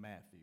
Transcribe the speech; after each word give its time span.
Matthew. 0.00 0.38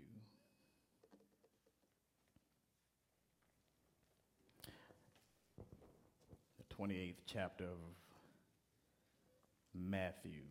The 6.57 6.75
28th 6.75 7.16
chapter 7.25 7.65
of 7.65 7.70
Matthew. 9.73 10.41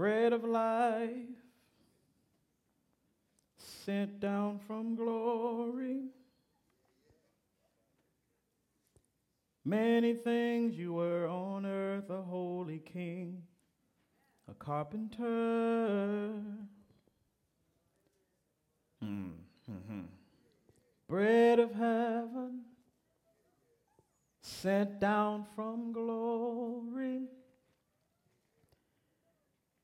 Bread 0.00 0.32
of 0.32 0.44
life, 0.44 1.10
sent 3.58 4.18
down 4.18 4.58
from 4.66 4.96
glory. 4.96 6.04
Many 9.62 10.14
things 10.14 10.74
you 10.74 10.94
were 10.94 11.28
on 11.28 11.66
earth, 11.66 12.08
a 12.08 12.22
holy 12.22 12.78
king, 12.78 13.42
a 14.50 14.54
carpenter. 14.54 16.30
Mm-hmm. 19.04 20.00
Bread 21.08 21.58
of 21.58 21.74
heaven, 21.74 22.62
sent 24.40 24.98
down 24.98 25.44
from 25.54 25.92
glory. 25.92 27.24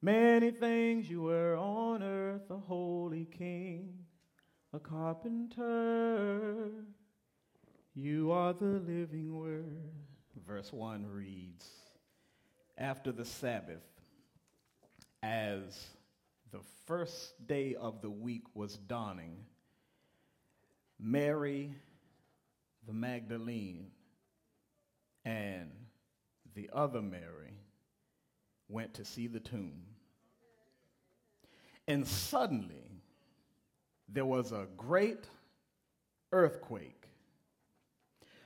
Many 0.03 0.51
things 0.51 1.09
you 1.09 1.23
were 1.23 1.57
on 1.57 2.03
earth, 2.03 2.51
a 2.51 2.59
holy 2.59 3.25
king, 3.25 3.95
a 4.73 4.79
carpenter. 4.79 6.71
You 7.95 8.31
are 8.31 8.53
the 8.53 8.81
living 8.87 9.35
word. 9.35 9.91
Verse 10.47 10.73
1 10.73 11.07
reads 11.07 11.67
After 12.77 13.11
the 13.11 13.25
Sabbath, 13.25 13.87
as 15.23 15.87
the 16.53 16.61
first 16.85 17.47
day 17.47 17.75
of 17.75 18.03
the 18.03 18.11
week 18.11 18.45
was 18.55 18.77
dawning, 18.77 19.45
Mary 21.01 21.75
the 22.87 22.93
Magdalene 22.93 23.91
and 25.25 25.71
the 26.55 26.71
other 26.73 27.03
Mary 27.03 27.59
went 28.69 28.95
to 28.95 29.05
see 29.05 29.27
the 29.27 29.41
tomb. 29.41 29.83
And 31.89 32.07
suddenly, 32.07 33.03
there 34.09 34.27
was 34.27 34.53
a 34.53 34.67
great 34.77 35.29
earthquake. 36.33 37.09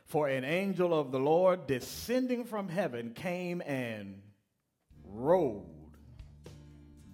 For 0.05 0.29
an 0.29 0.45
angel 0.45 0.99
of 0.99 1.13
the 1.13 1.21
Lord 1.21 1.67
descending 1.67 2.45
from 2.45 2.69
heaven 2.69 3.13
came 3.15 3.63
and 3.65 4.21
rolled 5.05 5.97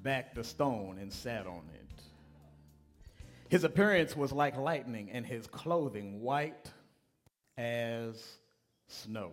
back 0.03 0.35
the 0.35 0.45
stone 0.45 0.99
and 0.99 1.13
sat 1.13 1.47
on 1.47 1.69
it. 1.75 1.87
His 3.49 3.65
appearance 3.65 4.17
was 4.17 4.33
like 4.33 4.57
lightning, 4.57 5.11
and 5.11 5.25
his 5.25 5.47
clothing 5.47 6.21
white 6.21 6.73
as 7.57 8.39
snow. 8.89 9.33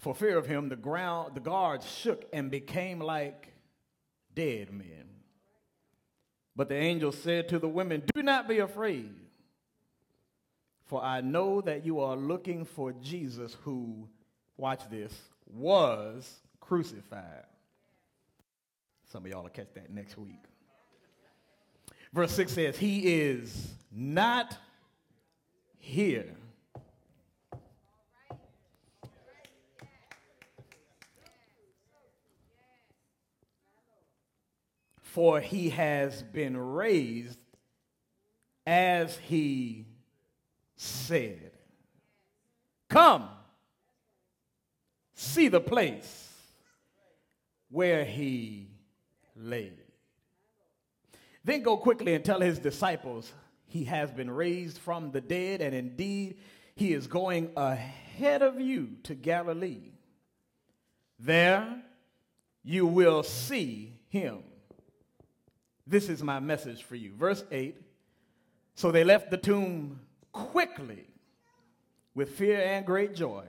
For 0.00 0.14
fear 0.14 0.38
of 0.38 0.46
him, 0.46 0.70
the 0.70 0.76
ground, 0.76 1.34
the 1.34 1.40
guards 1.40 1.86
shook 1.86 2.24
and 2.32 2.50
became 2.50 3.00
like 3.00 3.52
dead 4.34 4.72
men. 4.72 5.04
But 6.56 6.70
the 6.70 6.74
angel 6.74 7.12
said 7.12 7.50
to 7.50 7.58
the 7.58 7.68
women, 7.68 8.02
Do 8.14 8.22
not 8.22 8.48
be 8.48 8.60
afraid, 8.60 9.14
for 10.86 11.04
I 11.04 11.20
know 11.20 11.60
that 11.60 11.84
you 11.84 12.00
are 12.00 12.16
looking 12.16 12.64
for 12.64 12.92
Jesus 12.92 13.58
who, 13.62 14.08
watch 14.56 14.80
this, 14.90 15.14
was 15.46 16.40
crucified. 16.60 17.44
Some 19.12 19.26
of 19.26 19.30
y'all 19.30 19.42
will 19.42 19.50
catch 19.50 19.74
that 19.74 19.90
next 19.90 20.16
week. 20.16 20.44
Verse 22.14 22.32
6 22.32 22.52
says, 22.52 22.78
He 22.78 23.20
is 23.20 23.74
not 23.92 24.56
here 25.76 26.36
for 35.12 35.40
he 35.40 35.70
has 35.70 36.22
been 36.22 36.56
raised 36.56 37.38
as 38.64 39.16
he 39.18 39.86
said. 40.76 41.50
Come, 42.88 43.28
see 45.14 45.48
the 45.48 45.60
place 45.60 46.32
where 47.70 48.04
he 48.04 48.70
laid. 49.34 49.82
Then 51.42 51.62
go 51.62 51.76
quickly 51.76 52.14
and 52.14 52.24
tell 52.24 52.40
his 52.40 52.60
disciples 52.60 53.32
he 53.66 53.84
has 53.84 54.12
been 54.12 54.30
raised 54.30 54.78
from 54.78 55.10
the 55.10 55.20
dead, 55.20 55.60
and 55.60 55.74
indeed 55.74 56.38
he 56.76 56.92
is 56.92 57.08
going 57.08 57.50
ahead 57.56 58.42
of 58.42 58.60
you 58.60 58.90
to 59.04 59.14
Galilee. 59.16 59.90
There 61.18 61.82
you 62.62 62.86
will 62.86 63.24
see 63.24 64.00
him. 64.08 64.44
This 65.90 66.08
is 66.08 66.22
my 66.22 66.38
message 66.38 66.84
for 66.84 66.94
you. 66.94 67.12
Verse 67.16 67.42
8 67.50 67.76
So 68.76 68.92
they 68.92 69.02
left 69.02 69.28
the 69.32 69.36
tomb 69.36 69.98
quickly 70.30 71.04
with 72.14 72.30
fear 72.30 72.60
and 72.60 72.86
great 72.86 73.12
joy 73.12 73.42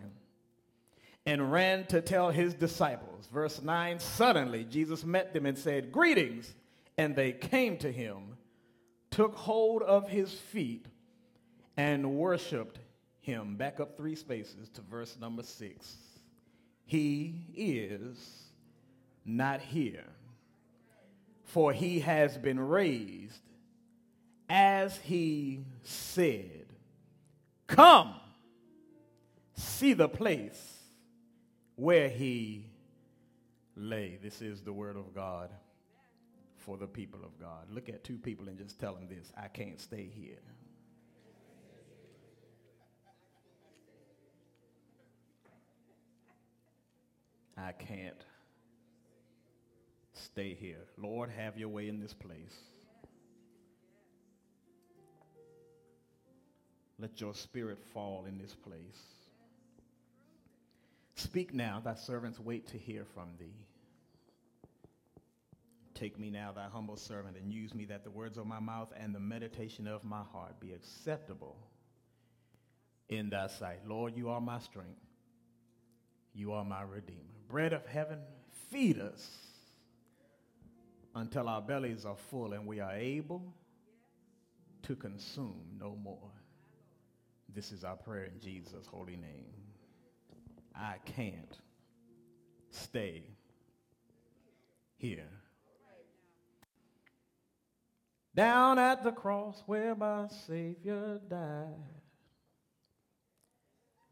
and 1.27 1.51
ran 1.51 1.85
to 1.85 2.01
tell 2.01 2.31
his 2.31 2.55
disciples. 2.55 3.29
Verse 3.31 3.61
9 3.61 3.99
Suddenly 3.99 4.63
Jesus 4.63 5.05
met 5.05 5.35
them 5.35 5.45
and 5.45 5.55
said, 5.55 5.91
Greetings. 5.91 6.51
And 6.97 7.15
they 7.15 7.31
came 7.31 7.77
to 7.77 7.91
him, 7.91 8.37
took 9.11 9.35
hold 9.35 9.81
of 9.83 10.09
his 10.09 10.33
feet, 10.33 10.87
and 11.77 12.17
worshiped 12.17 12.79
him. 13.21 13.55
Back 13.55 13.79
up 13.79 13.95
three 13.95 14.15
spaces 14.15 14.67
to 14.69 14.81
verse 14.81 15.15
number 15.21 15.43
6. 15.43 15.95
He 16.85 17.45
is 17.55 18.45
not 19.25 19.61
here 19.61 20.05
for 21.51 21.73
he 21.73 21.99
has 21.99 22.37
been 22.37 22.59
raised 22.59 23.41
as 24.49 24.97
he 24.99 25.65
said. 25.83 26.65
Come, 27.67 28.13
see 29.55 29.91
the 29.91 30.07
place 30.07 30.77
where 31.75 32.07
he 32.07 32.67
lay. 33.75 34.17
This 34.23 34.41
is 34.41 34.61
the 34.61 34.71
word 34.71 34.95
of 34.95 35.13
God 35.13 35.49
for 36.55 36.77
the 36.77 36.87
people 36.87 37.19
of 37.25 37.37
God. 37.37 37.69
Look 37.69 37.89
at 37.89 38.05
two 38.05 38.17
people 38.17 38.47
and 38.47 38.57
just 38.57 38.79
tell 38.79 38.93
them 38.93 39.07
this 39.09 39.33
I 39.35 39.49
can't 39.49 39.79
stay 39.79 40.09
here. 40.09 40.39
I 47.57 47.73
can't 47.73 48.15
stay 50.31 50.53
here. 50.53 50.85
Lord, 50.97 51.29
have 51.29 51.57
your 51.57 51.69
way 51.69 51.89
in 51.89 51.99
this 51.99 52.13
place. 52.13 52.55
Let 56.97 57.19
your 57.19 57.33
spirit 57.33 57.79
fall 57.93 58.25
in 58.27 58.37
this 58.37 58.53
place. 58.53 59.01
Speak 61.15 61.53
now, 61.53 61.81
thy 61.83 61.95
servants 61.95 62.39
wait 62.39 62.67
to 62.69 62.77
hear 62.77 63.03
from 63.13 63.29
thee. 63.39 63.65
Take 65.93 66.17
me 66.17 66.29
now, 66.29 66.51
thy 66.51 66.67
humble 66.67 66.95
servant, 66.95 67.37
and 67.37 67.51
use 67.51 67.75
me 67.75 67.85
that 67.85 68.03
the 68.03 68.09
words 68.09 68.37
of 68.37 68.47
my 68.47 68.59
mouth 68.59 68.91
and 68.97 69.13
the 69.13 69.19
meditation 69.19 69.87
of 69.87 70.03
my 70.03 70.21
heart 70.31 70.59
be 70.59 70.71
acceptable 70.71 71.57
in 73.09 73.29
thy 73.29 73.47
sight. 73.47 73.79
Lord, 73.85 74.15
you 74.15 74.29
are 74.29 74.41
my 74.41 74.59
strength. 74.59 75.01
You 76.33 76.53
are 76.53 76.63
my 76.63 76.81
redeemer. 76.83 77.19
Bread 77.49 77.73
of 77.73 77.85
heaven, 77.85 78.19
feed 78.69 78.99
us 78.99 79.50
until 81.15 81.49
our 81.49 81.61
bellies 81.61 82.05
are 82.05 82.15
full 82.15 82.53
and 82.53 82.65
we 82.65 82.79
are 82.79 82.93
able 82.93 83.53
to 84.83 84.95
consume 84.95 85.77
no 85.79 85.95
more. 86.01 86.31
This 87.53 87.71
is 87.71 87.83
our 87.83 87.97
prayer 87.97 88.25
in 88.25 88.39
Jesus' 88.39 88.87
holy 88.87 89.17
name. 89.17 89.53
I 90.73 90.95
can't 91.05 91.59
stay 92.69 93.23
here. 94.97 95.27
Down 98.33 98.79
at 98.79 99.03
the 99.03 99.11
cross 99.11 99.61
where 99.65 99.93
my 99.93 100.27
Savior 100.47 101.19
died. 101.29 101.67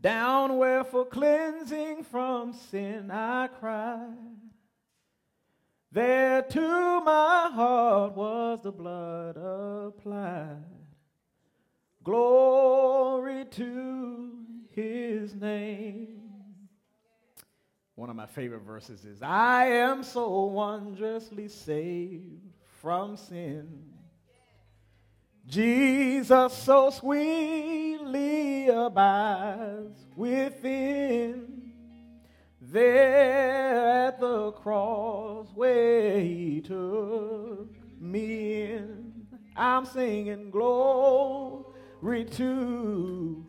Down 0.02 0.58
where 0.58 0.84
for 0.84 1.06
cleansing 1.06 2.04
from 2.04 2.54
sin 2.54 3.10
I 3.12 3.48
cried 3.48 4.49
There 5.92 6.44
to 6.44 7.02
my 7.02 7.50
heart 7.54 8.16
was 8.16 8.62
the 8.62 8.72
blood 8.72 9.38
applied. 9.38 10.64
Glory 12.04 13.46
to 13.46 14.32
his 14.72 15.34
name. 15.34 16.20
One 17.96 18.10
of 18.10 18.16
my 18.16 18.28
favorite 18.28 18.62
verses 18.62 19.04
is 19.04 19.22
I 19.22 19.66
am 19.66 20.04
so 20.04 20.46
wondrously 20.46 21.50
saved 21.50 22.54
from 22.82 23.18
sin. 23.18 23.90
Jesus 25.46 26.54
so 26.54 26.92
sweetly 26.92 28.70
abides 28.70 30.06
within. 30.16 31.69
There 32.72 34.06
at 34.06 34.20
the 34.20 34.52
cross 34.52 35.48
where 35.56 36.20
he 36.20 36.62
took 36.62 37.68
me 38.00 38.62
in, 38.62 39.26
I'm 39.56 39.88
singing 39.88 40.52
glory 40.52 42.26
to 42.26 43.44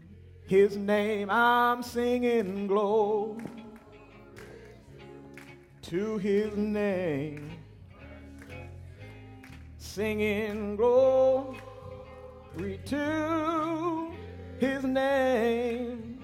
his 0.47 0.79
name. 0.79 1.29
I'm 1.29 1.83
singing 1.83 2.67
glory 2.67 3.45
to 5.83 6.17
his 6.17 6.57
name, 6.57 7.51
singing 9.77 10.77
glory 10.77 11.61
to 12.87 14.13
his 14.59 14.83
name. 14.83 16.20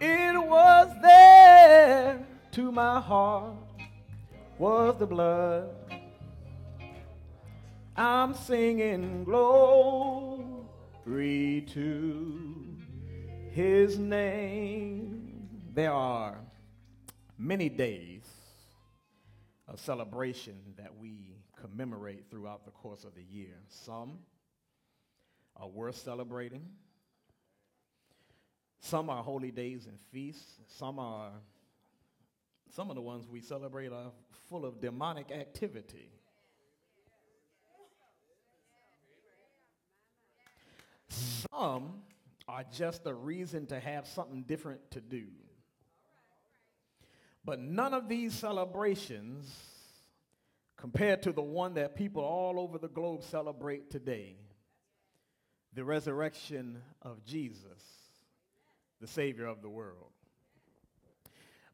It 0.00 0.36
was 0.36 0.88
there 1.02 2.26
to 2.52 2.72
my 2.72 3.00
heart 3.00 3.54
was 4.58 4.96
the 4.98 5.06
blood. 5.06 5.70
I'm 7.96 8.34
singing 8.34 9.24
glory 9.24 10.64
to 11.68 12.76
his 13.50 13.98
name. 13.98 15.48
There 15.72 15.92
are 15.92 16.38
many 17.38 17.68
days 17.68 18.24
of 19.68 19.78
celebration 19.78 20.56
that 20.76 20.96
we 20.96 21.36
commemorate 21.60 22.30
throughout 22.30 22.64
the 22.64 22.72
course 22.72 23.04
of 23.04 23.14
the 23.14 23.22
year. 23.22 23.54
Some 23.68 24.18
are 25.56 25.68
worth 25.68 25.96
celebrating. 25.96 26.66
Some 28.84 29.08
are 29.08 29.22
holy 29.22 29.50
days 29.50 29.86
and 29.86 29.98
feasts. 30.12 30.60
Some 30.66 30.98
are 30.98 31.30
some 32.68 32.90
of 32.90 32.96
the 32.96 33.00
ones 33.00 33.26
we 33.26 33.40
celebrate 33.40 33.90
are 33.90 34.10
full 34.50 34.66
of 34.66 34.78
demonic 34.78 35.30
activity. 35.30 36.10
Some 41.08 42.02
are 42.46 42.64
just 42.70 43.06
a 43.06 43.14
reason 43.14 43.64
to 43.68 43.80
have 43.80 44.06
something 44.06 44.42
different 44.42 44.90
to 44.90 45.00
do. 45.00 45.28
But 47.42 47.60
none 47.60 47.94
of 47.94 48.06
these 48.06 48.34
celebrations, 48.34 49.50
compared 50.76 51.22
to 51.22 51.32
the 51.32 51.40
one 51.40 51.72
that 51.74 51.94
people 51.94 52.22
all 52.22 52.60
over 52.60 52.76
the 52.76 52.88
globe 52.88 53.22
celebrate 53.22 53.90
today, 53.90 54.36
the 55.72 55.84
resurrection 55.84 56.82
of 57.00 57.24
Jesus, 57.24 57.93
the 59.04 59.12
Savior 59.12 59.44
of 59.44 59.60
the 59.60 59.68
world. 59.68 60.08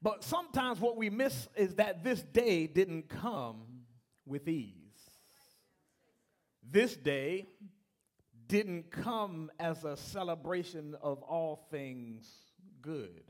But 0.02 0.24
sometimes 0.24 0.80
what 0.80 0.96
we 0.96 1.10
miss 1.10 1.46
is 1.54 1.76
that 1.76 2.02
this 2.02 2.22
day 2.22 2.66
didn't 2.66 3.08
come 3.08 3.62
with 4.26 4.48
ease. 4.48 4.74
This 6.68 6.96
day 6.96 7.46
didn't 8.48 8.90
come 8.90 9.48
as 9.60 9.84
a 9.84 9.96
celebration 9.96 10.96
of 11.00 11.22
all 11.22 11.68
things 11.70 12.28
good. 12.82 13.22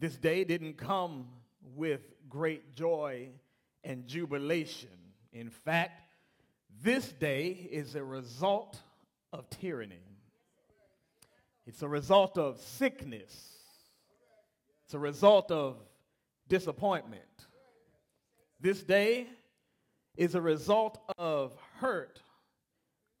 This 0.00 0.16
day 0.16 0.42
didn't 0.42 0.78
come 0.78 1.28
with 1.76 2.00
great 2.28 2.74
joy 2.74 3.28
and 3.84 4.04
jubilation. 4.08 4.98
In 5.32 5.50
fact, 5.50 6.02
this 6.82 7.06
day 7.12 7.68
is 7.70 7.94
a 7.94 8.02
result 8.02 8.80
of 9.32 9.48
tyranny. 9.48 10.07
It's 11.68 11.82
a 11.82 11.88
result 11.88 12.38
of 12.38 12.58
sickness. 12.58 13.52
It's 14.86 14.94
a 14.94 14.98
result 14.98 15.50
of 15.50 15.76
disappointment. 16.48 17.20
This 18.58 18.82
day 18.82 19.26
is 20.16 20.34
a 20.34 20.40
result 20.40 20.98
of 21.18 21.54
hurt, 21.78 22.22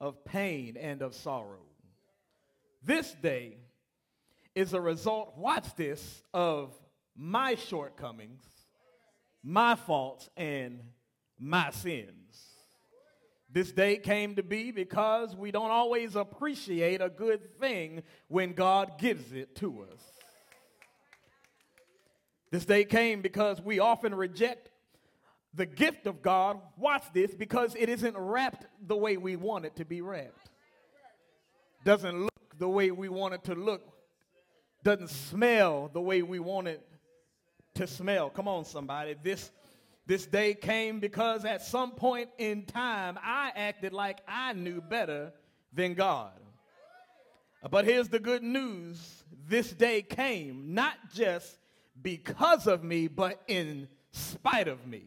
of 0.00 0.24
pain, 0.24 0.78
and 0.78 1.02
of 1.02 1.14
sorrow. 1.14 1.66
This 2.82 3.14
day 3.22 3.58
is 4.54 4.72
a 4.72 4.80
result, 4.80 5.36
watch 5.36 5.74
this, 5.76 6.22
of 6.32 6.72
my 7.14 7.54
shortcomings, 7.54 8.42
my 9.42 9.74
faults, 9.74 10.30
and 10.38 10.80
my 11.38 11.70
sins. 11.70 12.57
This 13.50 13.72
day 13.72 13.96
came 13.96 14.36
to 14.36 14.42
be 14.42 14.70
because 14.70 15.34
we 15.34 15.50
don't 15.50 15.70
always 15.70 16.16
appreciate 16.16 17.00
a 17.00 17.08
good 17.08 17.58
thing 17.58 18.02
when 18.28 18.52
God 18.52 18.98
gives 18.98 19.32
it 19.32 19.54
to 19.56 19.86
us. 19.90 20.00
This 22.50 22.64
day 22.64 22.84
came 22.84 23.22
because 23.22 23.60
we 23.60 23.78
often 23.78 24.14
reject 24.14 24.70
the 25.54 25.66
gift 25.66 26.06
of 26.06 26.22
God, 26.22 26.60
watch 26.76 27.04
this, 27.12 27.34
because 27.34 27.74
it 27.74 27.88
isn't 27.88 28.16
wrapped 28.16 28.66
the 28.86 28.96
way 28.96 29.16
we 29.16 29.36
want 29.36 29.64
it 29.64 29.76
to 29.76 29.84
be 29.84 30.00
wrapped. 30.02 30.50
Doesn't 31.84 32.22
look 32.22 32.58
the 32.58 32.68
way 32.68 32.90
we 32.90 33.08
want 33.08 33.34
it 33.34 33.44
to 33.44 33.54
look 33.54 33.82
doesn't 34.84 35.10
smell 35.10 35.90
the 35.92 36.00
way 36.00 36.22
we 36.22 36.38
want 36.38 36.68
it 36.68 36.86
to 37.74 37.86
smell. 37.86 38.30
Come 38.30 38.48
on, 38.48 38.64
somebody. 38.64 39.14
This, 39.22 39.50
this 40.08 40.24
day 40.24 40.54
came 40.54 41.00
because 41.00 41.44
at 41.44 41.62
some 41.62 41.90
point 41.90 42.30
in 42.38 42.64
time, 42.64 43.18
I 43.22 43.52
acted 43.54 43.92
like 43.92 44.20
I 44.26 44.54
knew 44.54 44.80
better 44.80 45.34
than 45.74 45.92
God. 45.92 46.32
But 47.70 47.84
here's 47.84 48.08
the 48.08 48.18
good 48.18 48.42
news 48.42 49.24
this 49.46 49.70
day 49.70 50.00
came 50.00 50.72
not 50.72 50.94
just 51.14 51.58
because 52.00 52.66
of 52.66 52.82
me, 52.82 53.06
but 53.06 53.42
in 53.48 53.86
spite 54.10 54.66
of 54.66 54.86
me. 54.86 55.02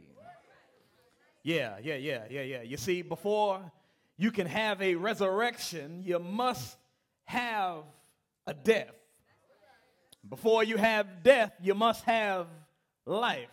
Yeah, 1.41 1.77
yeah, 1.81 1.96
yeah, 1.96 2.25
yeah, 2.29 2.43
yeah. 2.43 2.62
You 2.62 2.77
see, 2.77 3.01
before 3.01 3.60
you 4.17 4.29
can 4.29 4.46
have 4.46 4.84
a 4.84 4.93
resurrection, 4.93 6.03
you 6.05 6.20
must 6.20 6.77
have 7.25 7.77
a 8.46 8.53
death. 8.53 8.93
Before 10.29 10.63
you 10.63 10.77
have 10.77 11.24
death, 11.24 11.53
you 11.60 11.74
must 11.74 12.03
have 12.03 12.46
life. 13.08 13.50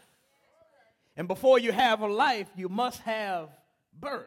And 1.18 1.26
before 1.26 1.58
you 1.58 1.72
have 1.72 2.00
a 2.00 2.06
life, 2.06 2.48
you 2.54 2.68
must 2.68 3.00
have 3.00 3.48
birth. 3.92 4.24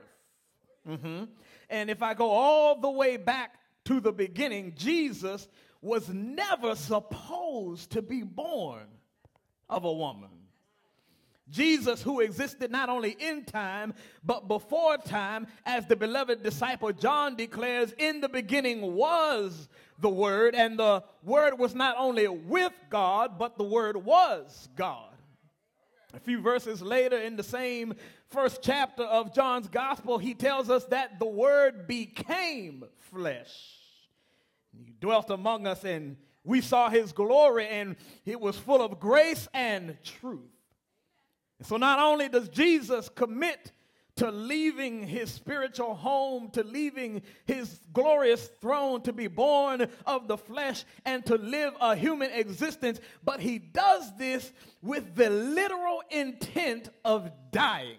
Mm-hmm. 0.88 1.24
And 1.70 1.90
if 1.90 2.04
I 2.04 2.14
go 2.14 2.30
all 2.30 2.82
the 2.82 2.92
way 2.92 3.16
back 3.16 3.56
to 3.86 4.02
the 4.02 4.12
beginning, 4.12 4.74
Jesus 4.76 5.48
was 5.82 6.10
never 6.10 6.76
supposed 6.76 7.92
to 7.92 8.02
be 8.02 8.24
born 8.24 8.84
of 9.70 9.86
a 9.86 9.92
woman. 9.92 10.30
Jesus, 11.50 12.02
who 12.02 12.20
existed 12.20 12.72
not 12.72 12.90
only 12.90 13.12
in 13.12 13.46
time, 13.46 13.94
but 14.24 14.50
before 14.50 14.98
time, 14.98 15.48
as 15.66 15.86
the 15.88 15.96
beloved 15.96 16.44
disciple 16.44 16.92
John 16.92 17.36
declares, 17.38 17.94
in 17.98 18.20
the 18.20 18.30
beginning 18.30 18.82
was 18.96 19.70
the 20.00 20.10
Word, 20.10 20.56
and 20.56 20.78
the 20.78 21.04
Word 21.24 21.58
was 21.58 21.74
not 21.74 21.96
only 21.98 22.28
with 22.28 22.74
God, 22.90 23.40
but 23.40 23.58
the 23.58 23.64
Word 23.64 23.96
was 23.96 24.68
God. 24.76 25.11
A 26.13 26.20
few 26.20 26.41
verses 26.41 26.82
later, 26.82 27.18
in 27.18 27.36
the 27.38 27.44
same 27.44 27.94
first 28.27 28.62
chapter 28.62 29.03
of 29.03 29.34
John's 29.34 29.68
Gospel, 29.68 30.18
he 30.18 30.34
tells 30.34 30.70
us 30.70 30.84
that 30.86 31.20
the 31.20 31.25
Word 31.25 31.88
became 31.88 32.84
flesh. 33.12 33.77
He 34.77 34.94
dwelt 35.00 35.30
among 35.30 35.68
us, 35.68 35.84
and 35.84 36.18
we 36.44 36.62
saw 36.62 36.89
his 36.89 37.13
glory, 37.13 37.68
and 37.68 37.96
it 38.25 38.39
was 38.39 38.58
full 38.58 38.82
of 38.82 39.00
grace 39.00 39.48
and 39.53 39.98
truth. 40.03 40.39
And 41.60 41.68
so, 41.68 41.77
not 41.77 42.00
only 42.00 42.27
does 42.27 42.50
Jesus 42.50 43.08
commit 43.08 43.72
to 44.22 44.30
leaving 44.30 45.01
his 45.01 45.32
spiritual 45.32 45.96
home, 45.96 46.51
to 46.51 46.63
leaving 46.63 47.24
his 47.46 47.80
glorious 47.92 48.51
throne, 48.62 49.01
to 49.01 49.12
be 49.12 49.25
born 49.25 49.88
of 50.06 50.28
the 50.28 50.38
flesh, 50.38 50.86
and 51.06 51.25
to 51.25 51.38
live 51.38 51.74
a 51.82 51.96
human 51.96 52.30
existence. 52.30 53.00
But 53.24 53.40
he 53.40 53.58
does 53.58 54.16
this 54.18 54.54
with 54.84 55.16
the 55.16 55.32
literal 55.32 56.04
intent 56.12 56.90
of 57.04 57.32
dying. 57.51 57.98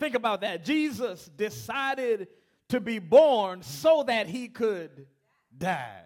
Think 0.00 0.14
about 0.14 0.40
that. 0.40 0.64
Jesus 0.64 1.26
decided 1.36 2.28
to 2.70 2.80
be 2.80 3.00
born 3.00 3.60
so 3.60 4.02
that 4.04 4.28
he 4.28 4.48
could 4.48 5.06
die. 5.58 6.04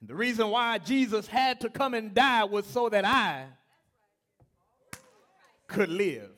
And 0.00 0.10
the 0.10 0.16
reason 0.16 0.48
why 0.48 0.78
Jesus 0.78 1.28
had 1.28 1.60
to 1.60 1.70
come 1.70 1.94
and 1.94 2.12
die 2.12 2.42
was 2.42 2.66
so 2.66 2.88
that 2.88 3.04
I 3.04 3.46
could 5.70 5.88
live. 5.88 6.30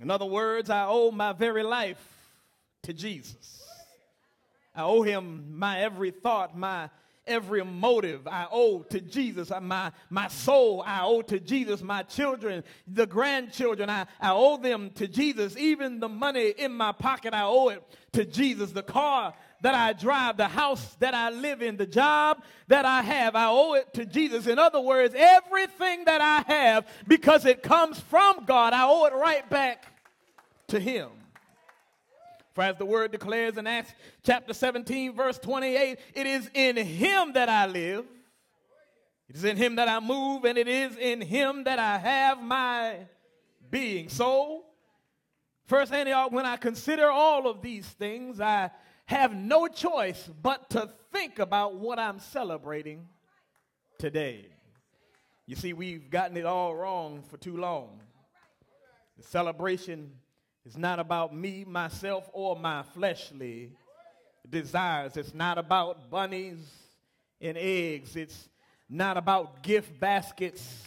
In 0.00 0.10
other 0.10 0.26
words, 0.26 0.70
I 0.70 0.86
owe 0.86 1.10
my 1.10 1.32
very 1.32 1.62
life 1.62 2.02
to 2.82 2.92
Jesus. 2.92 3.62
I 4.74 4.82
owe 4.82 5.02
him 5.02 5.58
my 5.58 5.80
every 5.80 6.10
thought, 6.10 6.56
my 6.56 6.90
every 7.26 7.64
motive 7.64 8.26
I 8.26 8.46
owe 8.50 8.80
to 8.80 9.00
Jesus. 9.00 9.50
Uh, 9.50 9.60
my, 9.60 9.92
my 10.10 10.28
soul 10.28 10.82
I 10.86 11.04
owe 11.04 11.22
to 11.22 11.40
Jesus. 11.40 11.82
My 11.82 12.02
children, 12.02 12.64
the 12.86 13.06
grandchildren, 13.06 13.88
I, 13.88 14.06
I 14.20 14.32
owe 14.32 14.58
them 14.58 14.90
to 14.96 15.08
Jesus. 15.08 15.56
Even 15.56 16.00
the 16.00 16.08
money 16.08 16.50
in 16.50 16.72
my 16.72 16.92
pocket, 16.92 17.32
I 17.32 17.44
owe 17.44 17.68
it 17.68 17.82
to 18.12 18.24
Jesus. 18.24 18.72
The 18.72 18.82
car 18.82 19.34
that 19.64 19.74
I 19.74 19.94
drive, 19.94 20.36
the 20.36 20.46
house 20.46 20.94
that 21.00 21.14
I 21.14 21.30
live 21.30 21.62
in, 21.62 21.78
the 21.78 21.86
job 21.86 22.42
that 22.68 22.84
I 22.84 23.00
have, 23.00 23.34
I 23.34 23.46
owe 23.48 23.72
it 23.72 23.94
to 23.94 24.04
Jesus. 24.04 24.46
In 24.46 24.58
other 24.58 24.78
words, 24.78 25.14
everything 25.16 26.04
that 26.04 26.20
I 26.20 26.52
have, 26.52 26.86
because 27.08 27.46
it 27.46 27.62
comes 27.62 27.98
from 27.98 28.44
God, 28.44 28.74
I 28.74 28.84
owe 28.86 29.06
it 29.06 29.14
right 29.14 29.48
back 29.48 29.86
to 30.68 30.78
Him. 30.78 31.08
For 32.52 32.62
as 32.62 32.76
the 32.76 32.84
word 32.84 33.12
declares 33.12 33.56
in 33.56 33.66
Acts 33.66 33.94
chapter 34.22 34.52
17, 34.52 35.14
verse 35.14 35.38
28, 35.38 35.98
it 36.14 36.26
is 36.26 36.50
in 36.52 36.76
him 36.76 37.32
that 37.32 37.48
I 37.48 37.64
live, 37.64 38.04
it 39.30 39.36
is 39.36 39.44
in 39.44 39.56
him 39.56 39.76
that 39.76 39.88
I 39.88 39.98
move, 39.98 40.44
and 40.44 40.58
it 40.58 40.68
is 40.68 40.94
in 40.98 41.22
him 41.22 41.64
that 41.64 41.78
I 41.78 41.96
have 41.96 42.42
my 42.42 42.98
being. 43.70 44.10
So, 44.10 44.64
first 45.66 45.90
Antioch, 45.90 46.30
when 46.30 46.44
I 46.44 46.58
consider 46.58 47.08
all 47.08 47.48
of 47.48 47.62
these 47.62 47.86
things, 47.86 48.42
I 48.42 48.70
have 49.06 49.34
no 49.34 49.68
choice 49.68 50.30
but 50.42 50.70
to 50.70 50.88
think 51.12 51.38
about 51.38 51.76
what 51.76 51.98
I'm 51.98 52.18
celebrating 52.18 53.06
today. 53.98 54.46
You 55.46 55.56
see, 55.56 55.72
we've 55.72 56.10
gotten 56.10 56.36
it 56.36 56.46
all 56.46 56.74
wrong 56.74 57.22
for 57.28 57.36
too 57.36 57.56
long. 57.56 58.00
The 59.18 59.22
celebration 59.22 60.12
is 60.64 60.76
not 60.76 60.98
about 60.98 61.34
me, 61.34 61.64
myself, 61.64 62.28
or 62.32 62.56
my 62.56 62.82
fleshly 62.82 63.72
desires. 64.48 65.16
It's 65.16 65.34
not 65.34 65.58
about 65.58 66.10
bunnies 66.10 66.58
and 67.40 67.58
eggs. 67.58 68.16
It's 68.16 68.48
not 68.88 69.16
about 69.16 69.62
gift 69.62 70.00
baskets, 70.00 70.82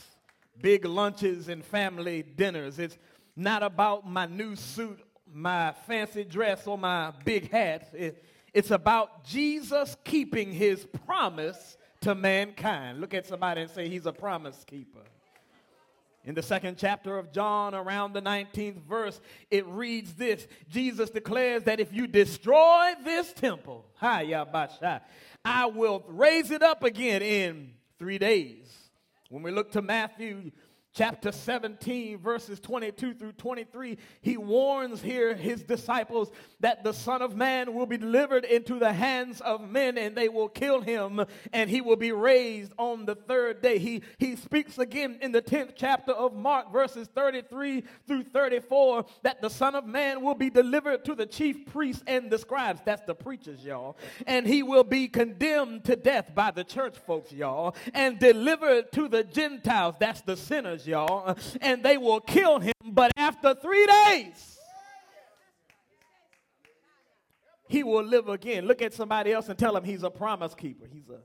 big 0.59 0.85
lunches, 0.85 1.49
and 1.49 1.63
family 1.63 2.23
dinners. 2.23 2.79
It's 2.79 2.97
not 3.35 3.61
about 3.61 4.09
my 4.09 4.25
new 4.25 4.55
suit, 4.55 4.99
my 5.33 5.73
fancy 5.85 6.23
dress, 6.23 6.67
or 6.67 6.77
my 6.77 7.11
big 7.23 7.51
hat. 7.51 7.89
It, 7.93 8.23
it's 8.53 8.71
about 8.71 9.25
Jesus 9.25 9.95
keeping 10.03 10.51
his 10.51 10.85
promise 11.05 11.77
to 12.01 12.15
mankind. 12.15 12.99
Look 12.99 13.13
at 13.13 13.25
somebody 13.25 13.61
and 13.61 13.71
say, 13.71 13.87
He's 13.87 14.05
a 14.05 14.13
promise 14.13 14.63
keeper. 14.65 14.99
In 16.27 16.35
the 16.35 16.43
second 16.43 16.77
chapter 16.77 17.17
of 17.17 17.31
John, 17.31 17.73
around 17.73 18.11
the 18.11 18.21
19th 18.21 18.81
verse, 18.81 19.21
it 19.49 19.65
reads 19.65 20.13
this 20.15 20.45
Jesus 20.69 21.09
declares 21.09 21.63
that 21.63 21.79
if 21.79 21.93
you 21.93 22.05
destroy 22.05 22.91
this 23.05 23.31
temple, 23.31 23.85
I 24.01 25.65
will 25.73 26.03
raise 26.09 26.51
it 26.51 26.61
up 26.61 26.83
again 26.83 27.21
in 27.21 27.71
three 27.97 28.17
days. 28.17 28.67
When 29.29 29.41
we 29.41 29.51
look 29.51 29.71
to 29.71 29.81
Matthew 29.81 30.51
chapter 30.97 31.31
17, 31.31 32.17
verses 32.17 32.59
22 32.59 33.13
through 33.13 33.31
23, 33.33 33.99
he 34.19 34.35
warns 34.35 34.99
here 34.99 35.35
his 35.35 35.61
disciples 35.61 36.31
that 36.59 36.83
the 36.83 36.91
Son 36.91 37.21
of 37.21 37.35
Man 37.35 37.75
will 37.75 37.85
be 37.85 37.97
delivered 37.97 38.43
into 38.43 38.79
the 38.79 38.91
hands 38.91 39.39
of 39.41 39.69
men 39.69 39.95
and 39.99 40.15
they 40.15 40.27
will 40.27 40.49
kill 40.49 40.81
him 40.81 41.23
and 41.53 41.69
he 41.69 41.81
will 41.81 41.95
be 41.95 42.11
raised 42.11 42.73
on 42.79 43.05
the 43.05 43.13
third 43.13 43.61
day. 43.61 43.77
He, 43.77 44.01
he 44.17 44.35
speaks 44.35 44.79
again 44.79 45.19
in 45.21 45.31
the 45.31 45.41
10th 45.41 45.73
chapter 45.75 46.13
of 46.13 46.33
Mark, 46.33 46.73
verses 46.73 47.07
33 47.13 47.83
through 48.07 48.23
34, 48.23 49.05
that 49.21 49.39
the 49.39 49.49
Son 49.49 49.75
of 49.75 49.85
Man 49.85 50.23
will 50.23 50.33
be 50.33 50.49
delivered 50.49 51.05
to 51.05 51.13
the 51.13 51.27
chief 51.27 51.67
priests 51.67 52.03
and 52.07 52.31
the 52.31 52.39
scribes. 52.39 52.81
That's 52.83 53.03
the 53.03 53.13
preachers, 53.13 53.63
y'all. 53.63 53.97
And 54.25 54.47
he 54.47 54.63
will 54.63 54.83
be 54.83 55.07
condemned 55.07 55.85
to 55.85 55.95
death 55.95 56.33
by 56.33 56.49
the 56.49 56.63
church 56.63 56.95
folks, 57.05 57.31
y'all, 57.31 57.75
and 57.93 58.17
delivered 58.17 58.91
to 58.93 59.07
the 59.07 59.23
Gentiles. 59.23 59.93
That's 59.99 60.21
the 60.21 60.35
sinners, 60.35 60.86
y'all, 60.87 61.37
and 61.61 61.83
they 61.83 61.97
will 61.97 62.21
kill 62.21 62.59
him. 62.59 62.73
But 62.85 63.11
after 63.17 63.53
three 63.53 63.85
days, 63.85 64.57
he 67.67 67.83
will 67.83 68.03
live 68.03 68.29
again. 68.29 68.65
Look 68.65 68.81
at 68.81 68.93
somebody 68.93 69.31
else 69.31 69.49
and 69.49 69.57
tell 69.59 69.75
him 69.75 69.83
he's 69.83 70.03
a 70.03 70.09
promise 70.09 70.55
keeper. 70.55 70.85
He's 70.91 71.09
a 71.09 71.19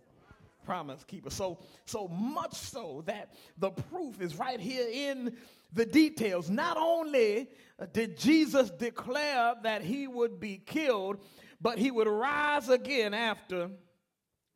promise 0.64 1.04
keeper. 1.04 1.30
So, 1.30 1.58
so 1.86 2.08
much 2.08 2.54
so 2.54 3.02
that 3.06 3.32
the 3.58 3.70
proof 3.70 4.20
is 4.20 4.36
right 4.36 4.60
here 4.60 4.86
in 4.90 5.36
the 5.72 5.86
details. 5.86 6.50
Not 6.50 6.76
only 6.76 7.48
did 7.92 8.18
Jesus 8.18 8.70
declare 8.70 9.54
that 9.62 9.82
he 9.82 10.06
would 10.06 10.40
be 10.40 10.58
killed, 10.58 11.18
but 11.60 11.78
he 11.78 11.90
would 11.90 12.08
rise 12.08 12.68
again 12.68 13.14
after 13.14 13.70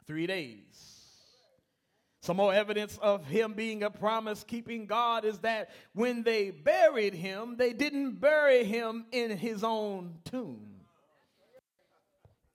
three 0.06 0.26
days. 0.26 0.95
Some 2.26 2.38
more 2.38 2.52
evidence 2.52 2.98
of 3.00 3.24
him 3.24 3.52
being 3.52 3.84
a 3.84 3.90
promise 3.90 4.42
keeping 4.42 4.86
God 4.86 5.24
is 5.24 5.38
that 5.38 5.70
when 5.92 6.24
they 6.24 6.50
buried 6.50 7.14
him, 7.14 7.56
they 7.56 7.72
didn't 7.72 8.20
bury 8.20 8.64
him 8.64 9.06
in 9.12 9.30
his 9.30 9.62
own 9.62 10.12
tomb. 10.24 10.66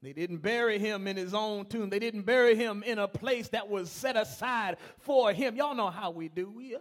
They 0.03 0.11
didn't 0.11 0.39
bury 0.39 0.77
him 0.77 1.07
in 1.07 1.15
his 1.15 1.33
own 1.33 1.67
tomb. 1.67 1.89
They 1.89 1.99
didn't 1.99 2.23
bury 2.23 2.53
him 2.53 2.83
in 2.83 2.99
a 2.99 3.07
place 3.07 3.47
that 3.49 3.69
was 3.69 3.89
set 3.89 4.17
aside 4.17 4.75
for 4.99 5.31
him. 5.31 5.55
Y'all 5.55 5.73
know 5.73 5.89
how 5.89 6.11
we 6.11 6.27
do. 6.27 6.49
We 6.49 6.75
uh, 6.75 6.79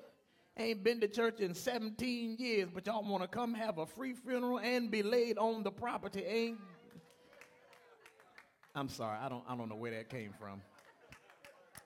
ain't 0.57 0.83
been 0.83 0.99
to 1.03 1.07
church 1.07 1.39
in 1.39 1.55
17 1.55 2.39
years, 2.41 2.71
but 2.75 2.89
y'all 2.89 3.05
want 3.05 3.23
to 3.23 3.29
come 3.29 3.55
have 3.55 3.79
a 3.79 3.87
free 3.87 4.15
funeral 4.15 4.59
and 4.59 4.91
be 4.91 5.05
laid 5.05 5.39
on 5.39 5.63
the 5.63 5.71
property. 5.71 6.25
Ain't 6.25 6.59
I'm 8.75 8.89
sorry, 8.89 9.17
I 9.23 9.29
don't 9.29 9.45
I 9.49 9.55
don't 9.55 9.69
know 9.69 9.77
where 9.77 9.93
that 9.93 10.09
came 10.09 10.35
from. 10.41 10.61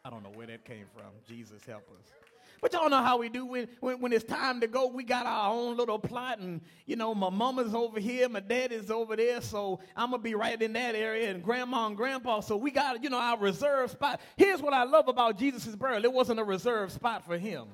I 0.06 0.10
don't 0.10 0.22
know 0.22 0.32
where 0.34 0.46
that 0.48 0.66
came 0.66 0.84
from. 0.94 1.06
Jesus 1.26 1.64
help 1.66 1.88
us. 1.98 2.12
But 2.60 2.74
y'all 2.74 2.90
know 2.90 3.02
how 3.02 3.16
we 3.18 3.30
do 3.30 3.46
when, 3.46 3.68
when, 3.80 4.00
when, 4.00 4.12
it's 4.12 4.24
time 4.24 4.60
to 4.60 4.66
go. 4.66 4.86
We 4.86 5.02
got 5.02 5.24
our 5.24 5.50
own 5.50 5.78
little 5.78 5.98
plot, 5.98 6.40
and 6.40 6.60
you 6.84 6.96
know, 6.96 7.14
my 7.14 7.30
mama's 7.30 7.74
over 7.74 7.98
here, 7.98 8.28
my 8.28 8.40
daddy's 8.40 8.90
over 8.90 9.16
there, 9.16 9.40
so 9.40 9.80
I'm 9.96 10.10
gonna 10.10 10.22
be 10.22 10.34
right 10.34 10.60
in 10.60 10.74
that 10.74 10.94
area, 10.94 11.30
and 11.30 11.42
grandma 11.42 11.86
and 11.86 11.96
grandpa. 11.96 12.40
So 12.40 12.56
we 12.56 12.70
got, 12.70 13.02
you 13.02 13.08
know, 13.08 13.18
our 13.18 13.38
reserved 13.38 13.92
spot. 13.92 14.20
Here's 14.36 14.60
what 14.60 14.74
I 14.74 14.84
love 14.84 15.08
about 15.08 15.38
Jesus' 15.38 15.74
burial: 15.74 16.04
it 16.04 16.12
wasn't 16.12 16.38
a 16.38 16.44
reserved 16.44 16.92
spot 16.92 17.24
for 17.24 17.38
him. 17.38 17.68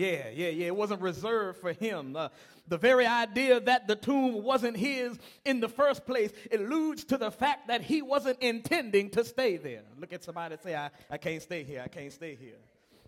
Yeah, 0.00 0.30
yeah, 0.34 0.48
yeah. 0.48 0.66
It 0.68 0.76
wasn't 0.76 1.02
reserved 1.02 1.60
for 1.60 1.74
him. 1.74 2.16
Uh, 2.16 2.30
the 2.66 2.78
very 2.78 3.04
idea 3.04 3.60
that 3.60 3.86
the 3.86 3.96
tomb 3.96 4.42
wasn't 4.42 4.78
his 4.78 5.18
in 5.44 5.60
the 5.60 5.68
first 5.68 6.06
place 6.06 6.32
alludes 6.50 7.04
to 7.04 7.18
the 7.18 7.30
fact 7.30 7.68
that 7.68 7.82
he 7.82 8.00
wasn't 8.00 8.38
intending 8.40 9.10
to 9.10 9.22
stay 9.22 9.58
there. 9.58 9.82
Look 9.98 10.14
at 10.14 10.24
somebody 10.24 10.56
say, 10.62 10.74
I, 10.74 10.88
I 11.10 11.18
can't 11.18 11.42
stay 11.42 11.64
here. 11.64 11.82
I 11.84 11.88
can't 11.88 12.10
stay 12.10 12.34
here. 12.34 12.56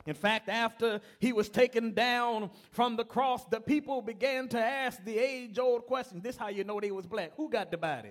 In 0.04 0.14
fact, 0.14 0.50
after 0.50 1.00
he 1.18 1.32
was 1.32 1.48
taken 1.48 1.94
down 1.94 2.50
from 2.72 2.96
the 2.96 3.04
cross, 3.04 3.42
the 3.46 3.60
people 3.60 4.02
began 4.02 4.48
to 4.48 4.58
ask 4.58 5.02
the 5.02 5.18
age 5.18 5.58
old 5.58 5.86
question 5.86 6.20
this 6.20 6.36
how 6.36 6.48
you 6.48 6.62
know 6.62 6.78
they 6.78 6.90
was 6.90 7.06
black. 7.06 7.32
Who 7.38 7.48
got 7.48 7.70
the 7.70 7.78
body? 7.78 8.10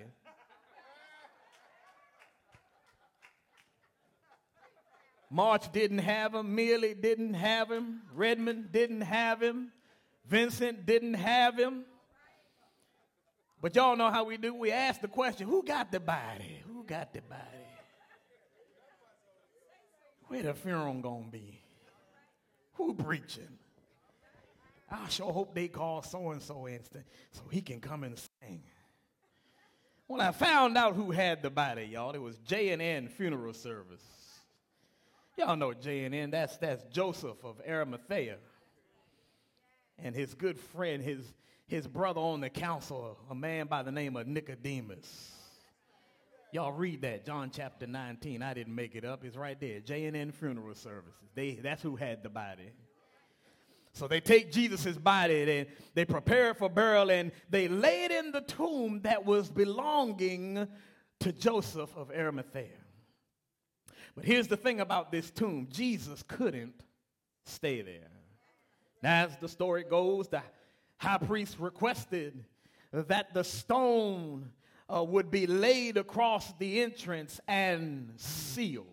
March 5.33 5.71
didn't 5.71 6.00
have 6.00 6.35
him, 6.35 6.53
Millie 6.53 6.93
didn't 6.93 7.35
have 7.35 7.71
him, 7.71 8.01
Redmond 8.13 8.73
didn't 8.73 9.01
have 9.01 9.41
him, 9.41 9.71
Vincent 10.25 10.85
didn't 10.85 11.13
have 11.13 11.57
him. 11.57 11.85
But 13.61 13.73
y'all 13.75 13.95
know 13.95 14.09
how 14.09 14.25
we 14.25 14.35
do. 14.35 14.53
We 14.53 14.71
ask 14.71 15.00
the 15.00 15.07
question 15.07 15.47
who 15.47 15.63
got 15.63 15.89
the 15.89 16.01
body? 16.01 16.61
Who 16.67 16.83
got 16.83 17.13
the 17.13 17.21
body? 17.21 17.41
Where 20.27 20.43
the 20.43 20.53
funeral 20.53 20.95
gonna 20.95 21.27
be? 21.31 21.61
Who 22.73 22.93
preaching? 22.93 23.57
I 24.91 25.07
sure 25.07 25.31
hope 25.31 25.55
they 25.55 25.69
call 25.69 26.01
so 26.01 26.31
and 26.31 26.41
so 26.41 26.67
instant 26.67 27.05
so 27.31 27.43
he 27.50 27.61
can 27.61 27.79
come 27.79 28.03
and 28.03 28.17
sing. 28.41 28.63
When 30.07 30.19
I 30.19 30.31
found 30.31 30.77
out 30.77 30.95
who 30.95 31.11
had 31.11 31.41
the 31.41 31.50
body, 31.50 31.83
y'all. 31.83 32.11
It 32.11 32.21
was 32.21 32.38
J 32.39 32.71
and 32.71 32.81
N 32.81 33.07
Funeral 33.07 33.53
Service. 33.53 34.03
Y'all 35.38 35.55
know 35.55 35.73
J 35.73 36.05
and 36.05 36.13
N. 36.13 36.31
That's 36.31 36.57
that's 36.57 36.83
Joseph 36.85 37.43
of 37.43 37.61
Arimathea, 37.67 38.38
and 39.97 40.15
his 40.15 40.33
good 40.33 40.59
friend, 40.59 41.01
his 41.01 41.33
his 41.67 41.88
brother 41.88 42.19
on 42.19 42.41
the 42.41 42.50
council, 42.50 43.17
a 43.29 43.35
man 43.35 43.67
by 43.67 43.81
the 43.81 43.91
name 43.91 44.17
of 44.17 44.27
Nicodemus. 44.27 45.31
Y'all 46.51 46.73
read 46.73 47.01
that, 47.03 47.25
John 47.25 47.50
chapter 47.50 47.88
19. 47.88 48.43
I 48.43 48.53
didn't 48.53 48.75
make 48.75 48.93
it 48.95 49.05
up. 49.05 49.23
It's 49.23 49.38
right 49.38 49.57
there. 49.57 49.79
J&N 49.79 50.33
Funeral 50.33 50.75
Services. 50.75 51.29
They, 51.33 51.53
that's 51.53 51.81
who 51.81 51.95
had 51.95 52.23
the 52.23 52.29
body. 52.29 52.73
So 53.93 54.05
they 54.07 54.19
take 54.19 54.51
Jesus' 54.51 54.97
body 54.97 55.59
and 55.59 55.67
they 55.93 56.03
prepare 56.03 56.50
it 56.50 56.57
for 56.57 56.69
burial 56.69 57.09
and 57.09 57.31
they 57.50 57.69
lay 57.69 58.03
it 58.03 58.11
in 58.11 58.33
the 58.33 58.41
tomb 58.41 59.00
that 59.03 59.25
was 59.25 59.50
belonging 59.50 60.67
to 61.19 61.31
Joseph 61.31 61.95
of 61.95 62.11
Arimathea. 62.11 62.80
But 64.15 64.25
here's 64.25 64.48
the 64.48 64.58
thing 64.58 64.80
about 64.80 65.12
this 65.12 65.32
tomb 65.32 65.68
Jesus 65.72 66.24
couldn't 66.27 66.84
stay 67.46 67.82
there. 67.82 68.10
As 69.03 69.36
the 69.38 69.48
story 69.48 69.84
goes, 69.84 70.27
the 70.27 70.41
high 70.98 71.18
priest 71.18 71.58
requested 71.60 72.44
that 72.91 73.34
the 73.34 73.44
stone 73.44 74.51
uh, 74.94 75.03
would 75.03 75.32
be 75.32 75.48
laid 75.48 75.98
across 75.98 76.53
the 76.60 76.82
entrance 76.82 77.39
and 77.48 78.13
sealed. 78.18 78.86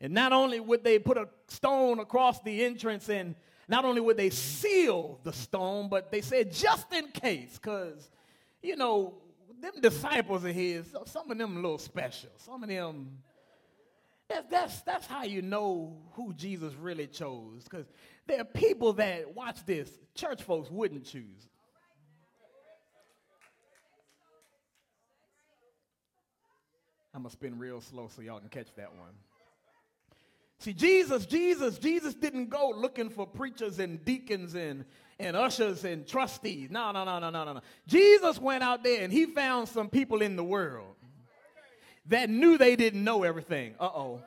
And 0.00 0.12
not 0.12 0.32
only 0.32 0.60
would 0.60 0.84
they 0.84 0.98
put 0.98 1.16
a 1.16 1.28
stone 1.48 2.00
across 2.00 2.40
the 2.42 2.64
entrance, 2.64 3.08
and 3.08 3.34
not 3.68 3.84
only 3.84 4.00
would 4.00 4.16
they 4.16 4.30
seal 4.30 5.18
the 5.22 5.32
stone, 5.32 5.88
but 5.88 6.10
they 6.10 6.20
said 6.20 6.52
just 6.52 6.92
in 6.92 7.08
case, 7.08 7.58
because, 7.60 8.10
you 8.62 8.76
know, 8.76 9.14
them 9.60 9.72
disciples 9.80 10.44
of 10.44 10.52
his, 10.52 10.86
some 11.06 11.30
of 11.30 11.38
them 11.38 11.52
a 11.52 11.60
little 11.60 11.78
special. 11.78 12.28
Some 12.36 12.62
of 12.62 12.68
them, 12.68 13.18
that's, 14.28 14.48
that's, 14.50 14.80
that's 14.82 15.06
how 15.06 15.22
you 15.22 15.42
know 15.42 15.96
who 16.12 16.32
Jesus 16.34 16.74
really 16.74 17.06
chose. 17.06 17.64
Because 17.64 17.86
there 18.26 18.40
are 18.40 18.44
people 18.44 18.92
that, 18.94 19.34
watch 19.34 19.64
this, 19.64 19.90
church 20.14 20.42
folks 20.42 20.70
wouldn't 20.70 21.04
choose. 21.04 21.48
I'm 27.14 27.22
going 27.22 27.30
to 27.30 27.36
spin 27.36 27.58
real 27.58 27.80
slow 27.80 28.08
so 28.14 28.20
y'all 28.20 28.40
can 28.40 28.50
catch 28.50 28.68
that 28.76 28.94
one. 28.94 29.14
See, 30.58 30.72
Jesus, 30.72 31.24
Jesus, 31.26 31.78
Jesus 31.78 32.14
didn't 32.14 32.50
go 32.50 32.74
looking 32.76 33.10
for 33.10 33.26
preachers 33.26 33.78
and 33.78 34.04
deacons 34.04 34.54
and, 34.54 34.84
and 35.18 35.36
ushers 35.36 35.84
and 35.84 36.06
trustees. 36.06 36.70
No, 36.70 36.92
no, 36.92 37.04
no, 37.04 37.18
no, 37.18 37.30
no, 37.30 37.44
no. 37.44 37.60
Jesus 37.86 38.38
went 38.38 38.62
out 38.62 38.82
there 38.82 39.02
and 39.02 39.12
he 39.12 39.26
found 39.26 39.68
some 39.68 39.88
people 39.88 40.20
in 40.20 40.36
the 40.36 40.44
world 40.44 40.96
that 42.08 42.30
knew 42.30 42.58
they 42.58 42.76
didn't 42.76 43.02
know 43.02 43.22
everything. 43.22 43.74
Uh 43.80 43.90
oh. 43.94 44.20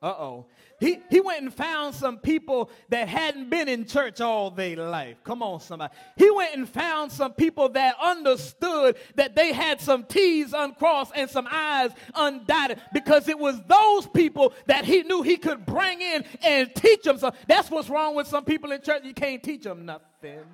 Uh 0.00 0.06
oh. 0.06 0.46
He, 0.78 1.00
he 1.10 1.20
went 1.20 1.42
and 1.42 1.52
found 1.52 1.92
some 1.92 2.18
people 2.18 2.70
that 2.88 3.08
hadn't 3.08 3.50
been 3.50 3.68
in 3.68 3.84
church 3.84 4.20
all 4.20 4.48
their 4.48 4.76
life. 4.76 5.16
Come 5.24 5.42
on, 5.42 5.60
somebody. 5.60 5.92
He 6.16 6.30
went 6.30 6.54
and 6.54 6.68
found 6.68 7.10
some 7.10 7.32
people 7.32 7.70
that 7.70 7.96
understood 8.00 8.96
that 9.16 9.34
they 9.34 9.52
had 9.52 9.80
some 9.80 10.04
T's 10.04 10.52
uncrossed 10.52 11.12
and 11.16 11.28
some 11.28 11.48
I's 11.50 11.90
undotted 12.14 12.78
because 12.92 13.26
it 13.26 13.36
was 13.36 13.60
those 13.66 14.06
people 14.06 14.52
that 14.66 14.84
he 14.84 15.02
knew 15.02 15.22
he 15.22 15.36
could 15.36 15.66
bring 15.66 16.00
in 16.00 16.24
and 16.44 16.72
teach 16.76 17.02
them 17.02 17.18
So 17.18 17.32
That's 17.48 17.68
what's 17.68 17.90
wrong 17.90 18.14
with 18.14 18.28
some 18.28 18.44
people 18.44 18.70
in 18.70 18.80
church. 18.80 19.02
You 19.02 19.14
can't 19.14 19.42
teach 19.42 19.64
them 19.64 19.84
nothing. 19.84 20.44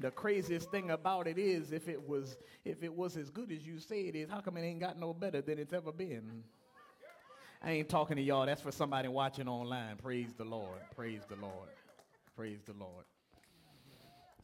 The 0.00 0.10
craziest 0.10 0.70
thing 0.70 0.90
about 0.90 1.26
it 1.26 1.38
is 1.38 1.72
if 1.72 1.88
it 1.88 2.08
was 2.08 2.36
if 2.64 2.82
it 2.82 2.94
was 2.94 3.16
as 3.16 3.30
good 3.30 3.50
as 3.50 3.66
you 3.66 3.78
say 3.78 4.02
it 4.02 4.14
is, 4.14 4.30
how 4.30 4.40
come 4.40 4.56
it 4.56 4.62
ain't 4.62 4.80
got 4.80 4.98
no 4.98 5.12
better 5.12 5.40
than 5.40 5.58
it's 5.58 5.72
ever 5.72 5.92
been? 5.92 6.44
I 7.62 7.72
ain't 7.72 7.88
talking 7.88 8.16
to 8.16 8.22
y'all. 8.22 8.46
That's 8.46 8.62
for 8.62 8.70
somebody 8.70 9.08
watching 9.08 9.48
online. 9.48 9.96
Praise 9.96 10.32
the 10.36 10.44
Lord. 10.44 10.78
Praise 10.94 11.22
the 11.28 11.36
Lord. 11.36 11.68
Praise 12.36 12.60
the 12.64 12.74
Lord. 12.74 13.04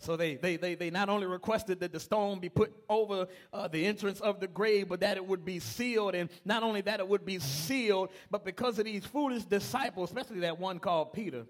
So 0.00 0.16
they, 0.16 0.34
they, 0.34 0.56
they, 0.56 0.74
they 0.74 0.90
not 0.90 1.08
only 1.08 1.26
requested 1.26 1.80
that 1.80 1.92
the 1.92 2.00
stone 2.00 2.40
be 2.40 2.48
put 2.48 2.74
over 2.88 3.28
uh, 3.52 3.68
the 3.68 3.86
entrance 3.86 4.20
of 4.20 4.40
the 4.40 4.48
grave, 4.48 4.88
but 4.88 5.00
that 5.00 5.16
it 5.16 5.24
would 5.24 5.44
be 5.44 5.60
sealed. 5.60 6.14
And 6.14 6.28
not 6.44 6.62
only 6.62 6.80
that 6.82 7.00
it 7.00 7.08
would 7.08 7.24
be 7.24 7.38
sealed, 7.38 8.10
but 8.30 8.44
because 8.44 8.78
of 8.78 8.84
these 8.84 9.06
foolish 9.06 9.44
disciples, 9.44 10.10
especially 10.10 10.40
that 10.40 10.58
one 10.58 10.78
called 10.78 11.12
Peter, 11.12 11.46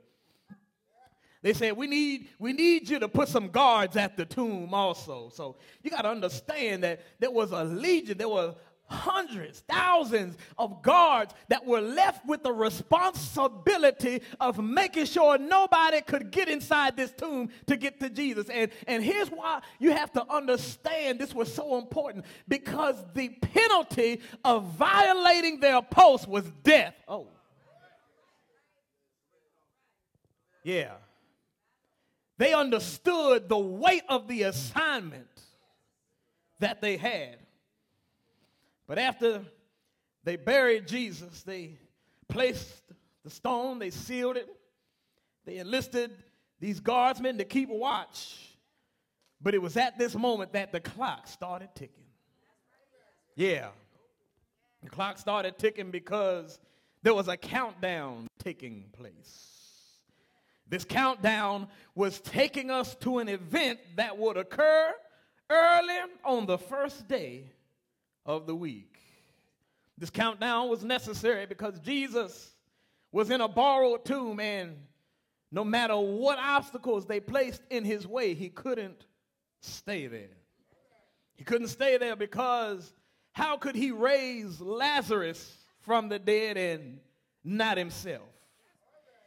they 1.44 1.52
said, 1.52 1.76
we 1.76 1.86
need, 1.86 2.28
we 2.38 2.54
need 2.54 2.88
you 2.88 2.98
to 2.98 3.06
put 3.06 3.28
some 3.28 3.48
guards 3.48 3.98
at 3.98 4.16
the 4.16 4.24
tomb 4.24 4.72
also. 4.72 5.28
So 5.28 5.56
you 5.82 5.90
got 5.90 6.02
to 6.02 6.08
understand 6.08 6.82
that 6.84 7.02
there 7.18 7.30
was 7.30 7.52
a 7.52 7.62
legion, 7.64 8.16
there 8.16 8.30
were 8.30 8.54
hundreds, 8.86 9.60
thousands 9.68 10.38
of 10.56 10.80
guards 10.80 11.35
that 11.48 11.66
were 11.66 11.83
left 11.83 12.24
with 12.24 12.42
the 12.42 12.50
responsibility 12.50 14.22
of 14.40 14.59
making 14.59 15.04
sure 15.04 15.37
nobody 15.37 16.00
could 16.00 16.30
get 16.30 16.48
inside 16.48 16.96
this 16.96 17.12
tomb 17.12 17.50
to 17.66 17.76
get 17.76 18.00
to 18.00 18.09
Jesus. 18.09 18.48
And, 18.48 18.70
and 18.87 19.04
here's 19.04 19.28
why 19.28 19.61
you 19.78 19.90
have 19.90 20.12
to 20.12 20.26
understand 20.33 21.18
this 21.18 21.35
was 21.35 21.52
so 21.52 21.76
important 21.76 22.24
because 22.48 22.96
the 23.12 23.28
penalty 23.28 24.22
of 24.46 24.64
violating 24.76 25.61
their 25.61 25.83
post 25.83 26.26
was 26.26 26.50
death. 26.62 26.94
Oh. 27.07 27.26
Yeah. 30.62 30.94
They 32.37 32.53
understood 32.53 33.49
the 33.49 33.59
weight 33.59 34.03
of 34.09 34.27
the 34.27 34.42
assignment 34.42 35.29
that 36.59 36.81
they 36.81 36.97
had. 36.97 37.38
But 38.87 38.99
after 38.99 39.44
they 40.25 40.37
buried 40.37 40.88
Jesus, 40.88 41.42
they 41.42 41.79
placed 42.29 42.83
the 43.23 43.31
stone, 43.31 43.79
they 43.79 43.90
sealed 43.90 44.37
it, 44.37 44.49
they 45.44 45.59
enlisted 45.59 46.11
these 46.61 46.81
guardsmen 46.81 47.38
to 47.38 47.44
keep 47.44 47.68
watch. 47.68 48.57
But 49.40 49.55
it 49.55 49.62
was 49.62 49.77
at 49.77 49.99
this 49.99 50.14
moment 50.14 50.53
that 50.55 50.73
the 50.73 50.81
clock 50.81 51.29
started 51.29 51.68
ticking. 51.75 52.05
Yeah. 53.37 53.68
The 54.83 54.90
clock 54.90 55.18
started 55.18 55.59
ticking 55.59 55.90
because 55.90 56.59
there 57.03 57.14
was 57.14 57.29
a 57.29 57.37
countdown 57.37 58.27
taking 58.38 58.85
place. 58.92 59.63
This 60.68 60.85
countdown 60.85 61.68
was 61.94 62.20
taking 62.20 62.70
us 62.70 62.94
to 62.96 63.18
an 63.18 63.29
event 63.29 63.79
that 63.96 64.16
would 64.16 64.37
occur 64.37 64.92
early 65.50 65.94
on 66.24 66.46
the 66.46 66.59
first 66.59 67.07
day 67.07 67.44
of 68.24 68.46
the 68.46 68.55
week. 68.55 68.98
This 69.98 70.11
countdown 70.11 70.68
was 70.68 70.83
necessary 70.83 71.46
because 71.46 71.79
Jesus 71.81 72.50
was 73.12 73.31
in 73.31 73.40
a 73.40 73.48
borrowed 73.48 74.05
tomb, 74.05 74.40
and 74.40 74.77
no 75.53 75.64
matter 75.64 75.96
what 75.96 76.38
obstacles 76.38 77.07
they 77.07 77.20
placed 77.20 77.62
in 77.70 77.85
his 77.85 78.07
way, 78.07 78.35
he 78.35 78.48
couldn't 78.48 79.07
stay 79.61 80.09
there. 80.09 80.37
He 81.37 81.44
couldn't 81.44 81.68
stay 81.68 81.96
there 81.96 82.16
because 82.16 82.92
how 83.33 83.57
could 83.57 83.77
he 83.77 83.90
raise 83.90 84.61
Lazarus 84.61 85.59
from 85.81 86.09
the 86.09 86.18
dead 86.18 86.57
and 86.57 86.98
not 87.44 87.77
himself? 87.77 88.34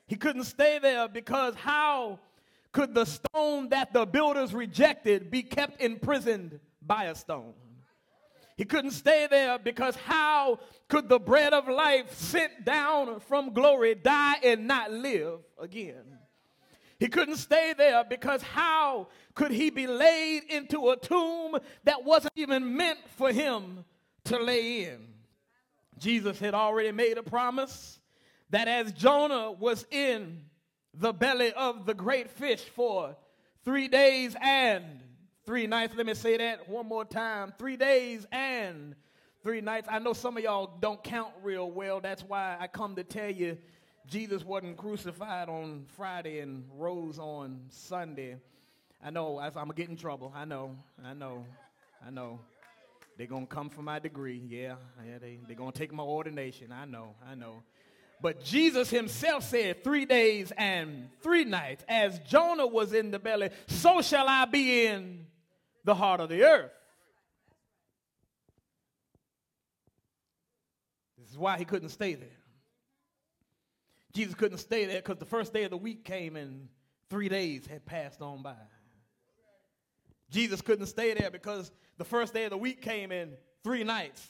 He 0.07 0.15
couldn't 0.15 0.45
stay 0.45 0.79
there 0.79 1.07
because 1.07 1.53
how 1.55 2.19
could 2.71 2.93
the 2.93 3.05
stone 3.05 3.69
that 3.69 3.93
the 3.93 4.05
builders 4.05 4.53
rejected 4.53 5.29
be 5.29 5.43
kept 5.43 5.81
imprisoned 5.81 6.59
by 6.81 7.05
a 7.05 7.15
stone? 7.15 7.53
He 8.55 8.65
couldn't 8.65 8.91
stay 8.91 9.27
there 9.29 9.59
because 9.59 9.95
how 9.95 10.59
could 10.87 11.09
the 11.09 11.19
bread 11.19 11.53
of 11.53 11.67
life 11.67 12.13
sent 12.15 12.65
down 12.65 13.19
from 13.19 13.53
glory 13.53 13.93
die 13.93 14.35
and 14.43 14.67
not 14.67 14.91
live 14.91 15.39
again? 15.61 16.17
He 16.99 17.07
couldn't 17.07 17.35
stay 17.35 17.75
there 17.77 18.03
because 18.03 18.41
how 18.41 19.09
could 19.35 19.51
he 19.51 19.69
be 19.69 19.85
laid 19.85 20.43
into 20.49 20.89
a 20.89 20.97
tomb 20.97 21.59
that 21.83 22.03
wasn't 22.03 22.33
even 22.35 22.75
meant 22.75 22.97
for 23.17 23.31
him 23.31 23.85
to 24.25 24.39
lay 24.39 24.85
in? 24.85 25.07
Jesus 25.99 26.39
had 26.39 26.55
already 26.55 26.91
made 26.91 27.19
a 27.19 27.23
promise 27.23 27.99
that 28.49 28.67
as 28.67 28.91
Jonah 28.91 29.51
was 29.51 29.85
in 29.91 30.41
the 30.93 31.13
belly 31.13 31.53
of 31.53 31.85
the 31.85 31.93
great 31.93 32.29
fish 32.31 32.61
for 32.61 33.15
three 33.63 33.87
days 33.87 34.35
and 34.41 35.01
Three 35.47 35.65
nights, 35.65 35.95
let 35.95 36.05
me 36.05 36.13
say 36.13 36.35
that 36.35 36.67
one 36.67 36.87
more 36.87 37.05
time. 37.05 37.53
Three 37.57 37.77
days 37.77 38.27
and 38.33 38.95
three 39.43 39.61
nights. 39.61 39.87
I 39.89 39.97
know 39.99 40.11
some 40.11 40.35
of 40.35 40.43
y'all 40.43 40.73
don't 40.81 41.01
count 41.01 41.31
real 41.41 41.71
well. 41.71 42.01
That's 42.01 42.21
why 42.21 42.57
I 42.59 42.67
come 42.67 42.97
to 42.97 43.05
tell 43.05 43.29
you 43.29 43.57
Jesus 44.05 44.43
wasn't 44.43 44.75
crucified 44.75 45.47
on 45.47 45.85
Friday 45.95 46.39
and 46.39 46.65
rose 46.75 47.17
on 47.17 47.61
Sunday. 47.69 48.35
I 49.01 49.09
know 49.09 49.39
I'm 49.39 49.53
going 49.53 49.69
to 49.69 49.73
get 49.73 49.87
in 49.87 49.95
trouble. 49.95 50.33
I 50.35 50.43
know, 50.43 50.75
I 51.01 51.13
know, 51.13 51.45
I 52.05 52.09
know. 52.09 52.41
They're 53.17 53.25
going 53.25 53.47
to 53.47 53.55
come 53.55 53.69
for 53.69 53.81
my 53.81 53.99
degree. 53.99 54.43
Yeah, 54.49 54.75
yeah 55.07 55.17
they, 55.17 55.39
they're 55.47 55.55
going 55.55 55.71
to 55.71 55.79
take 55.79 55.93
my 55.93 56.03
ordination. 56.03 56.73
I 56.73 56.83
know, 56.83 57.15
I 57.25 57.35
know. 57.35 57.63
But 58.21 58.43
Jesus 58.43 58.89
himself 58.89 59.43
said, 59.43 59.83
Three 59.83 60.05
days 60.05 60.51
and 60.57 61.09
three 61.21 61.45
nights, 61.45 61.83
as 61.87 62.19
Jonah 62.19 62.65
was 62.65 62.93
in 62.93 63.11
the 63.11 63.19
belly, 63.19 63.49
so 63.67 64.01
shall 64.01 64.27
I 64.27 64.45
be 64.45 64.85
in 64.87 65.25
the 65.83 65.93
heart 65.95 66.19
of 66.19 66.29
the 66.29 66.43
earth. 66.43 66.71
This 71.19 71.29
is 71.29 71.37
why 71.37 71.57
he 71.57 71.65
couldn't 71.65 71.89
stay 71.89 72.15
there. 72.15 72.29
Jesus 74.13 74.33
couldn't 74.33 74.57
stay 74.57 74.85
there 74.85 74.97
because 74.97 75.17
the 75.17 75.25
first 75.25 75.53
day 75.53 75.63
of 75.63 75.69
the 75.69 75.77
week 75.77 76.03
came 76.03 76.35
and 76.35 76.69
three 77.09 77.29
days 77.29 77.67
had 77.67 77.85
passed 77.85 78.21
on 78.21 78.41
by. 78.41 78.55
Jesus 80.31 80.61
couldn't 80.61 80.87
stay 80.87 81.13
there 81.13 81.29
because 81.29 81.71
the 81.97 82.03
first 82.03 82.33
day 82.33 82.45
of 82.45 82.49
the 82.49 82.57
week 82.57 82.81
came 82.81 83.11
and 83.11 83.33
three 83.63 83.83
nights 83.83 84.25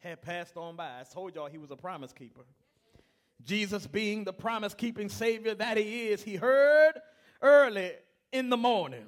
had 0.00 0.20
passed 0.20 0.56
on 0.56 0.76
by. 0.76 1.00
I 1.00 1.04
told 1.10 1.34
y'all 1.34 1.48
he 1.48 1.58
was 1.58 1.70
a 1.70 1.76
promise 1.76 2.12
keeper. 2.12 2.44
Jesus, 3.44 3.86
being 3.86 4.24
the 4.24 4.32
promise 4.32 4.74
keeping 4.74 5.08
Savior 5.08 5.54
that 5.54 5.76
he 5.76 6.08
is, 6.08 6.22
he 6.22 6.36
heard 6.36 6.94
early 7.42 7.92
in 8.32 8.50
the 8.50 8.56
morning 8.56 9.06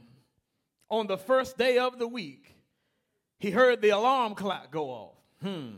on 0.91 1.07
the 1.07 1.19
first 1.19 1.59
day 1.59 1.79
of 1.79 1.99
the 1.99 2.07
week, 2.07 2.55
he 3.38 3.51
heard 3.51 3.81
the 3.81 3.91
alarm 3.91 4.35
clock 4.35 4.71
go 4.71 4.91
off. 4.91 5.17
Hmm. 5.43 5.77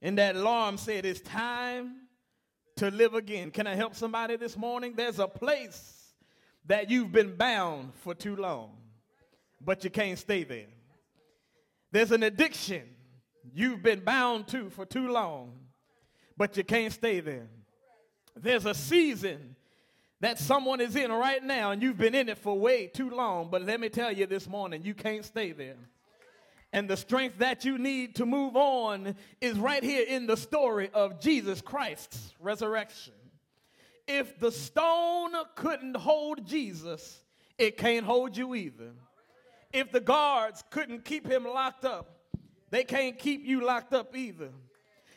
And 0.00 0.18
that 0.18 0.36
alarm 0.36 0.76
said, 0.78 1.04
It's 1.04 1.20
time 1.20 1.96
to 2.76 2.90
live 2.90 3.14
again. 3.14 3.50
Can 3.50 3.66
I 3.66 3.74
help 3.74 3.94
somebody 3.94 4.36
this 4.36 4.56
morning? 4.56 4.94
There's 4.96 5.18
a 5.18 5.28
place 5.28 6.12
that 6.66 6.90
you've 6.90 7.12
been 7.12 7.36
bound 7.36 7.92
for 7.94 8.14
too 8.14 8.36
long, 8.36 8.76
but 9.60 9.84
you 9.84 9.90
can't 9.90 10.18
stay 10.18 10.44
there. 10.44 10.66
There's 11.92 12.12
an 12.12 12.22
addiction 12.22 12.82
you've 13.52 13.82
been 13.82 14.00
bound 14.00 14.48
to 14.48 14.70
for 14.70 14.86
too 14.86 15.10
long, 15.10 15.52
but 16.36 16.56
you 16.56 16.64
can't 16.64 16.92
stay 16.92 17.20
there. 17.20 17.48
There's 18.36 18.66
a 18.66 18.74
season 18.74 19.56
that 20.20 20.38
someone 20.38 20.80
is 20.80 20.96
in 20.96 21.12
right 21.12 21.42
now, 21.42 21.70
and 21.70 21.82
you've 21.82 21.98
been 21.98 22.14
in 22.14 22.28
it 22.28 22.38
for 22.38 22.58
way 22.58 22.86
too 22.86 23.10
long, 23.10 23.48
but 23.50 23.62
let 23.62 23.78
me 23.80 23.88
tell 23.88 24.10
you 24.12 24.26
this 24.26 24.48
morning, 24.48 24.82
you 24.82 24.94
can't 24.94 25.24
stay 25.24 25.52
there. 25.52 25.76
And 26.72 26.88
the 26.88 26.96
strength 26.96 27.38
that 27.38 27.64
you 27.64 27.78
need 27.78 28.16
to 28.16 28.26
move 28.26 28.56
on 28.56 29.14
is 29.40 29.58
right 29.58 29.82
here 29.82 30.04
in 30.08 30.26
the 30.26 30.36
story 30.36 30.90
of 30.92 31.20
Jesus 31.20 31.60
Christ's 31.60 32.34
resurrection. 32.40 33.12
If 34.08 34.38
the 34.40 34.50
stone 34.50 35.32
couldn't 35.54 35.96
hold 35.96 36.44
Jesus, 36.46 37.22
it 37.58 37.76
can't 37.76 38.04
hold 38.04 38.36
you 38.36 38.54
either. 38.54 38.90
If 39.72 39.92
the 39.92 40.00
guards 40.00 40.64
couldn't 40.70 41.04
keep 41.04 41.26
him 41.26 41.44
locked 41.44 41.84
up, 41.84 42.10
they 42.70 42.82
can't 42.82 43.18
keep 43.18 43.44
you 43.44 43.64
locked 43.64 43.94
up 43.94 44.16
either. 44.16 44.50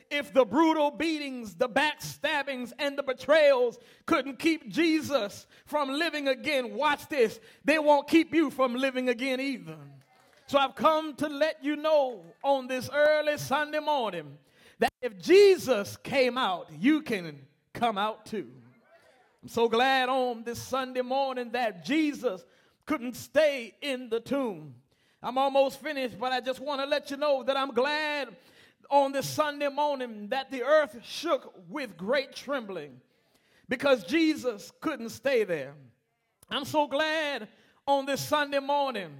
If 0.09 0.33
the 0.33 0.45
brutal 0.45 0.91
beatings, 0.91 1.55
the 1.55 1.67
backstabbings, 1.67 2.71
and 2.79 2.97
the 2.97 3.03
betrayals 3.03 3.77
couldn't 4.05 4.39
keep 4.39 4.69
Jesus 4.69 5.47
from 5.65 5.89
living 5.89 6.27
again, 6.27 6.73
watch 6.73 7.07
this, 7.09 7.39
they 7.65 7.79
won't 7.79 8.07
keep 8.07 8.33
you 8.33 8.49
from 8.49 8.75
living 8.75 9.09
again 9.09 9.39
either. 9.39 9.77
So 10.47 10.57
I've 10.57 10.75
come 10.75 11.13
to 11.15 11.27
let 11.27 11.61
you 11.61 11.75
know 11.75 12.23
on 12.41 12.67
this 12.67 12.89
early 12.93 13.37
Sunday 13.37 13.79
morning 13.79 14.37
that 14.79 14.93
if 15.01 15.19
Jesus 15.19 15.97
came 15.97 16.37
out, 16.37 16.69
you 16.79 17.01
can 17.01 17.39
come 17.73 17.97
out 17.97 18.25
too. 18.25 18.47
I'm 19.43 19.49
so 19.49 19.67
glad 19.67 20.07
on 20.07 20.43
this 20.43 20.61
Sunday 20.61 21.01
morning 21.01 21.51
that 21.51 21.83
Jesus 21.85 22.45
couldn't 22.85 23.15
stay 23.15 23.75
in 23.81 24.09
the 24.09 24.19
tomb. 24.19 24.73
I'm 25.21 25.37
almost 25.37 25.81
finished, 25.81 26.17
but 26.17 26.31
I 26.31 26.39
just 26.39 26.59
want 26.59 26.79
to 26.79 26.87
let 26.87 27.11
you 27.11 27.17
know 27.17 27.43
that 27.43 27.57
I'm 27.57 27.71
glad 27.71 28.29
on 28.89 29.11
this 29.11 29.27
Sunday 29.27 29.69
morning 29.69 30.29
that 30.29 30.51
the 30.51 30.63
earth 30.63 30.97
shook 31.03 31.53
with 31.69 31.97
great 31.97 32.35
trembling 32.35 33.01
because 33.69 34.03
Jesus 34.03 34.71
couldn't 34.81 35.09
stay 35.09 35.43
there. 35.43 35.73
I'm 36.49 36.65
so 36.65 36.87
glad 36.87 37.47
on 37.85 38.05
this 38.05 38.21
Sunday 38.21 38.59
morning 38.59 39.11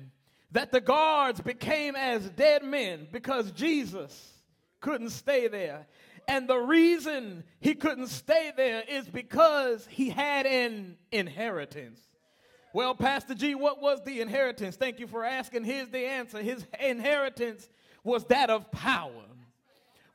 that 0.51 0.71
the 0.71 0.82
guards 0.82 1.41
became 1.41 1.95
as 1.95 2.30
dead 2.30 2.63
men 2.63 3.08
because 3.12 3.51
Jesus 3.51 4.34
couldn't 4.80 5.10
stay 5.10 5.47
there. 5.47 5.88
And 6.27 6.47
the 6.47 6.58
reason 6.58 7.43
he 7.60 7.73
couldn't 7.73 8.08
stay 8.08 8.51
there 8.56 8.84
is 8.88 9.08
because 9.08 9.88
he 9.89 10.10
had 10.10 10.45
an 10.45 10.97
inheritance. 11.12 11.99
Well, 12.73 12.95
Pastor 12.95 13.34
G, 13.34 13.56
what 13.56 13.82
was 13.82 14.03
the 14.03 14.21
inheritance? 14.21 14.75
Thank 14.75 14.99
you 14.99 15.08
for 15.08 15.23
asking. 15.23 15.63
Here's 15.63 15.89
the 15.89 16.06
answer 16.06 16.41
his 16.41 16.65
inheritance 16.80 17.67
was 18.03 18.25
that 18.25 18.49
of 18.49 18.71
power. 18.71 19.26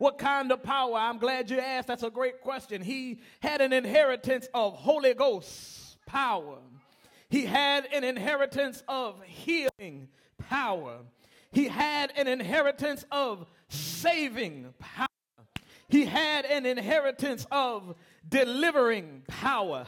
What 0.02 0.18
kind 0.18 0.50
of 0.50 0.64
power? 0.64 0.96
I'm 0.96 1.18
glad 1.18 1.48
you 1.48 1.60
asked. 1.60 1.86
That's 1.86 2.02
a 2.02 2.10
great 2.10 2.40
question. 2.40 2.82
He 2.82 3.20
had 3.38 3.60
an 3.60 3.72
inheritance 3.72 4.48
of 4.52 4.74
Holy 4.74 5.14
Ghost 5.14 5.96
power. 6.06 6.58
He 7.28 7.46
had 7.46 7.86
an 7.92 8.02
inheritance 8.02 8.82
of 8.88 9.22
healing 9.22 10.08
power. 10.38 10.96
He 11.52 11.68
had 11.68 12.12
an 12.16 12.26
inheritance 12.26 13.04
of 13.12 13.46
saving 13.68 14.74
power. 14.80 15.06
He 15.88 16.04
had 16.04 16.46
an 16.46 16.66
inheritance 16.66 17.46
of 17.52 17.94
delivering 18.28 19.22
power. 19.28 19.86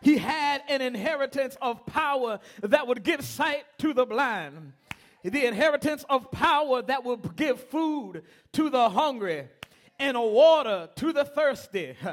He 0.00 0.16
had 0.16 0.62
an 0.68 0.80
inheritance 0.80 1.56
of 1.60 1.84
power 1.86 2.38
that 2.62 2.86
would 2.86 3.02
give 3.02 3.24
sight 3.24 3.64
to 3.78 3.92
the 3.92 4.06
blind. 4.06 4.74
The 5.30 5.44
inheritance 5.44 6.04
of 6.08 6.30
power 6.30 6.82
that 6.82 7.04
would 7.04 7.34
give 7.34 7.60
food 7.60 8.22
to 8.52 8.70
the 8.70 8.88
hungry 8.88 9.48
and 9.98 10.16
water 10.16 10.88
to 10.96 11.12
the 11.12 11.24
thirsty. 11.24 11.94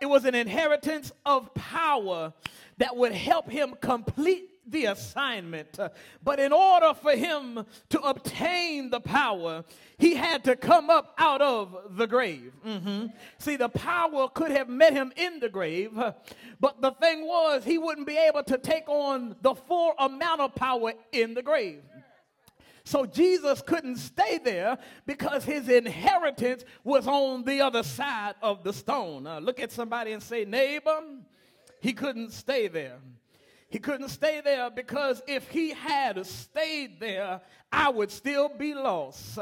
It 0.00 0.06
was 0.06 0.24
an 0.24 0.36
inheritance 0.36 1.10
of 1.26 1.52
power 1.54 2.32
that 2.76 2.96
would 2.96 3.10
help 3.10 3.50
him 3.50 3.74
complete 3.80 4.48
the 4.64 4.84
assignment. 4.84 5.76
But 6.22 6.38
in 6.38 6.52
order 6.52 6.94
for 6.94 7.12
him 7.12 7.66
to 7.88 8.00
obtain 8.00 8.90
the 8.90 9.00
power, 9.00 9.64
he 9.98 10.14
had 10.14 10.44
to 10.44 10.54
come 10.54 10.88
up 10.88 11.14
out 11.18 11.42
of 11.42 11.96
the 11.96 12.06
grave. 12.06 12.52
Mm-hmm. 12.64 13.06
See, 13.38 13.56
the 13.56 13.70
power 13.70 14.28
could 14.28 14.52
have 14.52 14.68
met 14.68 14.92
him 14.92 15.12
in 15.16 15.40
the 15.40 15.48
grave, 15.48 15.92
but 16.60 16.80
the 16.80 16.92
thing 16.92 17.26
was, 17.26 17.64
he 17.64 17.78
wouldn't 17.78 18.06
be 18.06 18.18
able 18.18 18.44
to 18.44 18.58
take 18.58 18.88
on 18.88 19.34
the 19.42 19.54
full 19.54 19.94
amount 19.98 20.40
of 20.42 20.54
power 20.54 20.92
in 21.10 21.34
the 21.34 21.42
grave. 21.42 21.82
So 22.88 23.04
Jesus 23.04 23.60
couldn't 23.60 23.96
stay 23.96 24.38
there 24.42 24.78
because 25.04 25.44
his 25.44 25.68
inheritance 25.68 26.64
was 26.84 27.06
on 27.06 27.44
the 27.44 27.60
other 27.60 27.82
side 27.82 28.36
of 28.40 28.64
the 28.64 28.72
stone. 28.72 29.26
Uh, 29.26 29.40
look 29.40 29.60
at 29.60 29.70
somebody 29.70 30.12
and 30.12 30.22
say, 30.22 30.46
neighbor, 30.46 30.98
he 31.82 31.92
couldn't 31.92 32.32
stay 32.32 32.66
there. 32.66 32.96
He 33.68 33.78
couldn't 33.78 34.08
stay 34.08 34.40
there 34.42 34.70
because 34.70 35.20
if 35.26 35.50
he 35.50 35.72
had 35.72 36.24
stayed 36.24 36.98
there, 36.98 37.42
I 37.70 37.90
would 37.90 38.10
still 38.10 38.48
be 38.48 38.72
lost. 38.72 39.38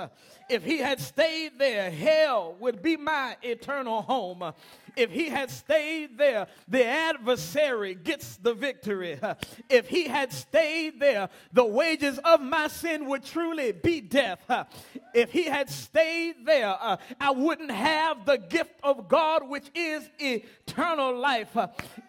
If 0.51 0.65
he 0.65 0.79
had 0.79 0.99
stayed 0.99 1.53
there, 1.57 1.89
hell 1.89 2.57
would 2.59 2.83
be 2.83 2.97
my 2.97 3.37
eternal 3.43 4.03
home. 4.03 4.53
If 4.97 5.11
he 5.11 5.29
had 5.29 5.51
stayed 5.51 6.17
there, 6.17 6.47
the 6.67 6.85
adversary 6.85 7.95
gets 7.95 8.39
the 8.39 8.55
victory. 8.55 9.21
If 9.69 9.89
he 9.89 10.09
had 10.09 10.33
stayed 10.33 10.99
there, 10.99 11.29
the 11.53 11.67
wages 11.67 12.19
of 12.25 12.41
my 12.41 12.69
sin 12.69 13.07
would 13.07 13.25
truly 13.25 13.73
be 13.73 14.01
death. 14.01 14.41
If 15.15 15.33
he 15.33 15.45
had 15.45 15.69
stayed 15.69 16.47
there, 16.47 16.75
I 17.21 17.31
wouldn't 17.31 17.71
have 17.71 18.25
the 18.25 18.39
gift 18.39 18.75
of 18.83 19.07
God, 19.07 19.49
which 19.49 19.67
is 19.75 20.09
eternal 20.19 21.19
life. 21.19 21.57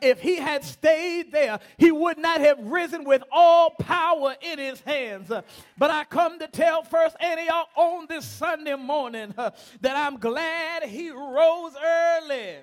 If 0.02 0.21
he 0.21 0.38
had 0.38 0.63
stayed 0.63 1.32
there, 1.34 1.60
he 1.78 1.91
would 1.91 2.17
not 2.17 2.39
have 2.39 2.60
risen 2.60 3.04
with 3.04 3.23
all 3.32 3.71
power 3.71 4.36
in 4.41 4.60
his 4.60 4.80
hands. 4.82 5.30
But 5.78 5.91
I 5.91 6.06
come 6.06 6.39
to 6.39 6.47
tell 6.47 6.84
First 6.84 7.17
Antioch 7.19 7.67
on 7.76 8.08
this 8.08 8.26
Sunday 8.26 8.76
morning 8.76 9.34
that 9.36 9.54
I'm 9.84 10.17
glad 10.17 10.84
he 10.84 11.10
rose 11.10 11.73
early 11.84 12.56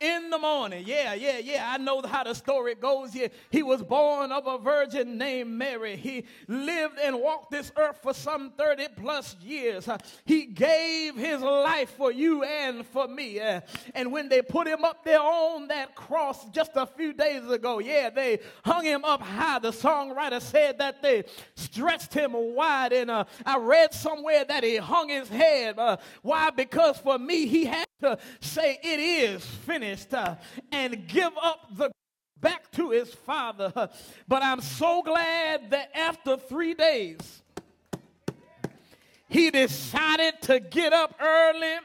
in 0.00 0.30
the 0.30 0.38
morning. 0.38 0.84
Yeah, 0.86 1.14
yeah, 1.14 1.38
yeah. 1.38 1.72
I 1.72 1.78
know 1.78 2.00
how 2.02 2.24
the 2.24 2.34
story 2.34 2.74
goes. 2.74 3.14
Yeah, 3.14 3.28
he 3.50 3.62
was 3.62 3.82
born 3.82 4.30
of 4.30 4.46
a 4.46 4.58
virgin 4.58 5.18
named 5.18 5.50
Mary. 5.50 5.96
He 5.96 6.24
lived 6.46 6.98
and 7.02 7.20
walked 7.20 7.50
this 7.50 7.72
earth 7.76 7.98
for 8.02 8.14
some 8.14 8.52
30 8.56 8.88
plus 8.96 9.36
years. 9.42 9.88
Uh, 9.88 9.98
he 10.24 10.46
gave 10.46 11.16
his 11.16 11.40
life 11.40 11.90
for 11.96 12.12
you 12.12 12.44
and 12.44 12.86
for 12.86 13.08
me. 13.08 13.40
Uh, 13.40 13.60
and 13.94 14.12
when 14.12 14.28
they 14.28 14.40
put 14.40 14.68
him 14.68 14.84
up 14.84 15.04
there 15.04 15.20
on 15.20 15.66
that 15.68 15.96
cross 15.96 16.48
just 16.50 16.72
a 16.76 16.86
few 16.86 17.12
days 17.12 17.48
ago, 17.50 17.80
yeah, 17.80 18.10
they 18.10 18.38
hung 18.64 18.84
him 18.84 19.04
up 19.04 19.20
high. 19.20 19.58
The 19.58 19.72
songwriter 19.72 20.40
said 20.40 20.78
that 20.78 21.02
they 21.02 21.24
stretched 21.56 22.14
him 22.14 22.32
wide. 22.34 22.92
And 22.92 23.10
uh, 23.10 23.24
I 23.44 23.58
read 23.58 23.92
somewhere 23.92 24.44
that 24.44 24.62
he 24.62 24.76
hung 24.76 25.08
his 25.08 25.28
head. 25.28 25.78
Uh, 25.78 25.96
why? 26.22 26.50
Because 26.50 26.98
for 26.98 27.18
me, 27.18 27.46
he 27.46 27.64
had 27.64 27.87
to 28.00 28.18
say, 28.40 28.78
It 28.82 29.00
is 29.00 29.44
finished, 29.44 30.12
uh, 30.14 30.36
and 30.72 31.06
give 31.08 31.32
up 31.42 31.76
the 31.76 31.90
back 32.40 32.70
to 32.72 32.90
his 32.90 33.12
father. 33.12 33.90
But 34.26 34.42
I'm 34.42 34.60
so 34.60 35.02
glad 35.02 35.70
that 35.70 35.90
after 35.94 36.36
three 36.36 36.74
days, 36.74 37.42
he 39.28 39.50
decided 39.50 40.40
to 40.42 40.60
get 40.60 40.92
up 40.92 41.14
early 41.20 41.76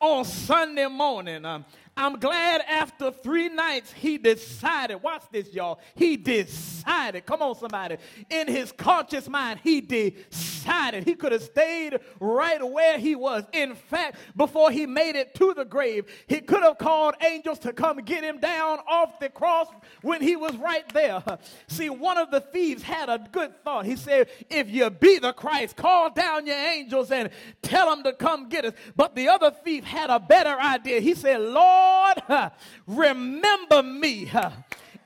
on 0.00 0.24
Sunday 0.24 0.86
morning. 0.86 1.44
Um, 1.44 1.64
I'm 2.00 2.18
glad 2.18 2.62
after 2.66 3.10
three 3.10 3.50
nights 3.50 3.92
he 3.92 4.16
decided, 4.16 5.02
watch 5.02 5.22
this, 5.30 5.52
y'all. 5.52 5.80
He 5.94 6.16
decided, 6.16 7.26
come 7.26 7.42
on, 7.42 7.54
somebody, 7.54 7.98
in 8.30 8.48
his 8.48 8.72
conscious 8.72 9.28
mind, 9.28 9.60
he 9.62 9.82
decided 9.82 11.04
he 11.04 11.14
could 11.14 11.32
have 11.32 11.42
stayed 11.42 12.00
right 12.18 12.66
where 12.66 12.98
he 12.98 13.14
was. 13.14 13.44
In 13.52 13.74
fact, 13.74 14.16
before 14.34 14.70
he 14.70 14.86
made 14.86 15.14
it 15.14 15.34
to 15.34 15.52
the 15.52 15.66
grave, 15.66 16.06
he 16.26 16.40
could 16.40 16.62
have 16.62 16.78
called 16.78 17.16
angels 17.20 17.58
to 17.60 17.72
come 17.74 17.98
get 17.98 18.24
him 18.24 18.40
down 18.40 18.78
off 18.88 19.20
the 19.20 19.28
cross 19.28 19.68
when 20.00 20.22
he 20.22 20.36
was 20.36 20.56
right 20.56 20.90
there. 20.94 21.22
See, 21.68 21.90
one 21.90 22.16
of 22.16 22.30
the 22.30 22.40
thieves 22.40 22.82
had 22.82 23.10
a 23.10 23.28
good 23.30 23.62
thought. 23.62 23.84
He 23.84 23.96
said, 23.96 24.28
If 24.48 24.70
you 24.70 24.88
be 24.88 25.18
the 25.18 25.34
Christ, 25.34 25.76
call 25.76 26.08
down 26.08 26.46
your 26.46 26.56
angels 26.56 27.10
and 27.10 27.28
tell 27.60 27.94
them 27.94 28.02
to 28.04 28.14
come 28.14 28.48
get 28.48 28.64
us. 28.64 28.72
But 28.96 29.14
the 29.14 29.28
other 29.28 29.50
thief 29.50 29.84
had 29.84 30.08
a 30.08 30.18
better 30.18 30.58
idea. 30.58 31.00
He 31.00 31.12
said, 31.12 31.42
Lord, 31.42 31.89
Lord, 31.90 32.52
remember 32.86 33.82
me 33.82 34.30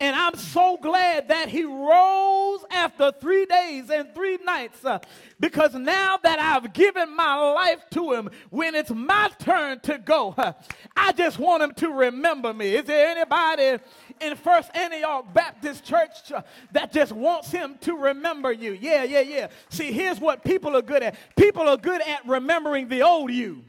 And 0.01 0.17
I'm 0.17 0.35
so 0.35 0.77
glad 0.77 1.29
that 1.29 1.49
he 1.49 1.65
rose 1.65 2.65
after 2.71 3.13
three 3.13 3.47
days 3.47 3.91
and 3.91 4.13
three 4.13 4.39
nights 4.45 4.85
uh, 4.85 4.99
because 5.39 5.75
now 5.75 6.19
that 6.23 6.39
I've 6.41 6.73
given 6.73 7.15
my 7.15 7.37
life 7.37 7.81
to 7.93 8.13
him, 8.13 8.29
when 8.51 8.75
it's 8.75 8.91
my 8.91 9.31
turn 9.39 9.79
to 9.81 9.99
go, 9.99 10.35
uh, 10.37 10.53
I 10.97 11.13
just 11.13 11.39
want 11.39 11.63
him 11.63 11.73
to 11.75 11.91
remember 11.91 12.53
me. 12.53 12.75
Is 12.75 12.85
there 12.87 13.09
anybody 13.09 13.83
in 14.21 14.37
First 14.37 14.75
Antioch 14.75 15.33
Baptist 15.33 15.85
Church 15.85 16.33
uh, 16.35 16.43
that 16.73 16.93
just 16.93 17.13
wants 17.13 17.51
him 17.51 17.77
to 17.83 17.97
remember 17.97 18.51
you? 18.51 18.77
Yeah, 18.79 19.05
yeah, 19.05 19.21
yeah. 19.21 19.49
See, 19.69 19.93
here's 19.93 20.19
what 20.19 20.43
people 20.45 20.77
are 20.77 20.83
good 20.83 21.05
at 21.05 21.17
people 21.37 21.69
are 21.69 21.77
good 21.77 22.03
at 22.03 22.27
remembering 22.27 22.89
the 22.89 23.03
old 23.03 23.31
you. 23.33 23.63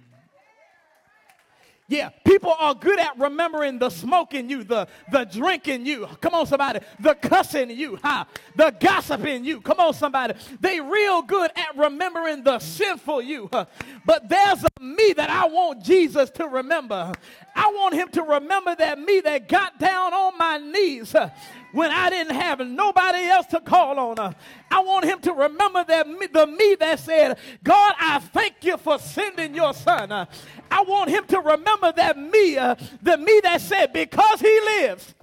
Yeah, 1.88 2.10
people 2.26 2.52
are 2.58 2.74
good 2.74 3.00
at 3.00 3.20
remembering 3.20 3.78
the 3.78 3.92
smoking 3.92 4.50
you, 4.50 4.64
the, 4.64 4.88
the 5.12 5.26
drinking 5.26 5.86
you. 5.86 6.08
Come 6.20 6.34
on, 6.34 6.48
somebody. 6.48 6.80
The 7.00 7.14
cussing 7.14 7.70
you, 7.70 8.00
huh? 8.02 8.26
The 8.56 8.76
gossiping 8.80 9.46
you. 9.46 9.62
Come 9.62 9.80
on, 9.80 9.94
somebody. 9.94 10.34
They 10.60 10.80
real 10.80 11.22
good 11.22 11.52
at 11.56 11.78
remembering 11.78 12.44
the 12.44 12.58
sinful 12.58 13.22
you. 13.22 13.50
Huh? 13.54 13.66
But 14.04 14.28
there's 14.30 14.64
a 14.64 14.82
me 14.82 15.14
that 15.14 15.30
I 15.30 15.46
want 15.46 15.84
Jesus 15.84 16.32
to 16.32 16.48
remember. 16.48 17.14
I 17.56 17.68
want 17.68 17.94
him 17.94 18.10
to 18.10 18.24
remember 18.24 18.76
that 18.76 18.98
me 18.98 19.20
that 19.20 19.48
got 19.48 19.78
down 19.80 20.12
on 20.12 20.38
my 20.40 20.58
knees 20.58 21.12
huh? 21.12 21.30
When 21.76 21.92
I 21.92 22.10
didn't 22.10 22.36
have 22.36 22.62
nobody 22.62 23.26
else 23.26 23.48
to 23.48 23.60
call 23.60 24.00
on. 24.00 24.18
Uh, 24.18 24.32
I 24.72 24.80
want 24.80 25.04
him 25.04 25.20
to 25.20 25.34
remember 25.34 25.84
that 25.84 26.08
me, 26.08 26.26
the 26.28 26.48
me 26.48 26.78
that 26.80 27.00
said, 27.00 27.38
God, 27.66 27.94
I 28.00 28.20
thank 28.20 28.64
you 28.64 28.78
for 28.78 28.98
sending 28.98 29.54
your 29.54 29.74
son. 29.74 30.10
Uh, 30.10 30.26
I 30.72 30.84
want 30.84 31.10
him 31.10 31.26
to 31.26 31.40
remember 31.42 31.92
that 31.92 32.18
me, 32.18 32.58
uh, 32.58 32.76
the 33.02 33.18
me 33.18 33.42
that 33.44 33.60
said, 33.60 33.92
because 33.92 34.40
he 34.40 34.58
lives, 34.62 35.14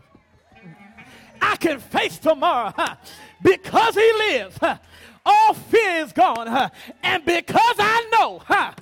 I 1.40 1.56
can 1.56 1.80
face 1.80 2.18
tomorrow. 2.18 2.74
Huh? 2.76 2.96
Because 3.42 3.94
he 3.94 4.12
lives, 4.18 4.58
huh? 4.60 4.76
all 5.24 5.54
fear 5.54 6.04
is 6.04 6.12
gone. 6.12 6.48
Huh? 6.48 6.68
And 7.02 7.24
because 7.24 7.76
I 7.78 8.08
know 8.12 8.42
huh, 8.44 8.72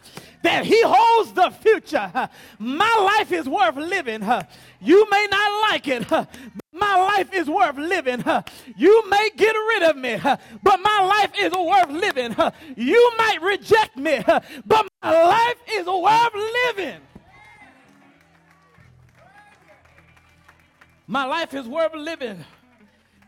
that 0.43 0.67
he 0.67 0.83
holds 0.85 1.33
the 1.35 1.51
future, 1.51 2.29
my 2.59 3.17
life 3.17 3.31
is 3.31 3.49
worth 3.49 3.77
living. 3.77 4.23
You 4.81 5.09
may 5.09 5.29
not 5.31 5.71
like 5.71 5.87
it, 5.87 6.05
my 6.73 6.97
life 6.97 7.33
is 7.33 7.49
worth 7.49 7.77
living. 7.77 8.25
You 8.77 9.09
may 9.09 9.31
get 9.37 9.53
rid 9.53 9.83
of 9.85 9.97
me, 9.97 10.19
but 10.63 10.81
my 10.81 11.01
life 11.03 11.33
is 11.39 11.53
worth 11.53 11.91
living. 11.91 12.35
You 12.77 13.13
might 13.19 13.43
reject 13.43 13.97
me, 13.97 14.23
but 14.67 14.89
my 15.03 15.25
life 15.25 15.57
is 15.73 15.87
worth 15.87 16.35
living. 16.35 17.01
My 21.07 21.25
life 21.25 21.55
is 21.55 21.67
worth 21.67 21.95
living 21.95 22.45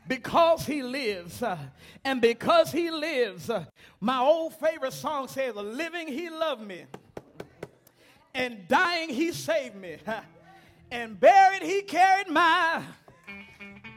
because 0.07 0.65
he 0.65 0.85
lives. 0.85 1.43
Uh, 1.43 1.59
and 2.05 2.21
because 2.21 2.71
he 2.71 2.93
lives, 2.93 3.51
uh, 3.51 3.65
my 4.01 4.19
old 4.19 4.55
favorite 4.55 4.93
song 4.93 5.27
says, 5.27 5.57
Living, 5.57 6.07
he 6.07 6.31
loved 6.31 6.63
me. 6.63 6.85
And 8.35 8.69
dying, 8.69 9.09
he 9.09 9.33
saved 9.33 9.75
me. 9.75 9.97
And 10.93 11.19
buried, 11.19 11.63
he 11.63 11.83
carried 11.83 12.29
my 12.29 12.83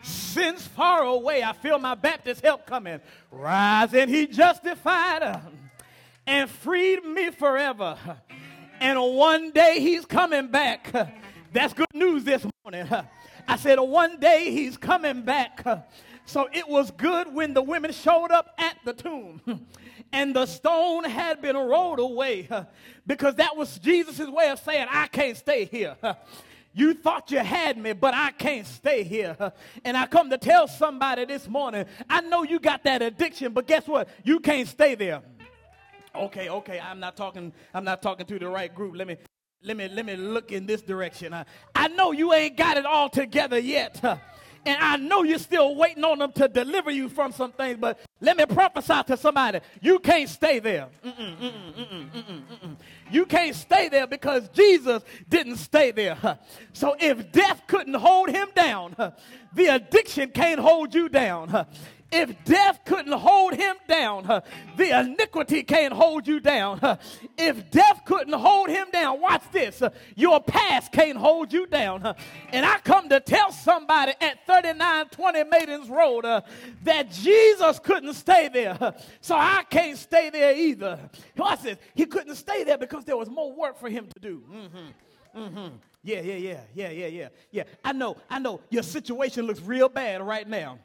sins 0.06 0.66
far 0.68 1.04
away. 1.04 1.44
I 1.44 1.54
feel 1.54 1.80
my 1.80 1.96
Baptist 1.96 2.42
help 2.42 2.66
coming. 2.66 3.00
Rise 3.32 3.94
and 3.94 4.10
he 4.10 4.28
justified 4.28 5.24
uh, 5.24 5.40
and 6.28 6.50
freed 6.50 7.04
me 7.04 7.32
forever. 7.32 7.98
And 8.80 9.00
one 9.02 9.52
day 9.52 9.80
he's 9.80 10.06
coming 10.06 10.48
back. 10.48 10.92
That's 11.54 11.74
good 11.74 11.94
news 11.94 12.24
this 12.24 12.46
morning. 12.64 12.88
I 13.48 13.56
said, 13.56 13.80
one 13.80 14.20
day 14.20 14.52
he's 14.52 14.78
coming 14.78 15.22
back. 15.22 15.66
So 16.26 16.50
it 16.52 16.68
was 16.68 16.92
good 16.92 17.34
when 17.34 17.54
the 17.54 17.62
women 17.62 17.92
showed 17.92 18.32
up 18.32 18.54
at 18.58 18.78
the 18.84 18.94
tomb 18.94 19.42
and 20.12 20.36
the 20.36 20.46
stone 20.46 21.04
had 21.04 21.42
been 21.42 21.56
rolled 21.56 22.00
away 22.00 22.50
because 23.06 23.36
that 23.36 23.56
was 23.56 23.78
Jesus' 23.80 24.28
way 24.28 24.50
of 24.50 24.60
saying, 24.60 24.88
I 24.90 25.08
can't 25.08 25.38
stay 25.38 25.66
here. 25.66 25.96
You 26.78 26.94
thought 26.94 27.32
you 27.32 27.40
had 27.40 27.78
me, 27.78 27.94
but 27.94 28.14
I 28.14 28.32
can't 28.32 28.68
stay 28.68 29.04
here. 29.04 29.38
And 29.86 29.96
I 29.96 30.06
come 30.08 30.30
to 30.30 30.38
tell 30.38 30.68
somebody 30.68 31.24
this 31.24 31.48
morning, 31.48 31.86
I 32.10 32.20
know 32.20 32.44
you 32.44 32.60
got 32.60 32.84
that 32.84 33.02
addiction, 33.02 33.54
but 33.54 33.66
guess 33.66 33.88
what? 33.88 34.10
You 34.26 34.42
can't 34.42 34.68
stay 34.68 34.94
there. 34.96 35.22
Okay, 36.14 36.50
okay, 36.50 36.80
I'm 36.82 37.00
not 37.00 37.16
talking, 37.16 37.54
I'm 37.74 37.86
not 37.86 38.02
talking 38.02 38.26
to 38.26 38.38
the 38.38 38.50
right 38.50 38.74
group. 38.74 38.96
Let 38.96 39.08
me 39.08 39.16
let 39.64 39.78
me 39.78 39.88
let 39.88 40.06
me 40.06 40.18
look 40.18 40.52
in 40.52 40.66
this 40.66 40.82
direction. 40.82 41.34
I 41.74 41.88
know 41.88 42.12
you 42.12 42.34
ain't 42.34 42.58
got 42.58 42.76
it 42.76 42.86
all 42.86 43.10
together 43.10 43.58
yet. 43.58 44.02
And 44.66 44.82
I 44.82 44.98
know 44.98 45.24
you're 45.24 45.38
still 45.38 45.76
waiting 45.76 46.04
on 46.04 46.20
them 46.20 46.32
to 46.34 46.48
deliver 46.48 46.90
you 46.90 47.08
from 47.08 47.32
some 47.32 47.52
things, 47.52 47.78
but 47.80 48.00
let 48.20 48.36
me 48.36 48.46
prophesy 48.46 49.04
to 49.08 49.18
somebody. 49.18 49.60
You 49.80 50.00
can't 50.00 50.28
stay 50.28 50.60
there. 50.60 50.88
Mm-mm, 51.04 51.38
mm-mm, 51.38 52.10
mm-mm, 52.12 52.76
you 53.12 53.26
can't 53.28 53.56
stay 53.56 53.90
there 53.90 54.08
because 54.08 54.50
Jesus 54.50 55.04
didn't 55.30 55.58
stay 55.58 55.92
there. 55.92 56.40
So 56.74 56.96
if 57.00 57.32
death 57.32 57.62
couldn't 57.68 57.94
hold 57.94 58.30
him 58.30 58.50
down, 58.54 58.96
the 59.54 59.68
addiction 59.68 60.30
can't 60.32 60.60
hold 60.60 60.94
you 60.94 61.08
down. 61.08 61.66
If 62.12 62.46
death 62.46 62.82
couldn't 62.86 63.12
hold 63.12 63.56
him 63.56 63.76
down, 63.88 64.26
uh, 64.30 64.42
the 64.78 65.00
iniquity 65.00 65.64
can't 65.64 65.94
hold 65.94 66.28
you 66.28 66.40
down. 66.40 66.80
Uh, 66.82 66.98
if 67.38 67.72
death 67.72 68.04
couldn't 68.06 68.34
hold 68.34 68.70
him 68.70 68.88
down, 68.92 69.20
watch 69.20 69.44
this. 69.52 69.82
Uh, 69.82 69.90
your 70.16 70.42
past 70.42 70.92
can't 70.92 71.18
hold 71.18 71.52
you 71.52 71.66
down. 71.66 72.16
And 72.52 72.66
I 72.66 72.78
come 72.80 73.10
to 73.10 73.20
tell 73.20 73.52
somebody 73.52 74.14
at 74.22 74.46
3920 74.46 75.44
Maidens 75.50 75.90
Road 75.90 76.26
that 76.84 77.12
Jesus 77.12 77.80
couldn't 77.80 78.14
stay 78.14 78.50
there. 78.54 78.94
So 79.20 79.36
I 79.36 79.64
can't 79.70 79.98
stay 79.98 80.30
there 80.30 80.56
either. 80.56 81.00
Watch 81.36 81.64
this. 81.64 81.78
He 81.96 82.06
couldn't 82.06 82.36
stay 82.36 82.64
there 82.64 82.78
because 82.78 83.04
there 83.04 83.18
was 83.18 83.30
more 83.30 83.52
work 83.52 83.80
for 83.80 83.90
him 83.90 84.08
to 84.14 84.20
do. 84.20 84.44
Mm-hmm. 84.52 85.42
Mm-hmm. 85.42 85.76
Yeah, 86.04 86.22
yeah, 86.22 86.36
yeah, 86.36 86.60
yeah, 86.76 86.90
yeah, 86.92 87.08
yeah, 87.08 87.28
yeah. 87.52 87.64
I 87.84 87.92
know, 87.92 88.16
I 88.30 88.38
know 88.38 88.62
your 88.70 88.84
situation 88.84 89.46
looks 89.48 89.60
real 89.62 89.90
bad 89.90 90.22
right 90.22 90.48
now. 90.48 90.80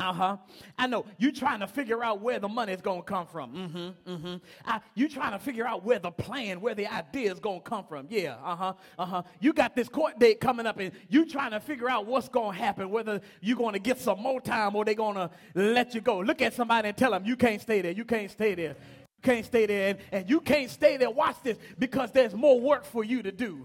Uh 0.00 0.14
huh. 0.14 0.36
I 0.78 0.86
know 0.86 1.04
you 1.18 1.30
trying 1.30 1.60
to 1.60 1.66
figure 1.66 2.02
out 2.02 2.22
where 2.22 2.38
the 2.38 2.48
money 2.48 2.72
is 2.72 2.80
going 2.80 3.02
to 3.02 3.06
come 3.06 3.26
from. 3.26 3.52
Mm-hmm. 3.52 4.10
Mm-hmm. 4.10 4.76
you 4.94 5.08
trying 5.10 5.32
to 5.32 5.38
figure 5.38 5.66
out 5.66 5.84
where 5.84 5.98
the 5.98 6.10
plan, 6.10 6.62
where 6.62 6.74
the 6.74 6.86
idea 6.86 7.30
is 7.30 7.38
going 7.38 7.60
to 7.60 7.68
come 7.68 7.84
from. 7.84 8.06
Yeah. 8.08 8.36
Uh 8.42 8.56
huh. 8.56 8.72
Uh 8.98 9.06
huh. 9.06 9.22
You 9.40 9.52
got 9.52 9.76
this 9.76 9.90
court 9.90 10.18
date 10.18 10.40
coming 10.40 10.64
up, 10.64 10.78
and 10.78 10.92
you 11.10 11.26
trying 11.26 11.50
to 11.50 11.60
figure 11.60 11.90
out 11.90 12.06
what's 12.06 12.30
going 12.30 12.56
to 12.56 12.62
happen. 12.62 12.88
Whether 12.88 13.20
you're 13.42 13.58
going 13.58 13.74
to 13.74 13.78
get 13.78 13.98
some 13.98 14.20
more 14.20 14.40
time 14.40 14.74
or 14.74 14.86
they're 14.86 14.94
going 14.94 15.16
to 15.16 15.30
let 15.54 15.94
you 15.94 16.00
go. 16.00 16.20
Look 16.20 16.40
at 16.40 16.54
somebody 16.54 16.88
and 16.88 16.96
tell 16.96 17.10
them 17.10 17.26
you 17.26 17.36
can't 17.36 17.60
stay 17.60 17.82
there. 17.82 17.92
You 17.92 18.06
can't 18.06 18.30
stay 18.30 18.54
there 18.54 18.76
can't 19.20 19.44
stay 19.44 19.66
there 19.66 19.90
and, 19.90 19.98
and 20.12 20.30
you 20.30 20.40
can't 20.40 20.70
stay 20.70 20.96
there. 20.96 21.10
Watch 21.10 21.36
this 21.42 21.58
because 21.78 22.10
there's 22.10 22.34
more 22.34 22.60
work 22.60 22.84
for 22.84 23.04
you 23.04 23.22
to 23.22 23.32
do. 23.32 23.64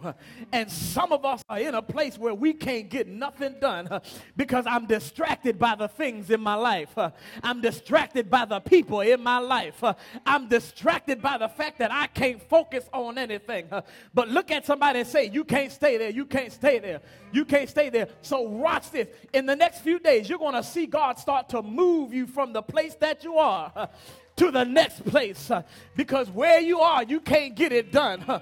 And 0.52 0.70
some 0.70 1.12
of 1.12 1.26
us 1.26 1.44
are 1.50 1.60
in 1.60 1.76
a 1.76 1.82
place 1.82 2.18
where 2.18 2.34
we 2.34 2.54
can't 2.54 2.90
get 2.90 3.08
nothing 3.08 3.56
done 3.60 3.90
because 4.36 4.66
i'm 4.68 4.86
distracted 4.86 5.58
by 5.58 5.76
the 5.76 5.88
things 5.88 6.30
in 6.30 6.42
my 6.42 6.56
life. 6.56 6.98
I'm 7.44 7.62
distracted 7.62 8.30
by 8.30 8.46
the 8.46 8.60
people 8.60 9.02
in 9.02 9.22
my 9.22 9.40
life. 9.40 9.84
I'm 10.26 10.48
distracted 10.48 11.22
by 11.22 11.38
the 11.38 11.50
fact 11.50 11.80
that 11.80 11.92
i 11.92 12.08
can't 12.08 12.42
focus 12.42 12.90
on 12.94 13.18
anything. 13.18 13.70
But 14.14 14.30
look 14.30 14.52
at 14.52 14.66
somebody 14.66 15.00
and 15.00 15.08
say 15.08 15.30
you 15.30 15.44
can't 15.44 15.72
stay 15.72 15.98
there. 15.98 16.10
You 16.10 16.26
can't 16.26 16.52
stay 16.52 16.80
there. 16.80 17.02
You 17.32 17.46
can't 17.46 17.70
stay 17.70 17.90
there. 17.90 18.08
So 18.22 18.42
watch 18.42 18.92
this. 18.92 19.08
In 19.34 19.46
the 19.46 19.56
next 19.56 19.80
few 19.80 20.00
days 20.00 20.30
you're 20.30 20.40
going 20.40 20.56
to 20.56 20.64
see 20.64 20.86
god 20.86 21.18
start 21.20 21.50
to 21.50 21.62
move 21.62 22.14
you 22.14 22.28
from 22.28 22.54
the 22.54 22.62
place 22.62 22.96
that 22.96 23.24
you 23.24 23.38
are 23.38 23.90
to 24.38 24.52
the 24.52 24.64
next 24.64 25.06
place 25.06 25.50
uh, 25.50 25.64
because 25.96 26.30
where 26.30 26.60
you 26.60 26.80
are, 26.80 27.04
you 27.04 27.20
can't 27.20 27.56
get 27.56 27.72
it 27.72 27.92
done. 27.92 28.42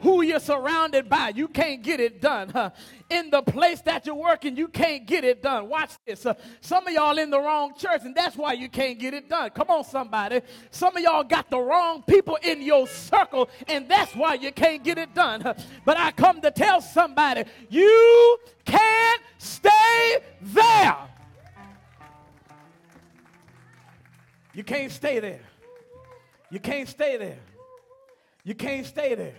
Who 0.00 0.20
you're 0.20 0.40
surrounded 0.40 1.08
by, 1.08 1.30
you 1.34 1.48
can't 1.48 1.82
get 1.82 1.98
it 1.98 2.20
done. 2.20 2.72
In 3.08 3.30
the 3.30 3.40
place 3.40 3.80
that 3.82 4.04
you're 4.04 4.14
working, 4.14 4.54
you 4.54 4.68
can't 4.68 5.06
get 5.06 5.24
it 5.24 5.40
done. 5.40 5.66
Watch 5.66 5.92
this. 6.06 6.26
Uh, 6.26 6.34
some 6.60 6.86
of 6.86 6.92
y'all 6.92 7.16
in 7.16 7.30
the 7.30 7.40
wrong 7.40 7.72
church, 7.74 8.02
and 8.04 8.14
that's 8.14 8.36
why 8.36 8.52
you 8.52 8.68
can't 8.68 8.98
get 8.98 9.14
it 9.14 9.30
done. 9.30 9.48
Come 9.50 9.70
on, 9.70 9.82
somebody. 9.84 10.42
Some 10.70 10.94
of 10.94 11.02
y'all 11.02 11.24
got 11.24 11.48
the 11.48 11.58
wrong 11.58 12.02
people 12.02 12.36
in 12.42 12.60
your 12.60 12.86
circle, 12.86 13.48
and 13.66 13.88
that's 13.88 14.14
why 14.14 14.34
you 14.34 14.52
can't 14.52 14.84
get 14.84 14.98
it 14.98 15.14
done. 15.14 15.42
But 15.86 15.96
I 15.96 16.10
come 16.10 16.42
to 16.42 16.50
tell 16.50 16.82
somebody, 16.82 17.44
you 17.70 18.38
can't 18.66 19.22
stay 19.38 20.18
there. 20.42 20.96
You 24.54 24.64
can't 24.64 24.92
stay 24.92 25.20
there. 25.20 25.40
You 26.50 26.60
can't 26.60 26.88
stay 26.88 27.16
there. 27.16 27.38
You 28.44 28.54
can't 28.54 28.86
stay 28.86 29.14
there. 29.14 29.34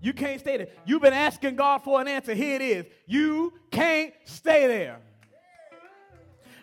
You 0.00 0.12
can't 0.12 0.40
stay 0.40 0.56
there. 0.56 0.68
You've 0.84 1.02
been 1.02 1.12
asking 1.12 1.56
God 1.56 1.78
for 1.84 2.00
an 2.00 2.08
answer. 2.08 2.34
Here 2.34 2.56
it 2.56 2.62
is. 2.62 2.86
You 3.06 3.52
can't 3.70 4.12
stay 4.24 4.66
there. 4.66 4.98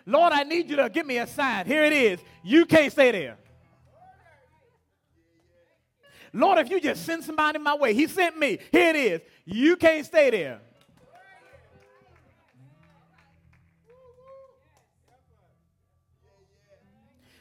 Lord, 0.04 0.32
I 0.32 0.42
need 0.42 0.68
you 0.68 0.76
to 0.76 0.90
give 0.90 1.06
me 1.06 1.18
a 1.18 1.26
sign. 1.26 1.66
Here 1.66 1.84
it 1.84 1.92
is. 1.92 2.20
You 2.42 2.66
can't 2.66 2.92
stay 2.92 3.12
there. 3.12 3.36
Lord, 6.32 6.58
if 6.58 6.70
you 6.70 6.80
just 6.80 7.04
send 7.04 7.24
somebody 7.24 7.58
my 7.58 7.76
way, 7.76 7.94
He 7.94 8.06
sent 8.06 8.38
me. 8.38 8.58
Here 8.72 8.90
it 8.90 8.96
is. 8.96 9.20
You 9.44 9.76
can't 9.76 10.04
stay 10.04 10.30
there. 10.30 10.60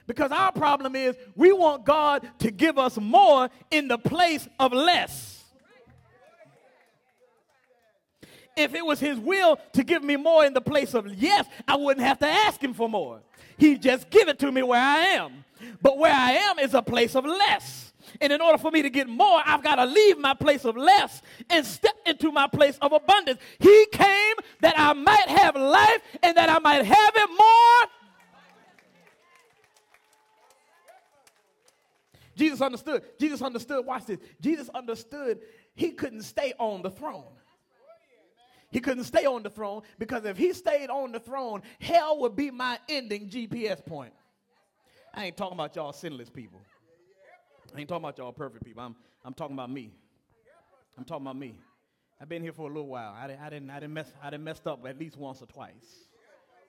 Because 0.09 0.31
our 0.31 0.51
problem 0.51 0.95
is 0.95 1.15
we 1.35 1.51
want 1.51 1.85
God 1.85 2.27
to 2.39 2.49
give 2.49 2.79
us 2.79 2.97
more 2.97 3.47
in 3.69 3.87
the 3.87 3.99
place 3.99 4.47
of 4.59 4.73
less. 4.73 5.43
If 8.57 8.73
it 8.73 8.83
was 8.83 8.99
his 8.99 9.19
will 9.19 9.59
to 9.73 9.83
give 9.83 10.03
me 10.03 10.15
more 10.15 10.43
in 10.45 10.55
the 10.55 10.61
place 10.61 10.95
of 10.95 11.13
yes, 11.13 11.45
I 11.67 11.75
wouldn't 11.75 12.03
have 12.03 12.17
to 12.19 12.25
ask 12.25 12.59
him 12.59 12.73
for 12.73 12.89
more. 12.89 13.21
He'd 13.59 13.83
just 13.83 14.09
give 14.09 14.29
it 14.29 14.39
to 14.39 14.51
me 14.51 14.63
where 14.63 14.81
I 14.81 14.97
am. 15.09 15.45
But 15.79 15.99
where 15.99 16.11
I 16.11 16.31
am 16.31 16.57
is 16.57 16.73
a 16.73 16.81
place 16.81 17.15
of 17.15 17.23
less. 17.23 17.93
And 18.19 18.33
in 18.33 18.41
order 18.41 18.57
for 18.57 18.71
me 18.71 18.81
to 18.81 18.89
get 18.89 19.07
more, 19.07 19.43
I've 19.45 19.61
got 19.61 19.75
to 19.75 19.85
leave 19.85 20.17
my 20.17 20.33
place 20.33 20.65
of 20.65 20.75
less 20.75 21.21
and 21.51 21.63
step 21.63 21.95
into 22.07 22.31
my 22.31 22.47
place 22.47 22.79
of 22.81 22.93
abundance. 22.93 23.39
He 23.59 23.85
came 23.91 24.35
that 24.61 24.73
I 24.75 24.93
might 24.93 25.27
have 25.27 25.55
life 25.55 26.01
and 26.23 26.35
that 26.35 26.49
I 26.49 26.57
might 26.57 26.83
have 26.83 27.13
it 27.15 27.29
more. 27.29 27.98
Jesus 32.39 32.61
understood. 32.61 33.03
Jesus 33.19 33.41
understood. 33.41 33.85
Watch 33.85 34.05
this. 34.05 34.17
Jesus 34.39 34.69
understood 34.69 35.39
he 35.75 35.91
couldn't 35.91 36.23
stay 36.23 36.53
on 36.57 36.81
the 36.81 36.89
throne. 36.89 37.25
He 38.71 38.79
couldn't 38.79 39.03
stay 39.03 39.25
on 39.25 39.43
the 39.43 39.49
throne 39.49 39.81
because 39.97 40.23
if 40.25 40.37
he 40.37 40.53
stayed 40.53 40.89
on 40.89 41.11
the 41.11 41.19
throne, 41.19 41.63
hell 41.79 42.19
would 42.19 42.35
be 42.35 42.49
my 42.49 42.79
ending 42.87 43.27
GPS 43.27 43.85
point. 43.85 44.13
I 45.13 45.25
ain't 45.25 45.37
talking 45.37 45.55
about 45.55 45.75
y'all 45.75 45.91
sinless 45.91 46.29
people. 46.29 46.61
I 47.75 47.79
ain't 47.79 47.89
talking 47.89 48.03
about 48.03 48.17
y'all 48.17 48.31
perfect 48.31 48.63
people. 48.63 48.83
I'm, 48.83 48.95
I'm 49.25 49.33
talking 49.33 49.55
about 49.55 49.71
me. 49.71 49.91
I'm 50.97 51.03
talking 51.03 51.25
about 51.25 51.37
me. 51.37 51.59
I've 52.21 52.29
been 52.29 52.41
here 52.41 52.53
for 52.53 52.69
a 52.69 52.73
little 52.73 52.87
while. 52.87 53.13
I, 53.13 53.25
I, 53.25 53.49
didn't, 53.49 53.69
I, 53.69 53.79
didn't 53.79 53.93
mess, 53.93 54.11
I 54.23 54.29
didn't 54.29 54.43
messed 54.43 54.67
up 54.67 54.85
at 54.85 54.97
least 54.97 55.17
once 55.17 55.41
or 55.41 55.45
twice. 55.45 56.07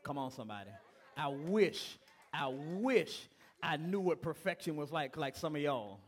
Come 0.03 0.19
on, 0.19 0.31
somebody. 0.31 0.71
I 1.17 1.29
wish, 1.29 1.99
I 2.33 2.49
wish 2.49 3.29
I 3.63 3.77
knew 3.77 4.01
what 4.01 4.23
perfection 4.23 4.77
was 4.77 4.91
like, 4.91 5.17
like 5.17 5.37
some 5.37 5.55
of 5.55 5.63
y'all. 5.63 6.01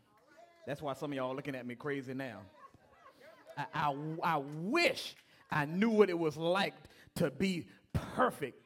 That's 0.66 0.80
why 0.80 0.94
some 0.94 1.12
of 1.12 1.16
y'all 1.16 1.34
looking 1.34 1.54
at 1.54 1.66
me 1.66 1.74
crazy 1.74 2.14
now. 2.14 2.40
I, 3.56 3.66
I, 3.74 3.94
I 4.22 4.36
wish 4.36 5.14
I 5.50 5.66
knew 5.66 5.90
what 5.90 6.08
it 6.08 6.18
was 6.18 6.36
like 6.36 6.74
to 7.16 7.30
be 7.30 7.66
perfect. 7.92 8.58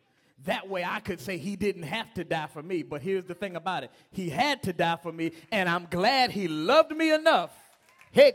That 0.44 0.68
way 0.68 0.84
I 0.84 1.00
could 1.00 1.20
say 1.20 1.38
he 1.38 1.56
didn't 1.56 1.84
have 1.84 2.12
to 2.14 2.24
die 2.24 2.46
for 2.46 2.62
me. 2.62 2.82
But 2.82 3.02
here's 3.02 3.24
the 3.24 3.34
thing 3.34 3.56
about 3.56 3.84
it 3.84 3.90
he 4.12 4.28
had 4.28 4.62
to 4.64 4.72
die 4.72 4.98
for 5.02 5.12
me, 5.12 5.32
and 5.50 5.68
I'm 5.68 5.86
glad 5.90 6.30
he 6.30 6.46
loved 6.48 6.94
me 6.94 7.12
enough. 7.12 7.50
Hey, 8.12 8.32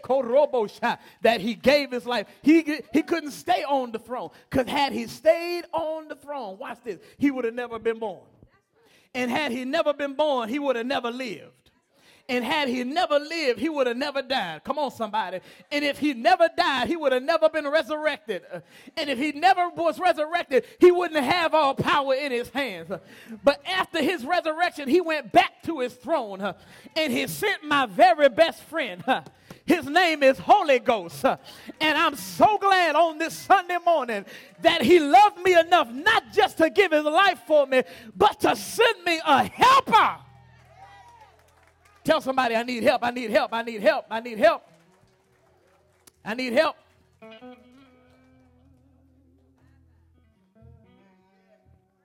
that 1.21 1.41
he 1.41 1.55
gave 1.55 1.89
his 1.89 2.05
life. 2.05 2.27
He, 2.43 2.81
he 2.93 3.01
couldn't 3.01 3.31
stay 3.31 3.63
on 3.63 3.91
the 3.91 3.97
throne. 3.97 4.29
Because 4.47 4.67
had 4.67 4.93
he 4.93 5.07
stayed 5.07 5.63
on 5.73 6.07
the 6.07 6.15
throne, 6.15 6.59
watch 6.59 6.77
this, 6.83 6.99
he 7.17 7.31
would 7.31 7.45
have 7.45 7.55
never 7.55 7.79
been 7.79 7.97
born. 7.97 8.21
And 9.13 9.29
had 9.29 9.51
he 9.51 9.65
never 9.65 9.93
been 9.93 10.13
born, 10.13 10.49
he 10.49 10.59
would 10.59 10.75
have 10.75 10.85
never 10.85 11.11
lived. 11.11 11.61
And 12.29 12.45
had 12.45 12.69
he 12.69 12.85
never 12.85 13.19
lived, 13.19 13.59
he 13.59 13.67
would 13.67 13.87
have 13.87 13.97
never 13.97 14.21
died. 14.21 14.63
Come 14.63 14.77
on, 14.77 14.91
somebody. 14.91 15.41
And 15.69 15.83
if 15.83 15.97
he 15.97 16.13
never 16.13 16.47
died, 16.55 16.87
he 16.87 16.95
would 16.95 17.11
have 17.11 17.23
never 17.23 17.49
been 17.49 17.67
resurrected. 17.67 18.43
And 18.95 19.09
if 19.09 19.17
he 19.17 19.33
never 19.33 19.67
was 19.69 19.99
resurrected, 19.99 20.65
he 20.79 20.91
wouldn't 20.91 21.21
have 21.21 21.53
all 21.53 21.75
power 21.75 22.13
in 22.13 22.31
his 22.31 22.49
hands. 22.49 22.89
But 23.43 23.61
after 23.67 24.01
his 24.01 24.23
resurrection, 24.23 24.87
he 24.87 25.01
went 25.01 25.33
back 25.33 25.61
to 25.63 25.79
his 25.79 25.93
throne 25.93 26.53
and 26.95 27.11
he 27.11 27.27
sent 27.27 27.65
my 27.65 27.85
very 27.85 28.29
best 28.29 28.63
friend. 28.63 29.03
His 29.71 29.85
name 29.85 30.21
is 30.23 30.37
Holy 30.37 30.79
Ghost. 30.79 31.23
And 31.23 31.97
I'm 31.97 32.15
so 32.15 32.57
glad 32.57 32.95
on 32.95 33.17
this 33.17 33.33
Sunday 33.33 33.77
morning 33.85 34.25
that 34.61 34.81
he 34.81 34.99
loved 34.99 35.37
me 35.39 35.57
enough 35.57 35.89
not 35.89 36.33
just 36.33 36.57
to 36.57 36.69
give 36.69 36.91
his 36.91 37.05
life 37.05 37.39
for 37.47 37.65
me, 37.65 37.83
but 38.15 38.39
to 38.41 38.55
send 38.55 39.03
me 39.05 39.21
a 39.25 39.43
helper 39.43 40.17
Tell 42.03 42.19
somebody, 42.19 42.55
I 42.55 42.63
need 42.63 42.83
help, 42.83 43.03
I 43.03 43.11
need 43.11 43.29
help, 43.29 43.53
I 43.53 43.61
need 43.61 43.81
help, 43.81 44.05
I 44.09 44.19
need 44.19 44.39
help. 44.39 44.63
I 46.23 46.33
need 46.33 46.53
help. 46.53 46.75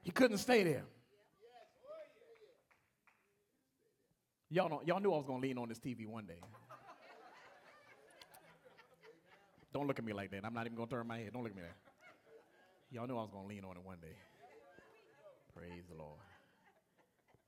He 0.03 0.11
couldn't 0.11 0.39
stay 0.39 0.63
there. 0.63 0.85
Y'all, 4.49 4.69
know, 4.69 4.83
y'all 4.87 5.01
knew 5.01 5.13
I 5.13 5.17
was 5.17 5.27
going 5.27 5.43
to 5.43 5.49
lean 5.49 5.59
on 5.59 5.69
this 5.69 5.79
TV 5.79 6.07
one 6.07 6.25
day. 6.25 6.41
Don't 9.77 9.87
look 9.87 9.99
at 9.99 10.07
me 10.07 10.15
like 10.15 10.31
that. 10.31 10.41
I'm 10.43 10.55
not 10.55 10.65
even 10.65 10.75
going 10.75 10.89
to 10.89 10.95
turn 10.97 11.07
my 11.07 11.19
head. 11.19 11.35
Don't 11.35 11.43
look 11.43 11.53
at 11.53 11.57
me 11.57 11.61
that. 11.69 11.77
Y'all 12.89 13.07
knew 13.07 13.13
I 13.13 13.21
was 13.21 13.29
going 13.29 13.45
to 13.45 13.49
lean 13.53 13.63
on 13.63 13.77
it 13.77 13.85
one 13.85 13.99
day. 14.01 14.17
Praise 15.53 15.85
the 15.85 16.01
Lord. 16.01 16.17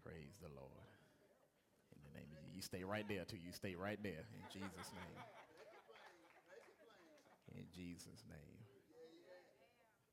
Praise 0.05 0.37
the 0.43 0.53
Lord. 0.53 0.85
In 1.97 2.05
the 2.05 2.13
name 2.21 2.29
of 2.29 2.45
Jesus. 2.45 2.53
You 2.53 2.61
stay 2.61 2.85
right 2.85 3.09
there 3.09 3.25
till 3.25 3.39
You 3.41 3.51
stay 3.51 3.75
right 3.81 3.97
there 4.03 4.29
in 4.37 4.45
Jesus' 4.53 4.93
name. 4.93 5.17
In 7.57 7.65
Jesus' 7.73 8.21
name. 8.29 8.61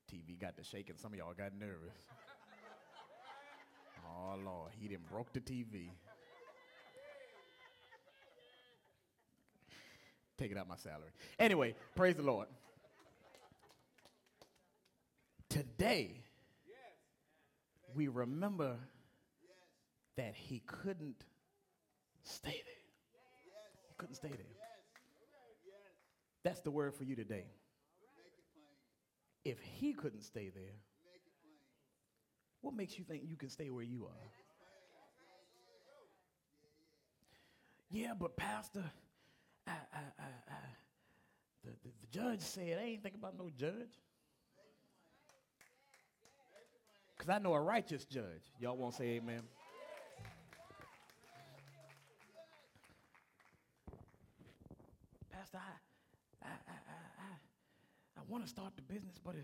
TV 0.07 0.39
got 0.39 0.55
to 0.55 0.63
shaking. 0.63 0.95
Some 0.95 1.11
of 1.11 1.19
y'all 1.19 1.35
got 1.37 1.51
nervous. 1.59 1.99
Oh 4.07 4.39
Lord, 4.39 4.71
he 4.79 4.87
didn't 4.87 5.09
broke 5.11 5.33
the 5.33 5.41
TV. 5.41 5.91
Take 10.37 10.51
it 10.51 10.57
out 10.57 10.67
my 10.67 10.75
salary. 10.75 11.11
Anyway, 11.39 11.75
praise 11.95 12.15
the 12.15 12.23
Lord. 12.23 12.47
Today, 15.49 16.21
we 17.95 18.07
remember 18.09 18.75
that 20.17 20.35
he 20.35 20.61
couldn't 20.65 21.23
Stay 22.25 22.49
there. 22.49 22.81
He 23.87 23.93
couldn't 23.97 24.15
stay 24.15 24.29
there. 24.29 24.39
That's 26.43 26.59
the 26.61 26.71
word 26.71 26.93
for 26.95 27.03
you 27.03 27.15
today. 27.15 27.45
If 29.43 29.59
he 29.61 29.93
couldn't 29.93 30.23
stay 30.23 30.49
there, 30.53 30.73
what 32.61 32.75
makes 32.75 32.97
you 32.97 33.05
think 33.05 33.23
you 33.27 33.37
can 33.37 33.49
stay 33.49 33.69
where 33.69 33.83
you 33.83 34.05
are? 34.05 34.27
Yeah, 37.91 38.13
but 38.19 38.35
Pastor, 38.35 38.83
I, 39.67 39.71
I, 39.71 40.25
the, 41.63 41.71
the, 41.83 41.89
the 42.01 42.07
judge 42.11 42.41
said, 42.41 42.77
I 42.79 42.85
ain't 42.85 43.03
thinking 43.03 43.19
about 43.19 43.37
no 43.37 43.49
judge. 43.57 43.99
Because 47.17 47.29
I 47.29 47.39
know 47.39 47.53
a 47.53 47.61
righteous 47.61 48.05
judge. 48.05 48.43
Y'all 48.59 48.77
won't 48.77 48.93
say 48.93 49.15
amen. 49.15 49.41
Pastor, 55.31 55.57
I, 55.57 56.45
I, 56.45 56.49
I, 56.67 56.77
I, 58.17 58.21
want 58.27 58.43
to 58.43 58.49
start 58.49 58.73
the 58.75 58.81
business, 58.81 59.15
but 59.23 59.35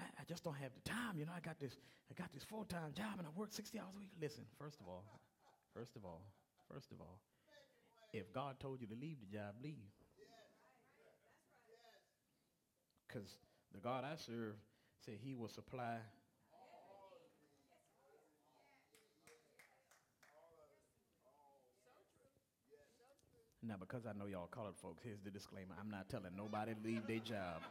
I, 0.00 0.04
I 0.04 0.24
just 0.28 0.42
don't 0.42 0.56
have 0.56 0.70
the 0.74 0.88
time. 0.88 1.18
You 1.18 1.26
know, 1.26 1.32
I 1.36 1.40
got 1.40 1.60
this, 1.60 1.76
I 2.10 2.20
got 2.20 2.32
this 2.32 2.44
full-time 2.44 2.92
job, 2.96 3.18
and 3.18 3.26
I 3.26 3.30
work 3.38 3.52
60 3.52 3.78
hours 3.78 3.88
a 3.94 3.98
week. 3.98 4.10
Listen, 4.20 4.44
first 4.58 4.80
of 4.80 4.88
all, 4.88 5.04
first 5.74 5.96
of 5.96 6.04
all, 6.04 6.22
first 6.72 6.90
of 6.90 7.00
all, 7.00 7.18
if 8.12 8.32
God 8.32 8.60
told 8.60 8.80
you 8.80 8.86
to 8.88 8.94
leave 8.94 9.16
the 9.20 9.36
job, 9.36 9.54
leave. 9.62 9.90
Because 13.06 13.28
the 13.74 13.80
God 13.80 14.04
I 14.04 14.16
serve 14.16 14.54
said 15.04 15.14
He 15.22 15.34
will 15.34 15.48
supply 15.48 15.98
Now, 23.64 23.76
because 23.78 24.06
I 24.06 24.12
know 24.18 24.26
y'all 24.26 24.48
colored 24.48 24.74
folks, 24.82 25.02
here's 25.04 25.20
the 25.20 25.30
disclaimer. 25.30 25.76
I'm 25.80 25.88
not 25.88 26.08
telling 26.08 26.34
nobody 26.36 26.74
to 26.74 26.80
leave 26.82 27.06
their 27.06 27.20
job. 27.20 27.62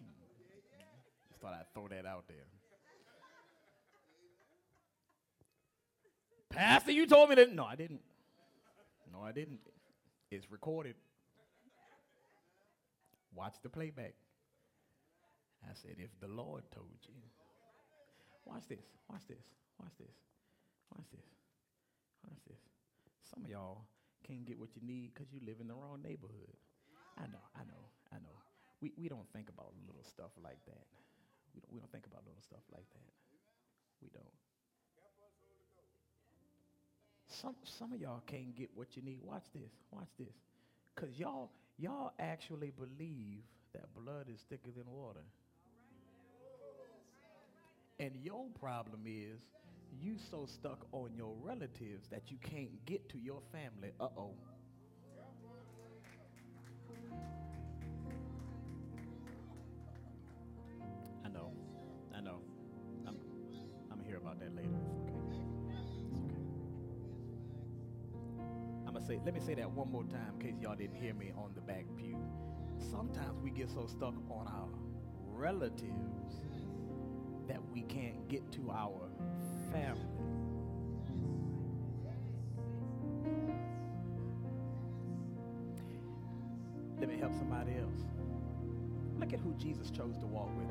Hmm. 0.00 0.24
Just 1.28 1.42
thought 1.42 1.52
I'd 1.52 1.68
throw 1.74 1.86
that 1.88 2.06
out 2.06 2.24
there. 2.28 2.48
Pastor, 6.54 6.92
you 6.92 7.06
told 7.06 7.28
me 7.30 7.34
that. 7.36 7.52
No, 7.52 7.64
I 7.64 7.76
didn't. 7.76 8.00
No, 9.12 9.22
I 9.22 9.32
didn't. 9.32 9.60
It's 10.30 10.50
recorded. 10.50 10.94
Watch 13.34 13.54
the 13.62 13.68
playback. 13.68 14.14
I 15.64 15.74
said, 15.74 15.96
if 15.98 16.10
the 16.20 16.28
Lord 16.28 16.62
told 16.70 16.98
you. 17.02 17.14
Watch 18.44 18.68
this. 18.68 18.84
Watch 19.10 19.22
this. 19.28 19.44
Watch 19.80 19.92
this. 19.98 20.16
Watch 20.94 21.06
this. 21.10 21.26
Watch 22.28 22.42
this. 22.48 22.60
Some 23.30 23.44
of 23.44 23.50
y'all 23.50 23.86
can't 24.26 24.44
get 24.44 24.58
what 24.58 24.76
you 24.76 24.82
need 24.86 25.12
because 25.14 25.32
you 25.32 25.40
live 25.44 25.60
in 25.60 25.68
the 25.68 25.74
wrong 25.74 26.00
neighborhood. 26.02 26.56
I 27.18 27.26
know, 27.26 27.44
I 27.54 27.62
know, 27.64 27.82
I 28.12 28.16
know. 28.18 28.36
We, 28.80 28.92
we 28.98 29.08
don't 29.08 29.28
think 29.32 29.48
about 29.48 29.72
little 29.86 30.04
stuff 30.04 30.32
like 30.42 30.58
that. 30.66 30.84
We 31.54 31.60
don't, 31.60 31.72
we 31.72 31.78
don't 31.78 31.92
think 31.92 32.06
about 32.06 32.26
little 32.26 32.42
stuff 32.42 32.64
like 32.72 32.86
that. 32.92 33.10
We 34.02 34.08
don't. 34.12 34.43
Some, 37.40 37.54
some 37.78 37.92
of 37.92 38.00
y'all 38.00 38.22
can't 38.26 38.54
get 38.56 38.70
what 38.74 38.96
you 38.96 39.02
need. 39.02 39.18
Watch 39.22 39.44
this. 39.54 39.70
Watch 39.90 40.08
this. 40.18 40.34
Because 40.94 41.18
y'all, 41.18 41.50
y'all 41.78 42.12
actually 42.18 42.72
believe 42.76 43.42
that 43.72 43.92
blood 43.94 44.26
is 44.32 44.40
thicker 44.48 44.70
than 44.76 44.84
water. 44.86 45.24
And 47.98 48.12
your 48.22 48.46
problem 48.60 49.02
is 49.06 49.40
you 50.00 50.16
so 50.30 50.46
stuck 50.46 50.86
on 50.92 51.10
your 51.16 51.34
relatives 51.42 52.08
that 52.10 52.30
you 52.30 52.36
can't 52.42 52.84
get 52.86 53.08
to 53.10 53.18
your 53.18 53.40
family. 53.52 53.92
Uh-oh. 54.00 54.32
Say 69.06 69.20
let 69.24 69.34
me 69.34 69.40
say 69.40 69.54
that 69.54 69.70
one 69.70 69.90
more 69.90 70.04
time 70.04 70.34
in 70.40 70.46
case 70.46 70.54
y'all 70.60 70.74
didn't 70.74 70.96
hear 70.96 71.14
me 71.14 71.32
on 71.36 71.50
the 71.54 71.60
back 71.60 71.84
pew. 71.96 72.16
Sometimes 72.90 73.38
we 73.42 73.50
get 73.50 73.68
so 73.68 73.86
stuck 73.86 74.14
on 74.30 74.46
our 74.48 74.68
relatives 75.26 76.40
that 77.46 77.60
we 77.72 77.82
can't 77.82 78.28
get 78.28 78.50
to 78.52 78.70
our 78.70 79.10
family. 79.72 80.00
Let 86.98 87.08
me 87.08 87.18
help 87.18 87.34
somebody 87.34 87.72
else. 87.72 88.00
Look 89.18 89.34
at 89.34 89.40
who 89.40 89.52
Jesus 89.54 89.90
chose 89.90 90.16
to 90.18 90.26
walk 90.26 90.48
with. 90.56 90.70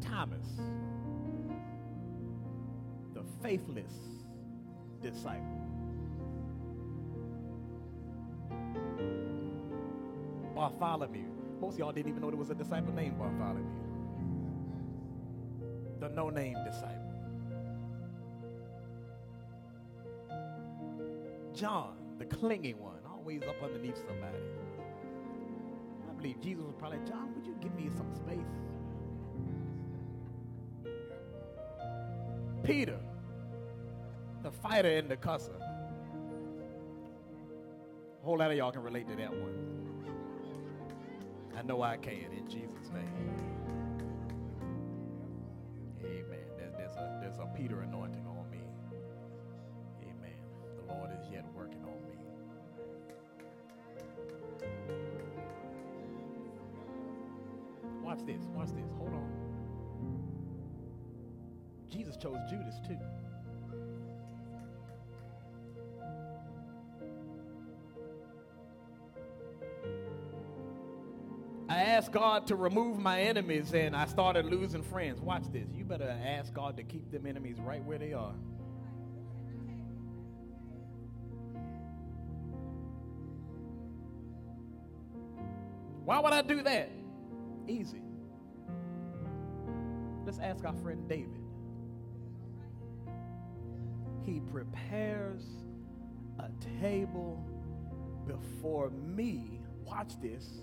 Thomas, 0.00 0.46
faithless 3.42 3.92
disciple. 5.02 5.44
Bartholomew. 10.54 11.28
Most 11.60 11.74
of 11.74 11.78
y'all 11.78 11.92
didn't 11.92 12.08
even 12.08 12.20
know 12.20 12.30
there 12.30 12.38
was 12.38 12.50
a 12.50 12.54
disciple 12.54 12.92
named 12.92 13.18
Bartholomew. 13.18 13.64
The 16.00 16.08
no 16.10 16.30
name 16.30 16.56
disciple. 16.64 17.08
John, 21.54 21.96
the 22.18 22.24
clinging 22.24 22.78
one, 22.78 22.98
always 23.08 23.42
up 23.42 23.62
underneath 23.62 23.96
somebody. 23.96 24.38
I 26.08 26.12
believe 26.14 26.40
Jesus 26.40 26.64
was 26.64 26.74
probably, 26.78 26.98
John, 27.08 27.34
would 27.34 27.46
you 27.46 27.56
give 27.60 27.74
me 27.74 27.90
some 27.96 28.14
space? 28.14 28.38
Peter, 32.62 32.98
fighter 34.62 34.88
and 34.88 35.08
the 35.08 35.16
cusser. 35.16 35.60
A 38.20 38.24
whole 38.24 38.38
lot 38.38 38.50
of 38.50 38.56
y'all 38.56 38.72
can 38.72 38.82
relate 38.82 39.08
to 39.08 39.16
that 39.16 39.30
one. 39.30 39.78
I 41.56 41.62
know 41.62 41.82
I 41.82 41.96
can 41.96 42.32
in 42.36 42.48
Jesus' 42.48 42.90
name. 42.92 43.04
Amen. 46.04 46.72
There's, 46.76 46.94
a, 46.96 47.18
there's 47.20 47.38
a 47.38 47.46
Peter 47.56 47.80
anointing 47.80 48.26
on 48.26 48.50
me. 48.50 48.60
Amen. 50.02 50.38
The 50.76 50.92
Lord 50.92 51.10
is 51.12 51.26
yet 51.32 51.44
working 51.54 51.82
on 51.84 52.00
me. 52.06 52.16
Watch 58.02 58.24
this. 58.24 58.42
Watch 58.54 58.68
this. 58.68 58.90
Hold 58.98 59.14
on. 59.14 59.30
Jesus 61.90 62.16
chose 62.16 62.38
Judas 62.48 62.80
too. 62.86 62.98
Asked 71.98 72.12
God 72.12 72.46
to 72.46 72.54
remove 72.54 73.00
my 73.00 73.20
enemies 73.22 73.74
and 73.74 73.96
I 73.96 74.06
started 74.06 74.46
losing 74.46 74.84
friends. 74.84 75.20
Watch 75.20 75.42
this. 75.52 75.66
You 75.74 75.84
better 75.84 76.16
ask 76.24 76.54
God 76.54 76.76
to 76.76 76.84
keep 76.84 77.10
them 77.10 77.26
enemies 77.26 77.56
right 77.58 77.82
where 77.82 77.98
they 77.98 78.12
are. 78.12 78.34
Why 86.04 86.20
would 86.20 86.32
I 86.32 86.42
do 86.42 86.62
that? 86.62 86.88
Easy. 87.66 88.00
Let's 90.24 90.38
ask 90.38 90.64
our 90.64 90.74
friend 90.74 91.08
David. 91.08 91.42
He 94.24 94.38
prepares 94.52 95.42
a 96.38 96.48
table 96.80 97.44
before 98.24 98.90
me. 98.90 99.58
Watch 99.84 100.12
this 100.22 100.60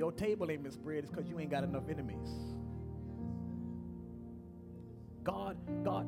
your 0.00 0.12
table 0.12 0.50
ain't 0.50 0.62
been 0.62 0.72
spread, 0.72 1.04
it's 1.04 1.10
because 1.10 1.28
you 1.28 1.38
ain't 1.38 1.50
got 1.50 1.62
enough 1.62 1.82
enemies. 1.90 2.30
God, 5.22 5.58
God, 5.84 6.06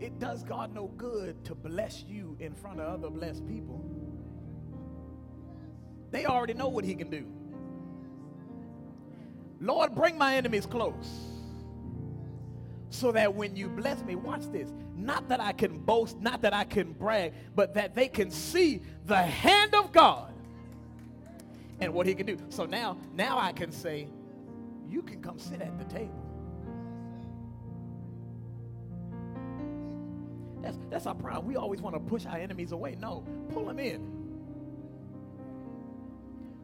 it 0.00 0.18
does 0.18 0.42
God 0.42 0.74
no 0.74 0.88
good 0.96 1.44
to 1.44 1.54
bless 1.54 2.02
you 2.02 2.36
in 2.40 2.52
front 2.52 2.80
of 2.80 2.92
other 2.92 3.10
blessed 3.10 3.46
people. 3.46 3.80
They 6.10 6.26
already 6.26 6.54
know 6.54 6.66
what 6.66 6.84
He 6.84 6.96
can 6.96 7.10
do. 7.10 7.24
Lord, 9.60 9.94
bring 9.94 10.18
my 10.18 10.34
enemies 10.34 10.66
close 10.66 11.08
so 12.90 13.12
that 13.12 13.32
when 13.32 13.54
you 13.54 13.68
bless 13.68 14.02
me, 14.02 14.16
watch 14.16 14.50
this, 14.50 14.72
not 14.96 15.28
that 15.28 15.38
I 15.38 15.52
can 15.52 15.78
boast, 15.78 16.18
not 16.18 16.42
that 16.42 16.52
I 16.52 16.64
can 16.64 16.92
brag, 16.92 17.34
but 17.54 17.74
that 17.74 17.94
they 17.94 18.08
can 18.08 18.32
see 18.32 18.82
the 19.06 19.22
hand 19.22 19.76
of 19.76 19.92
God 19.92 20.31
and 21.82 21.92
what 21.92 22.06
he 22.06 22.14
can 22.14 22.26
do. 22.26 22.38
So 22.48 22.64
now, 22.64 22.96
now 23.12 23.38
I 23.38 23.52
can 23.52 23.72
say, 23.72 24.08
you 24.88 25.02
can 25.02 25.20
come 25.20 25.38
sit 25.38 25.60
at 25.60 25.76
the 25.78 25.84
table. 25.84 26.22
That's, 30.62 30.78
that's 30.90 31.06
our 31.06 31.14
problem. 31.14 31.46
We 31.46 31.56
always 31.56 31.80
want 31.80 31.96
to 31.96 32.00
push 32.00 32.24
our 32.24 32.36
enemies 32.36 32.70
away. 32.70 32.96
No, 33.00 33.24
pull 33.52 33.64
them 33.64 33.80
in. 33.80 34.12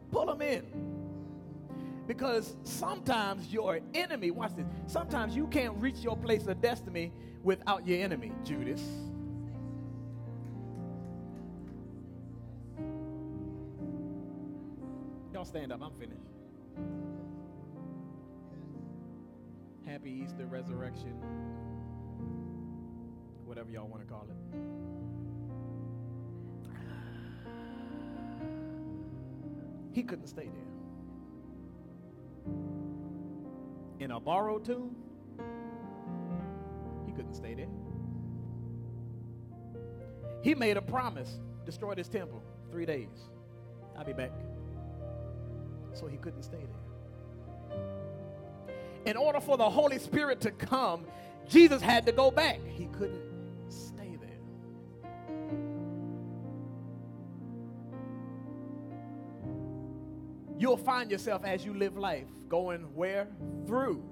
Pull 0.09 0.27
them 0.27 0.41
in. 0.41 0.63
Because 2.07 2.55
sometimes 2.63 3.51
your 3.51 3.81
enemy, 3.93 4.31
watch 4.31 4.55
this, 4.55 4.65
sometimes 4.87 5.35
you 5.35 5.47
can't 5.47 5.75
reach 5.81 5.97
your 5.97 6.15
place 6.15 6.47
of 6.47 6.61
destiny 6.61 7.11
without 7.43 7.85
your 7.85 8.01
enemy, 8.01 8.31
Judas. 8.45 8.81
Stand 15.49 15.73
up, 15.73 15.81
I'm 15.81 15.91
finished. 15.93 16.21
Happy 19.83 20.11
Easter, 20.11 20.45
resurrection, 20.45 21.15
whatever 23.45 23.71
y'all 23.71 23.87
want 23.87 24.07
to 24.07 24.07
call 24.07 24.27
it. 24.29 24.35
He 29.91 30.03
couldn't 30.03 30.27
stay 30.27 30.43
there. 30.45 30.69
In 33.99 34.11
a 34.11 34.19
borrowed 34.19 34.63
tomb, 34.63 34.95
he 37.07 37.11
couldn't 37.11 37.33
stay 37.33 37.55
there. 37.55 37.65
He 40.43 40.53
made 40.53 40.77
a 40.77 40.81
promise 40.81 41.39
destroy 41.65 41.95
this 41.95 42.07
temple 42.07 42.43
three 42.69 42.85
days. 42.85 43.29
I'll 43.97 44.05
be 44.05 44.13
back. 44.13 44.31
So 45.93 46.07
he 46.07 46.17
couldn't 46.17 46.43
stay 46.43 46.57
there. 46.57 47.79
In 49.05 49.17
order 49.17 49.39
for 49.39 49.57
the 49.57 49.69
Holy 49.69 49.99
Spirit 49.99 50.41
to 50.41 50.51
come, 50.51 51.05
Jesus 51.47 51.81
had 51.81 52.05
to 52.05 52.11
go 52.11 52.29
back. 52.31 52.59
He 52.67 52.85
couldn't 52.87 53.21
stay 53.69 54.17
there. 54.19 54.29
You'll 60.57 60.77
find 60.77 61.09
yourself 61.09 61.43
as 61.45 61.65
you 61.65 61.73
live 61.73 61.97
life 61.97 62.27
going 62.49 62.81
where? 62.93 63.27
Through 63.65 64.03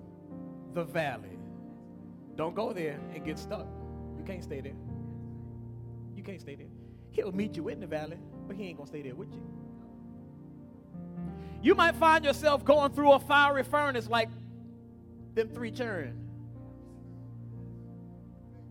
the 0.74 0.84
valley. 0.84 1.38
Don't 2.36 2.56
go 2.56 2.72
there 2.72 3.00
and 3.14 3.26
get 3.26 3.38
stuck. 3.38 3.68
You 4.18 4.24
can't 4.24 4.44
stay 4.44 4.62
there. 4.62 4.76
You 6.16 6.24
can't 6.24 6.40
stay 6.40 6.56
there. 6.56 6.68
He'll 7.12 7.32
meet 7.32 7.56
you 7.56 7.70
in 7.70 7.80
the 7.80 7.88
valley, 7.88 8.18
but 8.48 8.56
he 8.56 8.66
ain't 8.68 8.78
going 8.78 8.88
to 8.88 8.92
stay 8.92 9.02
there 9.02 9.16
with 9.16 9.34
you. 9.34 9.42
You 11.62 11.76
might 11.76 11.96
find 11.96 12.24
yourself 12.24 12.64
going 12.64 12.92
through 12.92 13.14
a 13.14 13.20
fiery 13.20 13.64
furnace 13.64 14.08
like 14.08 14.30
them 15.34 15.50
three 15.50 15.72
children 15.72 16.28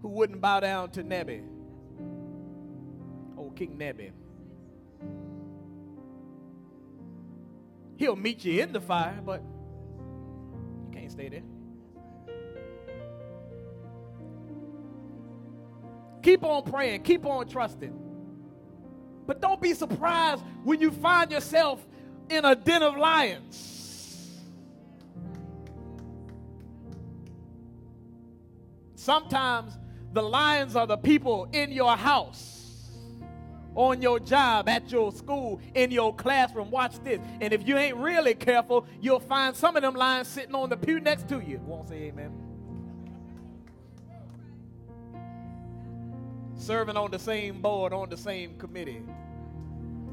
who 0.02 0.08
wouldn't 0.08 0.40
bow 0.40 0.60
down 0.60 0.90
to 0.90 1.02
Nebi, 1.02 1.42
old 3.36 3.56
King 3.56 3.76
Nebi. 3.76 4.12
He'll 7.96 8.16
meet 8.16 8.44
you 8.44 8.62
in 8.62 8.72
the 8.72 8.80
fire, 8.80 9.18
but 9.24 9.42
you 10.84 10.90
can't 10.92 11.10
stay 11.10 11.28
there. 11.28 11.42
Keep 16.22 16.44
on 16.44 16.62
praying, 16.64 17.02
keep 17.02 17.24
on 17.24 17.48
trusting. 17.48 17.96
But 19.26 19.40
don't 19.40 19.60
be 19.60 19.74
surprised 19.74 20.42
when 20.62 20.80
you 20.80 20.90
find 20.90 21.30
yourself 21.30 21.84
in 22.28 22.44
a 22.44 22.54
den 22.54 22.82
of 22.82 22.96
lions. 22.96 24.42
Sometimes 28.94 29.78
the 30.12 30.22
lions 30.22 30.74
are 30.74 30.86
the 30.86 30.96
people 30.96 31.48
in 31.52 31.70
your 31.70 31.96
house, 31.96 32.90
on 33.74 34.02
your 34.02 34.18
job, 34.18 34.68
at 34.68 34.90
your 34.90 35.12
school, 35.12 35.60
in 35.74 35.90
your 35.90 36.14
classroom. 36.14 36.70
Watch 36.70 36.98
this. 37.04 37.20
And 37.40 37.52
if 37.52 37.68
you 37.68 37.76
ain't 37.76 37.96
really 37.96 38.34
careful, 38.34 38.86
you'll 39.00 39.20
find 39.20 39.54
some 39.54 39.76
of 39.76 39.82
them 39.82 39.94
lions 39.94 40.28
sitting 40.28 40.54
on 40.54 40.70
the 40.70 40.76
pew 40.76 40.98
next 40.98 41.28
to 41.28 41.40
you. 41.40 41.60
Won't 41.64 41.88
say 41.88 42.04
amen. 42.04 42.32
Serving 46.56 46.96
on 46.96 47.10
the 47.10 47.18
same 47.18 47.60
board, 47.60 47.92
on 47.92 48.08
the 48.08 48.16
same 48.16 48.56
committee, 48.58 49.02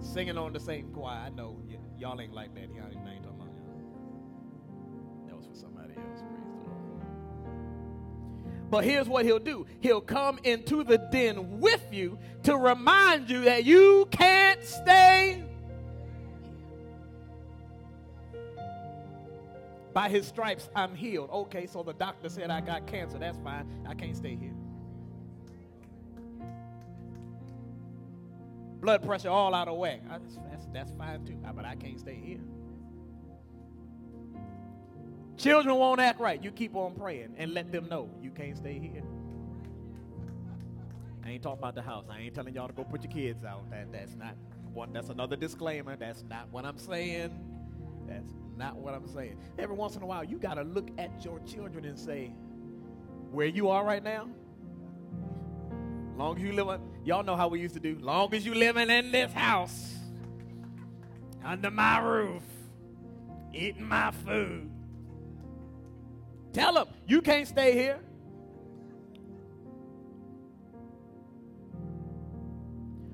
singing 0.02 0.38
on 0.38 0.54
the 0.54 0.60
same 0.60 0.92
choir. 0.92 1.18
I 1.26 1.30
know 1.30 1.58
y- 1.68 1.78
y'all 2.04 2.20
ain't 2.20 2.34
like 2.34 2.54
that. 2.54 2.64
Y'all 2.76 2.86
ain't 2.86 3.24
talking 3.24 3.40
about 3.40 3.48
y'all. 3.56 3.64
That 5.26 5.38
was 5.38 5.46
for 5.46 5.56
somebody 5.56 5.94
else. 5.94 6.20
Praise 6.20 6.44
the 6.66 6.70
Lord. 6.70 7.06
But 8.70 8.84
here's 8.84 9.08
what 9.08 9.24
he'll 9.24 9.40
do 9.40 9.66
he'll 9.80 10.02
come 10.02 10.38
into 10.44 10.84
the 10.84 10.98
den 10.98 11.62
with 11.62 11.88
you 11.94 12.20
to 12.44 12.58
remind 12.58 13.30
you 13.30 13.46
that 13.46 13.64
you 13.64 14.10
can't 14.12 14.62
stay. 14.66 15.46
By 19.94 20.10
his 20.10 20.28
stripes, 20.28 20.70
I'm 20.76 20.96
healed. 20.96 21.30
Okay, 21.32 21.68
so 21.68 21.84
the 21.84 21.94
doctor 21.94 22.28
said 22.28 22.50
I 22.50 22.60
got 22.60 22.86
cancer. 22.86 23.18
That's 23.18 23.38
fine. 23.38 23.86
I 23.88 23.94
can't 23.94 24.18
stay 24.18 24.36
here. 24.36 24.56
Blood 28.84 29.02
pressure 29.02 29.30
all 29.30 29.56
out 29.56 29.70
of 29.70 29.78
whack. 29.78 30.02
That's, 30.10 30.38
that's, 30.50 30.66
that's 30.74 30.92
fine 30.98 31.24
too. 31.24 31.38
Ah, 31.46 31.54
but 31.54 31.64
I 31.64 31.74
can't 31.76 31.98
stay 31.98 32.16
here. 32.22 32.42
Children 35.38 35.76
won't 35.76 36.02
act 36.02 36.20
right. 36.20 36.44
You 36.44 36.52
keep 36.52 36.76
on 36.76 36.94
praying 36.94 37.34
and 37.38 37.54
let 37.54 37.72
them 37.72 37.88
know 37.88 38.10
you 38.22 38.30
can't 38.30 38.58
stay 38.58 38.80
here. 38.80 39.04
I 41.24 41.30
ain't 41.30 41.42
talking 41.42 41.60
about 41.60 41.76
the 41.76 41.82
house. 41.82 42.08
I 42.12 42.20
ain't 42.20 42.36
telling 42.36 42.54
y'all 42.54 42.68
to 42.68 42.74
go 42.74 42.84
put 42.84 43.04
your 43.04 43.12
kids 43.14 43.46
out. 43.46 43.72
That 43.72 43.90
that's 43.94 44.16
not 44.16 44.36
one. 44.74 44.92
That's 44.92 45.08
another 45.08 45.38
disclaimer. 45.38 45.96
That's 45.96 46.26
not 46.30 46.50
what 46.52 46.66
I'm 46.66 46.78
saying. 46.78 47.32
That's 48.06 48.34
not 48.58 48.76
what 48.76 48.94
I'm 48.94 49.08
saying. 49.08 49.38
Every 49.58 49.78
once 49.78 49.96
in 49.96 50.04
a 50.04 50.06
while, 50.06 50.26
you 50.26 50.38
got 50.38 50.56
to 50.56 50.64
look 50.64 50.90
at 50.98 51.24
your 51.24 51.40
children 51.48 51.86
and 51.86 51.98
say, 51.98 52.34
where 53.32 53.48
you 53.48 53.70
are 53.70 53.86
right 53.86 54.04
now. 54.04 54.28
Long 56.18 56.38
as 56.38 56.44
you 56.44 56.54
live, 56.54 56.80
y'all 57.04 57.24
know 57.24 57.36
how 57.36 57.48
we 57.48 57.60
used 57.60 57.74
to 57.74 57.80
do. 57.80 57.98
Long 58.00 58.34
as 58.34 58.46
you 58.46 58.54
living 58.54 58.90
in 58.90 59.12
this 59.12 59.32
house, 59.34 59.96
under 61.44 61.72
my 61.72 62.00
roof, 62.00 62.44
eating 63.54 63.88
my 63.88 64.12
food, 64.12 64.70
Tell 66.54 66.76
them, 66.76 66.88
you 67.08 67.22
can't 67.22 67.48
stay 67.48 67.74
here. 67.74 68.00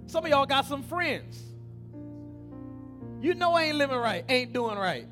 Some 0.08 0.26
of 0.26 0.30
y'all 0.30 0.46
got 0.46 0.66
some 0.66 0.84
friends. 0.84 1.42
You 3.22 3.34
know 3.34 3.58
ain't 3.58 3.78
living 3.78 3.98
right, 3.98 4.26
ain't 4.28 4.54
doing 4.54 4.78
right. 4.78 5.08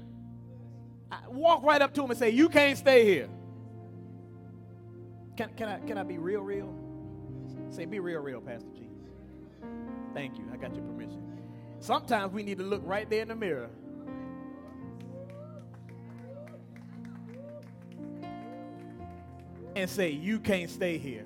walk 1.30 1.64
right 1.64 1.82
up 1.82 1.94
to 1.94 2.02
them 2.02 2.10
and 2.10 2.20
say, 2.20 2.30
You 2.32 2.50
can't 2.50 2.78
stay 2.78 3.06
here. 3.06 3.30
Can, 5.38 5.50
can, 5.56 5.70
I, 5.70 5.80
can 5.80 5.98
I 5.98 6.04
be 6.04 6.18
real, 6.18 6.42
real? 6.42 6.74
Say, 7.70 7.86
Be 7.86 8.00
real, 8.00 8.20
real, 8.22 8.42
Pastor 8.42 8.70
G. 8.76 8.88
Thank 10.14 10.38
you. 10.38 10.46
I 10.52 10.58
got 10.58 10.76
your 10.76 10.84
permission. 10.84 11.22
Sometimes 11.80 12.34
we 12.34 12.44
need 12.44 12.58
to 12.58 12.64
look 12.64 12.82
right 12.86 13.10
there 13.10 13.22
in 13.22 13.28
the 13.28 13.36
mirror 13.36 13.70
and 19.76 19.90
say, 19.90 20.10
You 20.10 20.40
can't 20.40 20.70
stay 20.70 20.98
here. 20.98 21.26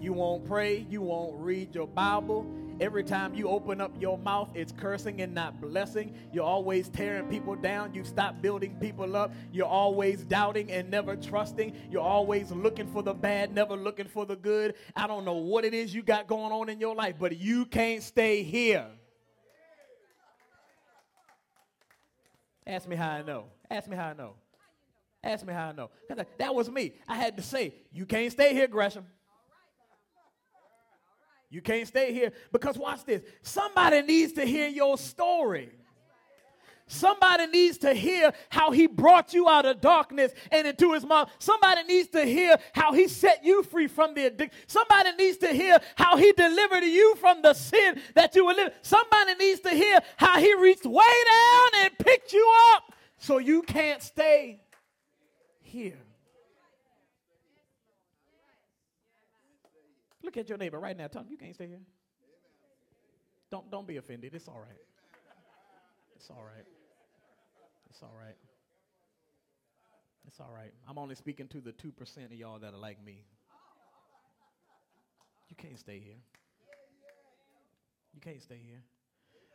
You 0.00 0.12
won't 0.12 0.44
pray. 0.44 0.86
You 0.88 1.02
won't 1.02 1.40
read 1.40 1.74
your 1.74 1.88
Bible. 1.88 2.46
Every 2.80 3.02
time 3.02 3.34
you 3.34 3.48
open 3.48 3.80
up 3.80 3.90
your 4.00 4.16
mouth, 4.18 4.50
it's 4.54 4.70
cursing 4.70 5.20
and 5.20 5.34
not 5.34 5.60
blessing. 5.60 6.14
You're 6.32 6.44
always 6.44 6.88
tearing 6.88 7.26
people 7.28 7.56
down. 7.56 7.92
You 7.92 8.04
stop 8.04 8.40
building 8.40 8.76
people 8.80 9.16
up. 9.16 9.32
You're 9.52 9.66
always 9.66 10.22
doubting 10.22 10.70
and 10.70 10.88
never 10.88 11.16
trusting. 11.16 11.74
You're 11.90 12.02
always 12.02 12.52
looking 12.52 12.86
for 12.86 13.02
the 13.02 13.14
bad, 13.14 13.52
never 13.52 13.74
looking 13.74 14.06
for 14.06 14.24
the 14.26 14.36
good. 14.36 14.76
I 14.94 15.08
don't 15.08 15.24
know 15.24 15.34
what 15.34 15.64
it 15.64 15.74
is 15.74 15.92
you 15.92 16.02
got 16.02 16.28
going 16.28 16.52
on 16.52 16.68
in 16.68 16.78
your 16.78 16.94
life, 16.94 17.16
but 17.18 17.36
you 17.36 17.66
can't 17.66 18.02
stay 18.02 18.44
here. 18.44 18.86
Ask 22.64 22.86
me 22.86 22.94
how 22.94 23.10
I 23.10 23.22
know. 23.22 23.46
Ask 23.68 23.88
me 23.88 23.96
how 23.96 24.08
I 24.08 24.14
know. 24.14 24.34
Ask 25.24 25.44
me 25.44 25.52
how 25.52 25.70
I 25.70 25.72
know. 25.72 25.90
That 26.38 26.54
was 26.54 26.70
me. 26.70 26.92
I 27.08 27.16
had 27.16 27.36
to 27.38 27.42
say, 27.42 27.74
you 27.90 28.06
can't 28.06 28.30
stay 28.30 28.54
here, 28.54 28.68
Gresham. 28.68 29.04
You 31.50 31.62
can't 31.62 31.88
stay 31.88 32.12
here 32.12 32.32
because 32.52 32.76
watch 32.76 33.04
this. 33.04 33.22
Somebody 33.42 34.02
needs 34.02 34.34
to 34.34 34.44
hear 34.44 34.68
your 34.68 34.98
story. 34.98 35.70
Somebody 36.88 37.46
needs 37.46 37.76
to 37.78 37.92
hear 37.92 38.32
how 38.48 38.70
he 38.70 38.86
brought 38.86 39.34
you 39.34 39.46
out 39.48 39.66
of 39.66 39.80
darkness 39.80 40.32
and 40.50 40.66
into 40.66 40.92
his 40.94 41.04
mouth. 41.04 41.30
Somebody 41.38 41.82
needs 41.82 42.08
to 42.08 42.24
hear 42.24 42.56
how 42.72 42.94
he 42.94 43.08
set 43.08 43.44
you 43.44 43.62
free 43.62 43.86
from 43.86 44.14
the 44.14 44.24
addiction. 44.26 44.58
Somebody 44.66 45.12
needs 45.12 45.36
to 45.38 45.48
hear 45.48 45.78
how 45.96 46.16
he 46.16 46.32
delivered 46.32 46.84
you 46.84 47.14
from 47.16 47.42
the 47.42 47.52
sin 47.52 48.00
that 48.14 48.34
you 48.34 48.46
were 48.46 48.54
living. 48.54 48.72
Somebody 48.80 49.34
needs 49.34 49.60
to 49.60 49.70
hear 49.70 50.00
how 50.16 50.40
he 50.40 50.54
reached 50.54 50.86
way 50.86 51.24
down 51.26 51.82
and 51.84 51.98
picked 51.98 52.32
you 52.32 52.50
up 52.72 52.94
so 53.18 53.36
you 53.36 53.62
can't 53.62 54.02
stay 54.02 54.62
here. 55.60 56.07
Look 60.28 60.36
at 60.36 60.50
your 60.50 60.58
neighbor 60.58 60.78
right 60.78 60.94
now. 60.94 61.06
Tell 61.06 61.22
him 61.22 61.28
you 61.30 61.38
can't 61.38 61.54
stay 61.54 61.68
here. 61.68 61.80
Don't, 63.50 63.70
don't 63.70 63.86
be 63.86 63.96
offended. 63.96 64.34
It's 64.34 64.46
all 64.46 64.60
right. 64.60 64.76
It's 66.16 66.28
all 66.28 66.44
right. 66.44 66.66
It's 67.88 68.02
all 68.02 68.12
right. 68.14 68.36
It's 70.26 70.38
all 70.38 70.52
right. 70.54 70.74
I'm 70.86 70.98
only 70.98 71.14
speaking 71.14 71.48
to 71.48 71.62
the 71.62 71.72
2% 71.72 72.26
of 72.26 72.32
y'all 72.34 72.58
that 72.58 72.74
are 72.74 72.78
like 72.78 73.02
me. 73.02 73.24
You 75.48 75.56
can't 75.56 75.78
stay 75.78 75.98
here. 75.98 76.20
You 78.12 78.20
can't 78.20 78.42
stay 78.42 78.60
here. 78.62 78.82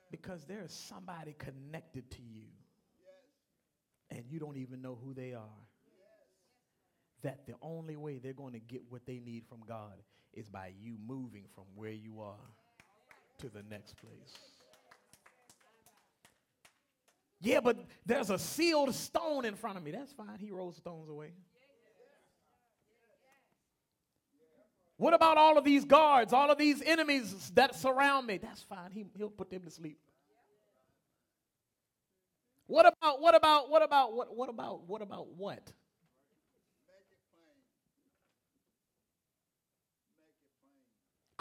Because 0.09 0.43
there 0.45 0.63
is 0.63 0.73
somebody 0.73 1.35
connected 1.37 2.09
to 2.09 2.21
you, 2.23 2.45
and 4.09 4.23
you 4.27 4.39
don't 4.39 4.57
even 4.57 4.81
know 4.81 4.97
who 5.05 5.13
they 5.13 5.33
are 5.33 5.67
that 7.23 7.45
the 7.45 7.55
only 7.61 7.95
way 7.95 8.19
they're 8.19 8.33
going 8.33 8.53
to 8.53 8.59
get 8.59 8.81
what 8.89 9.05
they 9.05 9.19
need 9.19 9.43
from 9.47 9.59
God 9.67 9.93
is 10.33 10.49
by 10.49 10.71
you 10.81 10.95
moving 11.05 11.45
from 11.55 11.65
where 11.75 11.91
you 11.91 12.21
are 12.21 12.35
to 13.39 13.49
the 13.49 13.63
next 13.69 13.95
place. 13.97 14.37
Yeah, 17.41 17.59
but 17.59 17.77
there's 18.05 18.29
a 18.29 18.39
sealed 18.39 18.95
stone 18.95 19.43
in 19.43 19.55
front 19.55 19.77
of 19.77 19.83
me. 19.83 19.91
That's 19.91 20.13
fine. 20.13 20.37
He 20.39 20.49
rolls 20.49 20.77
stones 20.77 21.09
away. 21.09 21.31
What 24.97 25.13
about 25.13 25.37
all 25.37 25.57
of 25.57 25.65
these 25.65 25.83
guards, 25.83 26.31
all 26.31 26.49
of 26.49 26.57
these 26.57 26.81
enemies 26.81 27.51
that 27.55 27.75
surround 27.75 28.27
me? 28.27 28.37
That's 28.37 28.61
fine. 28.61 28.91
He, 28.91 29.05
he'll 29.17 29.29
put 29.29 29.49
them 29.49 29.63
to 29.63 29.69
sleep. 29.69 29.97
What 32.67 32.85
about, 32.85 33.19
what 33.21 33.35
about, 33.35 33.69
what 33.69 33.83
about, 33.83 34.13
what, 34.15 34.35
what 34.35 34.49
about, 34.49 34.87
what 34.87 35.01
about 35.01 35.27
what? 35.35 35.73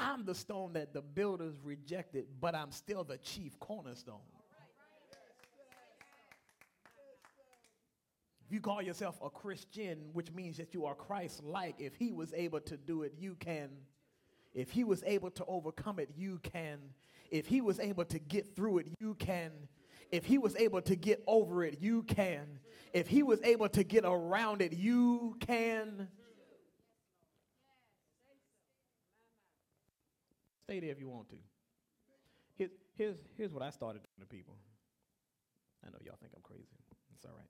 I'm 0.03 0.24
the 0.24 0.34
stone 0.34 0.72
that 0.72 0.92
the 0.92 1.00
builders 1.00 1.55
rejected, 1.62 2.26
but 2.40 2.55
I'm 2.55 2.72
still 2.72 3.05
the 3.05 3.18
chief 3.18 3.59
cornerstone. 3.61 4.16
If 8.44 8.53
you 8.53 8.61
call 8.61 8.82
yourself 8.82 9.18
a 9.24 9.30
Christian, 9.30 10.11
which 10.12 10.32
means 10.32 10.57
that 10.59 10.74
you 10.74 10.84
are 10.84 10.94
Christ 10.94 11.42
like, 11.42 11.76
if 11.78 11.94
he 11.94 12.12
was 12.12 12.34
able 12.34 12.61
to 12.61 12.76
do 12.76 13.03
it, 13.03 13.14
you 13.18 13.36
can. 13.36 13.70
If 14.55 14.70
he 14.70 14.84
was 14.84 15.03
able 15.07 15.30
to 15.30 15.44
overcome 15.46 15.98
it, 15.98 16.11
you 16.16 16.38
can. 16.42 16.78
If 17.30 17.46
he 17.46 17.62
was 17.62 17.80
able 17.80 18.05
to 18.07 18.18
get 18.18 18.55
through 18.55 18.78
it, 18.78 18.88
you 19.00 19.14
can. 19.14 19.53
If 20.11 20.26
he 20.26 20.36
was 20.36 20.55
able 20.57 20.82
to 20.82 20.96
get 20.96 21.22
over 21.26 21.64
it, 21.64 21.78
you 21.80 22.03
can. 22.03 22.59
If 22.92 23.09
he 23.09 23.22
was 23.22 23.40
able 23.42 23.70
to 23.70 23.82
get 23.84 24.05
around 24.05 24.61
it, 24.61 24.74
you 24.74 25.36
can. 25.40 26.09
Stay 30.64 30.80
there 30.80 30.90
if 30.90 31.00
you 31.00 31.08
want 31.08 31.28
to. 31.30 31.36
Here's, 32.56 32.70
here's, 32.96 33.16
here's 33.36 33.52
what 33.52 33.62
I 33.62 33.70
started 33.70 34.02
doing 34.02 34.20
to 34.20 34.26
people. 34.26 34.56
I 35.84 35.90
know 35.90 35.98
y'all 36.04 36.16
think 36.20 36.32
I'm 36.36 36.42
crazy. 36.42 36.76
It's 37.16 37.24
all 37.24 37.32
right. 37.36 37.48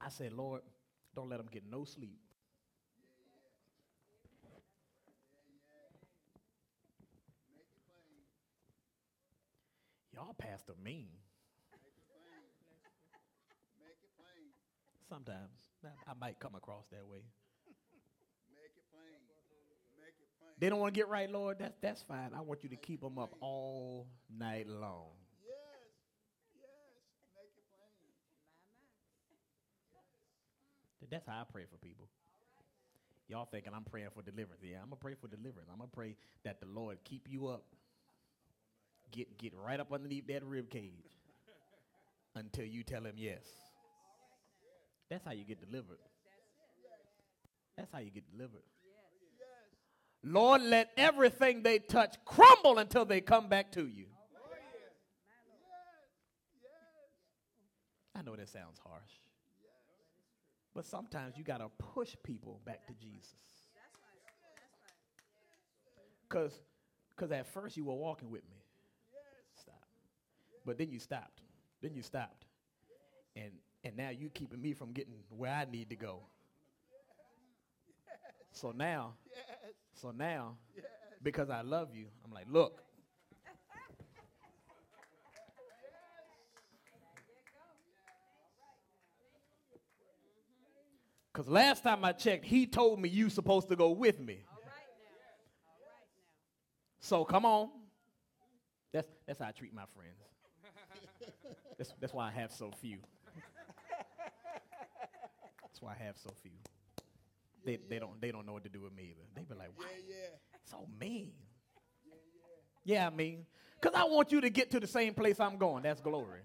I 0.00 0.08
said, 0.08 0.32
Lord, 0.32 0.62
don't 1.14 1.28
let 1.28 1.38
them 1.38 1.48
get 1.50 1.62
no 1.70 1.84
sleep. 1.84 2.18
Y'all 10.12 10.34
pastor 10.36 10.72
mean. 10.82 11.08
Sometimes 15.08 15.50
I 16.08 16.12
might 16.18 16.40
come 16.40 16.54
across 16.56 16.86
that 16.90 17.06
way. 17.06 17.20
They 20.58 20.70
don't 20.70 20.80
want 20.80 20.94
to 20.94 20.98
get 20.98 21.08
right, 21.08 21.30
Lord. 21.30 21.58
That's 21.58 21.76
that's 21.82 22.02
fine. 22.02 22.30
I 22.34 22.40
want 22.40 22.62
you 22.62 22.70
to 22.70 22.76
keep 22.76 23.02
them 23.02 23.18
up 23.18 23.34
all 23.40 24.06
night 24.38 24.66
long. 24.66 25.10
Yes, 25.44 25.52
yes. 26.54 26.62
That's 31.10 31.26
how 31.26 31.40
I 31.40 31.44
pray 31.52 31.64
for 31.70 31.76
people. 31.78 32.08
Y'all 33.28 33.48
thinking 33.50 33.72
I'm 33.74 33.84
praying 33.84 34.08
for 34.14 34.22
deliverance. 34.22 34.62
Yeah, 34.62 34.78
I'm 34.82 34.88
gonna 34.88 34.96
pray 34.96 35.14
for 35.20 35.28
deliverance. 35.28 35.68
I'm 35.70 35.78
gonna 35.78 35.90
pray 35.92 36.16
that 36.44 36.60
the 36.60 36.66
Lord 36.66 36.98
keep 37.04 37.26
you 37.28 37.48
up. 37.48 37.64
Get 39.10 39.36
get 39.36 39.52
right 39.54 39.78
up 39.78 39.92
underneath 39.92 40.26
that 40.28 40.44
rib 40.44 40.70
cage 40.70 41.18
until 42.34 42.64
you 42.64 42.82
tell 42.82 43.04
him 43.04 43.14
yes. 43.16 43.44
That's 45.10 45.24
how 45.24 45.32
you 45.32 45.44
get 45.44 45.60
delivered. 45.60 45.98
That's 47.76 47.92
how 47.92 47.98
you 47.98 48.10
get 48.10 48.24
delivered. 48.32 48.62
Lord, 50.28 50.62
let 50.62 50.90
everything 50.96 51.62
they 51.62 51.78
touch 51.78 52.16
crumble 52.24 52.78
until 52.78 53.04
they 53.04 53.20
come 53.20 53.48
back 53.48 53.70
to 53.72 53.86
you. 53.86 54.06
I 58.12 58.22
know 58.22 58.34
that 58.34 58.48
sounds 58.48 58.80
harsh. 58.84 59.12
But 60.74 60.84
sometimes 60.84 61.38
you 61.38 61.44
got 61.44 61.58
to 61.58 61.68
push 61.78 62.16
people 62.24 62.60
back 62.64 62.86
to 62.88 62.92
Jesus. 62.94 63.34
Because 66.28 66.60
because 67.14 67.30
at 67.30 67.46
first 67.46 67.76
you 67.76 67.84
were 67.84 67.94
walking 67.94 68.28
with 68.28 68.42
me. 68.50 68.58
Stop. 69.54 69.86
But 70.66 70.76
then 70.76 70.90
you 70.90 70.98
stopped. 70.98 71.40
Then 71.80 71.94
you 71.94 72.02
stopped. 72.02 72.46
And 73.36 73.52
and 73.84 73.96
now 73.96 74.10
you're 74.10 74.30
keeping 74.30 74.60
me 74.60 74.72
from 74.72 74.92
getting 74.92 75.14
where 75.30 75.52
I 75.52 75.66
need 75.70 75.88
to 75.90 75.96
go. 75.96 76.22
So 78.50 78.72
now, 78.72 79.14
so 79.96 80.10
now, 80.10 80.56
because 81.22 81.50
I 81.50 81.62
love 81.62 81.94
you, 81.94 82.06
I'm 82.24 82.32
like, 82.32 82.46
look, 82.50 82.82
Because 91.32 91.50
last 91.50 91.82
time 91.82 92.04
I 92.04 92.12
checked, 92.12 92.44
he 92.44 92.66
told 92.66 93.00
me 93.00 93.08
you 93.08 93.28
supposed 93.28 93.68
to 93.68 93.76
go 93.76 93.90
with 93.90 94.20
me. 94.20 94.38
So 97.00 97.24
come 97.24 97.44
on. 97.44 97.68
That's, 98.92 99.08
that's 99.26 99.38
how 99.38 99.48
I 99.48 99.52
treat 99.52 99.74
my 99.74 99.84
friends. 99.94 100.18
that's, 101.78 101.94
that's 102.00 102.12
why 102.12 102.28
I 102.28 102.32
have 102.32 102.50
so 102.50 102.70
few. 102.80 102.98
That's 105.62 105.82
why 105.82 105.94
I 106.00 106.04
have 106.04 106.16
so 106.16 106.30
few. 106.42 106.52
They, 107.66 107.78
they 107.88 107.98
don't 107.98 108.20
they 108.20 108.30
don't 108.30 108.46
know 108.46 108.52
what 108.52 108.62
to 108.62 108.68
do 108.68 108.80
with 108.80 108.94
me 108.94 109.10
either. 109.10 109.26
They 109.34 109.42
be 109.42 109.58
like, 109.58 109.70
"Why 109.74 109.86
yeah, 110.08 110.14
yeah. 110.14 110.58
so 110.64 110.86
mean?" 110.98 111.32
Yeah, 112.84 113.08
I 113.08 113.10
mean, 113.10 113.44
because 113.80 113.98
I 113.98 114.04
want 114.04 114.30
you 114.30 114.40
to 114.40 114.48
get 114.48 114.70
to 114.70 114.78
the 114.78 114.86
same 114.86 115.12
place 115.12 115.40
I'm 115.40 115.58
going. 115.58 115.82
That's 115.82 116.00
glory. 116.00 116.40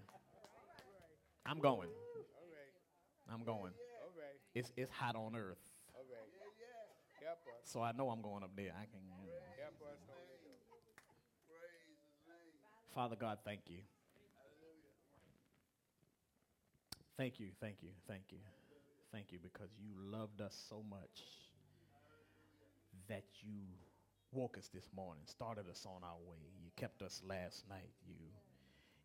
I'm 1.46 1.60
going. 1.60 1.90
I'm 3.32 3.44
going. 3.44 3.74
It's, 4.54 4.72
it's 4.76 4.92
hot 4.92 5.16
on 5.16 5.36
earth. 5.36 5.62
So 7.64 7.82
I 7.82 7.92
know 7.94 8.10
I'm 8.10 8.22
going 8.22 8.44
up 8.44 8.52
there. 8.56 8.74
I 8.76 8.86
can. 8.86 9.00
Father 12.94 13.16
God, 13.16 13.38
thank 13.46 13.62
you. 13.68 13.78
Thank 17.18 17.40
you, 17.40 17.48
thank 17.62 17.78
you, 17.82 17.90
thank 18.08 18.24
you, 18.32 18.40
thank 19.12 19.32
you 19.32 19.40
because 19.42 19.70
you 19.80 19.92
loved 20.12 20.42
us 20.42 20.56
so 20.70 20.84
much 20.90 21.24
that 23.08 23.24
you 23.42 23.60
woke 24.32 24.58
us 24.58 24.70
this 24.74 24.90
morning, 24.96 25.24
started 25.26 25.66
us 25.70 25.86
on 25.86 26.04
our 26.04 26.20
way. 26.30 26.40
You 26.64 26.70
kept 26.78 27.02
us 27.02 27.22
last 27.28 27.68
night. 27.70 27.92
You 28.08 28.16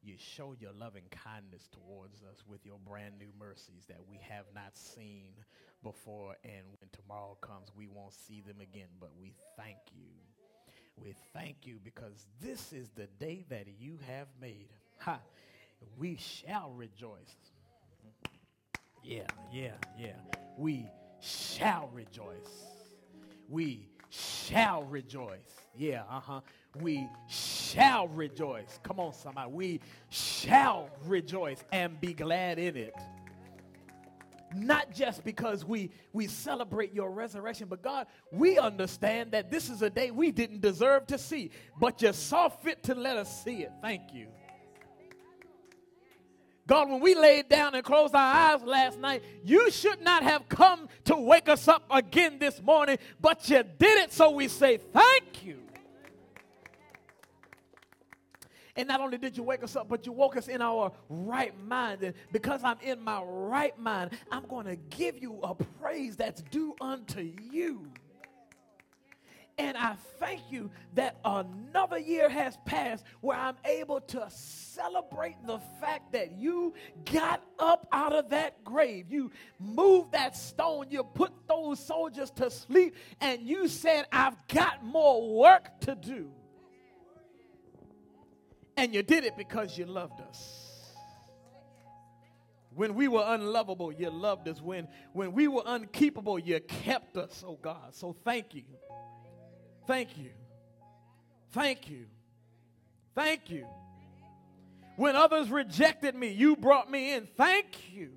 you 0.03 0.15
show 0.19 0.55
your 0.61 0.71
loving 0.79 1.03
kindness 1.11 1.69
towards 1.73 2.23
us 2.23 2.45
with 2.47 2.65
your 2.65 2.79
brand 2.89 3.15
new 3.19 3.33
mercies 3.41 3.87
that 3.89 3.99
we 4.09 4.21
have 4.29 4.45
not 4.55 4.77
seen 4.77 5.33
before. 5.83 6.37
And 6.45 6.63
when 6.79 6.89
tomorrow 6.93 7.37
comes, 7.41 7.73
we 7.77 7.89
won't 7.89 8.15
see 8.15 8.41
them 8.41 8.61
again. 8.61 8.87
But 9.01 9.11
we 9.21 9.35
thank 9.57 9.79
you. 9.93 10.07
We 11.03 11.17
thank 11.35 11.67
you 11.67 11.81
because 11.83 12.27
this 12.41 12.73
is 12.73 12.89
the 12.91 13.09
day 13.19 13.45
that 13.49 13.67
you 13.81 13.99
have 14.07 14.29
made. 14.41 14.69
Ha! 15.01 15.19
We 15.99 16.17
shall 16.17 16.71
rejoice. 16.71 17.37
Yeah, 19.07 19.23
yeah, 19.53 19.71
yeah. 19.97 20.17
We 20.59 20.91
shall 21.21 21.89
rejoice. 21.95 22.67
We 23.49 23.89
shall 24.09 24.83
rejoice. 24.83 25.39
Yeah, 25.77 26.03
uh 26.11 26.19
huh. 26.19 26.41
We 26.81 27.09
shall 27.29 28.09
rejoice. 28.09 28.81
Come 28.83 28.99
on, 28.99 29.13
somebody. 29.13 29.53
We 29.53 29.81
shall 30.09 30.91
rejoice 31.05 31.63
and 31.71 32.01
be 32.01 32.15
glad 32.15 32.59
in 32.59 32.77
it. 32.77 32.95
Not 34.53 34.93
just 34.93 35.23
because 35.23 35.65
we, 35.65 35.91
we 36.13 36.27
celebrate 36.27 36.93
your 36.93 37.11
resurrection, 37.13 37.69
but 37.69 37.83
God, 37.83 38.09
we 38.33 38.59
understand 38.59 39.31
that 39.33 39.53
this 39.53 39.71
is 39.71 39.83
a 39.83 39.91
day 39.91 40.11
we 40.11 40.33
didn't 40.33 40.63
deserve 40.63 41.07
to 41.09 41.19
see, 41.19 41.51
but 41.79 42.03
you 42.03 42.13
saw 42.13 42.49
fit 42.49 42.83
to 42.85 42.95
let 42.95 43.17
us 43.17 43.45
see 43.45 43.63
it. 43.63 43.73
Thank 43.83 44.13
you. 44.13 44.27
God, 46.67 46.91
when 46.91 47.01
we 47.01 47.15
laid 47.15 47.49
down 47.49 47.75
and 47.75 47.85
closed 47.85 48.15
our 48.15 48.55
eyes 48.55 48.63
last 48.63 48.99
night, 48.99 49.23
you 49.45 49.71
should 49.71 50.01
not 50.03 50.25
have 50.25 50.49
come 50.49 50.89
to 51.05 51.15
wake 51.15 51.49
us 51.49 51.69
up 51.69 51.85
again 51.91 52.39
this 52.41 52.61
morning, 52.61 52.99
but 53.21 53.49
you 53.49 53.63
did 53.63 53.99
it, 53.99 54.13
so 54.13 54.31
we 54.31 54.49
say 54.49 54.79
thank 54.79 55.45
you. 55.45 55.59
And 58.75 58.89
not 58.89 59.01
only 59.01 59.17
did 59.17 59.37
you 59.37 59.43
wake 59.43 59.63
us 59.63 59.75
up, 59.75 59.89
but 59.89 60.05
you 60.05 60.13
woke 60.13 60.37
us 60.37 60.49
in 60.49 60.61
our 60.61 60.93
right 61.09 61.55
mind. 61.65 62.03
And 62.03 62.15
because 62.31 62.63
I'm 62.63 62.77
in 62.83 63.01
my 63.01 63.23
right 63.23 63.79
mind, 63.79 64.11
I'm 64.31 64.45
going 64.47 64.67
to 64.67 64.77
give 64.77 65.17
you 65.17 65.41
a 65.43 65.55
praise 65.55 66.17
that's 66.17 66.43
due 66.43 66.75
unto 66.81 67.21
you. 67.51 67.87
And 69.59 69.75
I 69.77 69.95
thank 70.21 70.43
you 70.51 70.71
that 70.95 71.17
another 71.25 71.99
year 71.99 72.29
has 72.29 72.59
passed 72.67 73.05
where 73.23 73.39
I'm 73.39 73.57
able 73.65 74.03
to 74.03 74.27
celebrate 74.29 75.37
the 75.47 75.61
fact 75.81 76.13
that 76.13 76.33
you 76.33 76.75
got 77.11 77.43
up 77.59 77.89
out 77.91 78.13
of 78.13 78.29
that 78.31 78.63
grave. 78.65 79.07
You 79.09 79.31
moved 79.59 80.13
that 80.13 80.37
stone. 80.37 80.87
You 80.91 81.05
put 81.05 81.33
those 81.49 81.81
soldiers 81.81 82.31
to 82.33 82.51
sleep. 82.51 82.97
And 83.23 83.41
you 83.43 83.67
said, 83.69 84.07
I've 84.13 84.37
got 84.49 84.85
more 84.85 85.35
work 85.39 85.81
to 85.83 85.95
do. 85.95 86.31
And 88.77 88.95
you 88.95 89.03
did 89.03 89.25
it 89.25 89.39
because 89.39 89.79
you 89.79 89.87
loved 89.87 90.21
us. 90.21 90.67
When 92.75 92.95
we 92.95 93.09
were 93.09 93.25
unlovable, 93.27 93.91
you 93.91 94.11
loved 94.11 94.49
us. 94.49 94.61
When, 94.61 94.87
when 95.15 95.33
we 95.33 95.49
were 95.49 95.63
unkeepable, 95.63 96.39
you 96.45 96.61
kept 96.61 97.17
us, 97.17 97.43
oh 97.47 97.59
God. 97.63 97.95
So 97.95 98.15
thank 98.23 98.55
you. 98.55 98.65
Thank 99.87 100.19
you. 100.19 100.31
Thank 101.53 101.89
you. 101.89 102.07
Thank 103.15 103.51
you. 103.51 103.67
When 104.97 105.15
others 105.15 105.51
rejected 105.51 106.15
me, 106.15 106.29
you 106.29 106.57
brought 106.57 106.91
me 106.91 107.15
in. 107.15 107.27
Thank 107.37 107.93
you. 107.93 108.11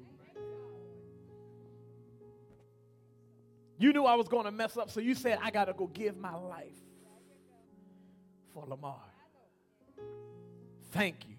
You 3.78 3.94
knew 3.94 4.04
I 4.04 4.16
was 4.16 4.28
going 4.28 4.46
to 4.46 4.52
mess 4.52 4.76
up, 4.76 4.90
so 4.90 5.00
you 5.00 5.16
said, 5.16 5.40
I 5.42 5.52
got 5.52 5.66
to 5.66 5.74
go 5.74 5.88
give 5.88 6.18
my 6.18 6.36
life 6.36 6.76
for 8.54 8.66
Lamar. 8.68 9.00
Thank 10.92 11.28
you. 11.30 11.36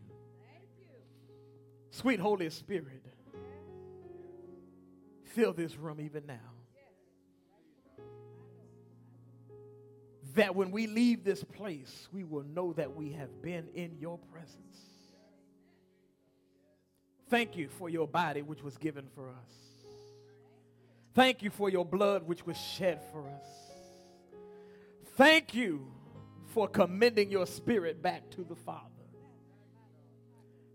Sweet 1.91 2.21
Holy 2.21 2.49
Spirit, 2.49 3.05
fill 5.25 5.53
this 5.53 5.77
room 5.77 6.01
even 6.01 6.25
now. 6.27 6.60
That 10.35 10.55
when 10.55 10.71
we 10.71 10.87
leave 10.87 11.25
this 11.25 11.43
place, 11.43 12.09
we 12.13 12.25
will 12.25 12.45
know 12.45 12.73
that 12.75 12.95
we 12.95 13.13
have 13.13 13.43
been 13.43 13.69
in 13.75 13.97
your 13.99 14.19
presence. 14.33 14.57
Thank 17.29 17.57
you 17.57 17.69
for 17.69 17.89
your 17.89 18.09
body, 18.09 18.43
which 18.43 18.63
was 18.63 18.77
given 18.77 19.07
for 19.15 19.29
us. 19.29 19.53
Thank 21.15 21.43
you 21.43 21.51
for 21.51 21.71
your 21.71 21.85
blood, 21.85 22.27
which 22.27 22.47
was 22.47 22.57
shed 22.57 23.01
for 23.13 23.27
us. 23.27 23.47
Thank 25.17 25.55
you 25.55 25.87
for 26.47 26.69
commending 26.69 27.31
your 27.31 27.47
spirit 27.47 28.03
back 28.03 28.31
to 28.31 28.45
the 28.45 28.57
Father. 28.57 28.87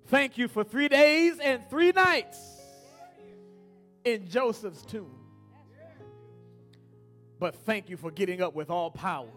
Thank 0.08 0.38
you 0.38 0.48
for 0.48 0.64
three 0.64 0.88
days 0.88 1.40
and 1.40 1.68
three 1.70 1.92
nights 1.92 2.40
in 4.04 4.28
Joseph's 4.28 4.84
tomb. 4.84 5.20
But 7.40 7.56
thank 7.56 7.90
you 7.90 7.98
for 7.98 8.12
getting 8.12 8.42
up 8.42 8.54
with 8.54 8.70
all 8.70 8.92
power. 8.92 9.28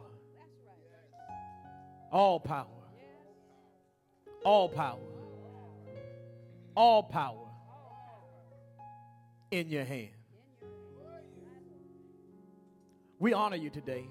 All 2.11 2.41
power. 2.41 2.67
All 4.45 4.69
power. 4.69 4.99
All 6.75 7.03
power 7.03 7.49
in 9.51 9.69
your 9.69 9.85
hand. 9.85 10.11
We 13.19 13.33
honor 13.33 13.57
you 13.57 13.69
today. 13.69 14.07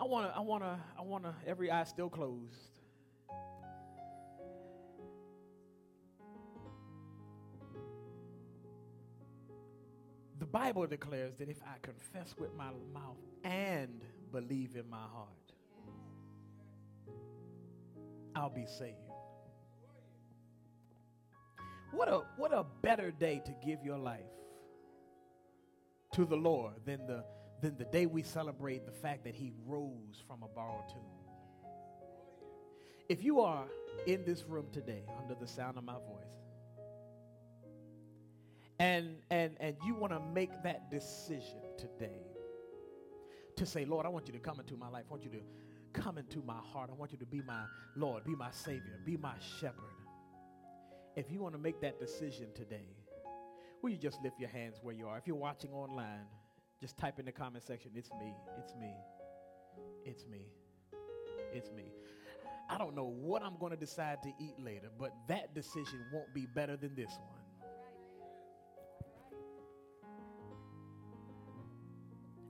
I 0.00 0.04
want 0.04 0.30
to, 0.30 0.36
I 0.36 0.40
want 0.40 0.62
to, 0.62 0.78
I 0.98 1.02
want 1.02 1.24
to, 1.24 1.34
every 1.46 1.70
eye 1.70 1.84
still 1.84 2.08
closed. 2.08 2.80
The 10.38 10.46
Bible 10.46 10.86
declares 10.86 11.36
that 11.38 11.48
if 11.48 11.60
I 11.62 11.78
confess 11.82 12.34
with 12.38 12.54
my 12.54 12.70
mouth 12.92 13.16
and 13.44 14.00
believe 14.32 14.76
in 14.76 14.88
my 14.88 14.96
heart, 14.96 15.28
I'll 18.34 18.50
be 18.50 18.66
saved. 18.66 18.96
What 21.92 22.08
a, 22.08 22.22
what 22.36 22.52
a 22.52 22.64
better 22.82 23.10
day 23.10 23.42
to 23.44 23.54
give 23.66 23.82
your 23.82 23.98
life 23.98 24.20
to 26.12 26.24
the 26.24 26.36
Lord 26.36 26.74
than 26.84 27.06
the, 27.06 27.24
than 27.60 27.76
the 27.76 27.84
day 27.84 28.06
we 28.06 28.22
celebrate 28.22 28.86
the 28.86 28.92
fact 28.92 29.24
that 29.24 29.34
he 29.34 29.52
rose 29.66 30.22
from 30.26 30.42
a 30.42 30.48
borrowed 30.48 30.88
tomb. 30.88 31.02
If 33.08 33.24
you 33.24 33.40
are 33.40 33.64
in 34.06 34.24
this 34.24 34.44
room 34.44 34.66
today 34.72 35.02
under 35.20 35.34
the 35.34 35.46
sound 35.46 35.78
of 35.78 35.84
my 35.84 35.94
voice, 35.94 36.28
and 38.78 39.16
and 39.30 39.56
and 39.58 39.76
you 39.84 39.94
want 39.94 40.12
to 40.12 40.20
make 40.20 40.50
that 40.62 40.90
decision 40.90 41.58
today 41.76 42.27
to 43.58 43.66
say 43.66 43.84
lord 43.84 44.06
i 44.06 44.08
want 44.08 44.26
you 44.26 44.32
to 44.32 44.38
come 44.38 44.60
into 44.60 44.76
my 44.76 44.88
life. 44.88 45.04
I 45.08 45.10
want 45.10 45.24
you 45.24 45.30
to 45.30 45.40
come 45.92 46.18
into 46.18 46.42
my 46.42 46.58
heart. 46.72 46.90
I 46.92 46.94
want 46.94 47.12
you 47.12 47.18
to 47.18 47.26
be 47.26 47.40
my 47.42 47.62
lord 47.96 48.24
be 48.24 48.36
my 48.36 48.50
savior 48.50 48.98
be 49.04 49.16
my 49.16 49.34
shepherd. 49.60 49.96
If 51.16 51.30
you 51.32 51.40
want 51.40 51.54
to 51.54 51.58
make 51.58 51.80
that 51.80 51.98
decision 51.98 52.48
today 52.54 52.86
will 53.82 53.90
you 53.90 53.96
just 53.96 54.22
lift 54.22 54.38
your 54.38 54.48
hands 54.48 54.76
where 54.82 54.94
you 54.94 55.06
are? 55.08 55.18
If 55.18 55.26
you're 55.26 55.36
watching 55.36 55.72
online 55.72 56.26
just 56.80 56.96
type 56.96 57.18
in 57.18 57.24
the 57.24 57.32
comment 57.32 57.64
section 57.64 57.90
it's 57.94 58.10
me 58.20 58.34
it's 58.58 58.74
me 58.80 58.94
it's 60.04 60.24
me 60.26 60.46
it's 61.52 61.70
me. 61.72 61.92
I 62.70 62.76
don't 62.76 62.94
know 62.94 63.14
what 63.20 63.42
i'm 63.42 63.56
going 63.58 63.70
to 63.70 63.78
decide 63.78 64.22
to 64.22 64.28
eat 64.38 64.54
later 64.58 64.88
but 64.98 65.12
that 65.26 65.54
decision 65.54 66.04
won't 66.12 66.32
be 66.34 66.46
better 66.46 66.76
than 66.76 66.94
this 66.94 67.10
one 67.10 67.37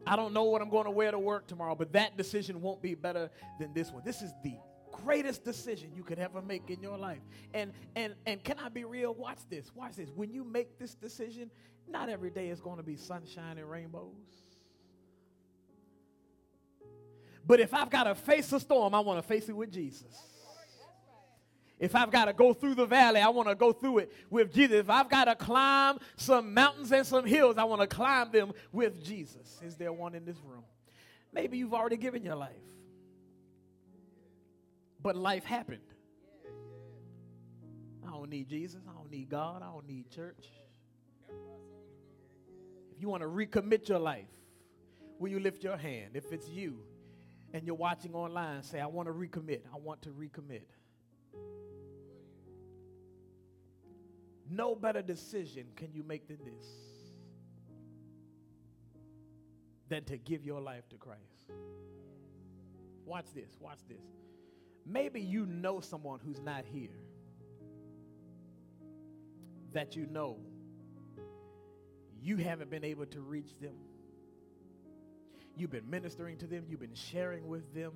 I 0.09 0.17
don't 0.17 0.33
know 0.33 0.45
what 0.45 0.63
I'm 0.63 0.71
going 0.71 0.87
to 0.87 0.91
wear 0.91 1.11
to 1.11 1.19
work 1.19 1.47
tomorrow, 1.47 1.75
but 1.75 1.93
that 1.93 2.17
decision 2.17 2.63
won't 2.63 2.81
be 2.81 2.95
better 2.95 3.31
than 3.61 3.75
this 3.75 3.93
one. 3.93 4.03
This 4.07 4.23
is 4.23 4.33
the 4.43 4.55
greatest 4.91 5.45
decision 5.45 5.91
you 5.95 6.03
could 6.03 6.19
ever 6.19 6.41
make 6.41 6.71
in 6.71 6.81
your 6.81 6.97
life. 6.97 7.21
And 7.53 7.73
and 7.95 8.15
and 8.25 8.43
can 8.43 8.59
I 8.59 8.71
be 8.71 8.85
real? 8.85 9.13
Watch 9.13 9.41
this. 9.51 9.71
Watch 9.75 9.97
this. 9.97 10.09
When 10.15 10.33
you 10.33 10.45
make 10.45 10.79
this 10.79 10.95
decision, 10.95 11.51
not 11.87 12.09
every 12.09 12.31
day 12.31 12.49
is 12.49 12.61
going 12.61 12.79
to 12.79 12.83
be 12.83 12.97
sunshine 12.97 13.59
and 13.59 13.71
rainbows. 13.71 14.15
But 17.47 17.61
if 17.61 17.75
I've 17.75 17.91
got 17.91 18.05
to 18.05 18.15
face 18.15 18.51
a 18.53 18.61
storm, 18.61 18.95
I 18.95 19.01
want 19.01 19.21
to 19.21 19.27
face 19.27 19.49
it 19.49 19.57
with 19.57 19.71
Jesus. 19.71 20.38
If 21.79 21.95
I've 21.95 22.11
got 22.11 22.25
to 22.25 22.33
go 22.33 22.53
through 22.53 22.75
the 22.75 22.87
valley, 22.87 23.21
I 23.21 23.29
want 23.29 23.49
to 23.49 23.55
go 23.55 23.73
through 23.73 23.99
it 23.99 24.13
with 24.31 24.53
Jesus. 24.53 24.81
If 24.81 24.91
I've 24.91 25.09
got 25.09 25.25
to 25.27 25.37
climb 25.37 25.99
some 26.17 26.53
mountains 26.53 26.91
and 26.91 27.07
some 27.07 27.25
hills, 27.25 27.57
I 27.57 27.65
want 27.65 27.81
to 27.83 27.87
climb 27.87 28.33
them 28.33 28.53
with 28.73 29.05
Jesus. 29.05 29.61
Is 29.63 29.77
there 29.77 29.93
one 29.93 30.15
in 30.15 30.25
this 30.25 30.39
room? 30.45 30.65
Maybe 31.33 31.59
you've 31.59 31.75
already 31.75 31.97
given 31.97 32.25
your 32.25 32.35
life, 32.35 32.51
but 35.01 35.15
life 35.15 35.45
happened. 35.45 35.81
I 38.07 38.11
don't 38.11 38.31
need 38.31 38.49
Jesus. 38.49 38.81
I 38.89 38.93
don't 38.93 39.11
need 39.11 39.29
God. 39.29 39.63
I 39.63 39.67
don't 39.67 39.87
need 39.87 40.11
church. 40.11 40.49
If 42.91 43.03
you 43.03 43.09
want 43.09 43.23
to 43.23 43.29
recommit 43.29 43.89
your 43.89 44.01
life, 44.01 44.27
will 45.21 45.31
you 45.31 45.39
lift 45.39 45.63
your 45.63 45.77
hand? 45.77 46.13
If 46.15 46.33
it's 46.33 46.49
you 46.49 46.81
and 47.53 47.65
you're 47.65 47.77
watching 47.77 48.15
online, 48.15 48.65
say, 48.65 48.81
I 48.81 48.87
want 48.87 49.07
to 49.07 49.13
recommit. 49.13 49.61
I 49.73 49.79
want 49.79 50.03
to 50.03 50.09
recommit. 50.09 50.63
No 54.51 54.75
better 54.75 55.03
decision 55.03 55.67
can 55.77 55.93
you 55.93 56.03
make 56.03 56.29
than 56.29 56.39
this 56.45 56.67
than 59.89 60.05
to 60.05 60.19
give 60.19 60.45
your 60.45 60.61
life 60.61 60.89
to 60.91 60.97
Christ. 60.97 61.51
Watch 63.05 63.27
this, 63.35 63.57
watch 63.61 63.79
this. 63.89 64.05
Maybe 64.87 65.21
you 65.21 65.47
know 65.47 65.81
someone 65.81 66.21
who's 66.25 66.41
not 66.41 66.65
here 66.65 66.91
that 69.73 69.97
you 69.97 70.07
know 70.07 70.39
you 72.21 72.37
haven't 72.37 72.71
been 72.71 72.85
able 72.85 73.07
to 73.07 73.21
reach 73.21 73.59
them. 73.61 73.75
You've 75.57 75.71
been 75.71 75.89
ministering 75.89 76.37
to 76.39 76.47
them, 76.47 76.65
you've 76.69 76.81
been 76.81 76.95
sharing 76.95 77.49
with 77.49 77.75
them, 77.75 77.93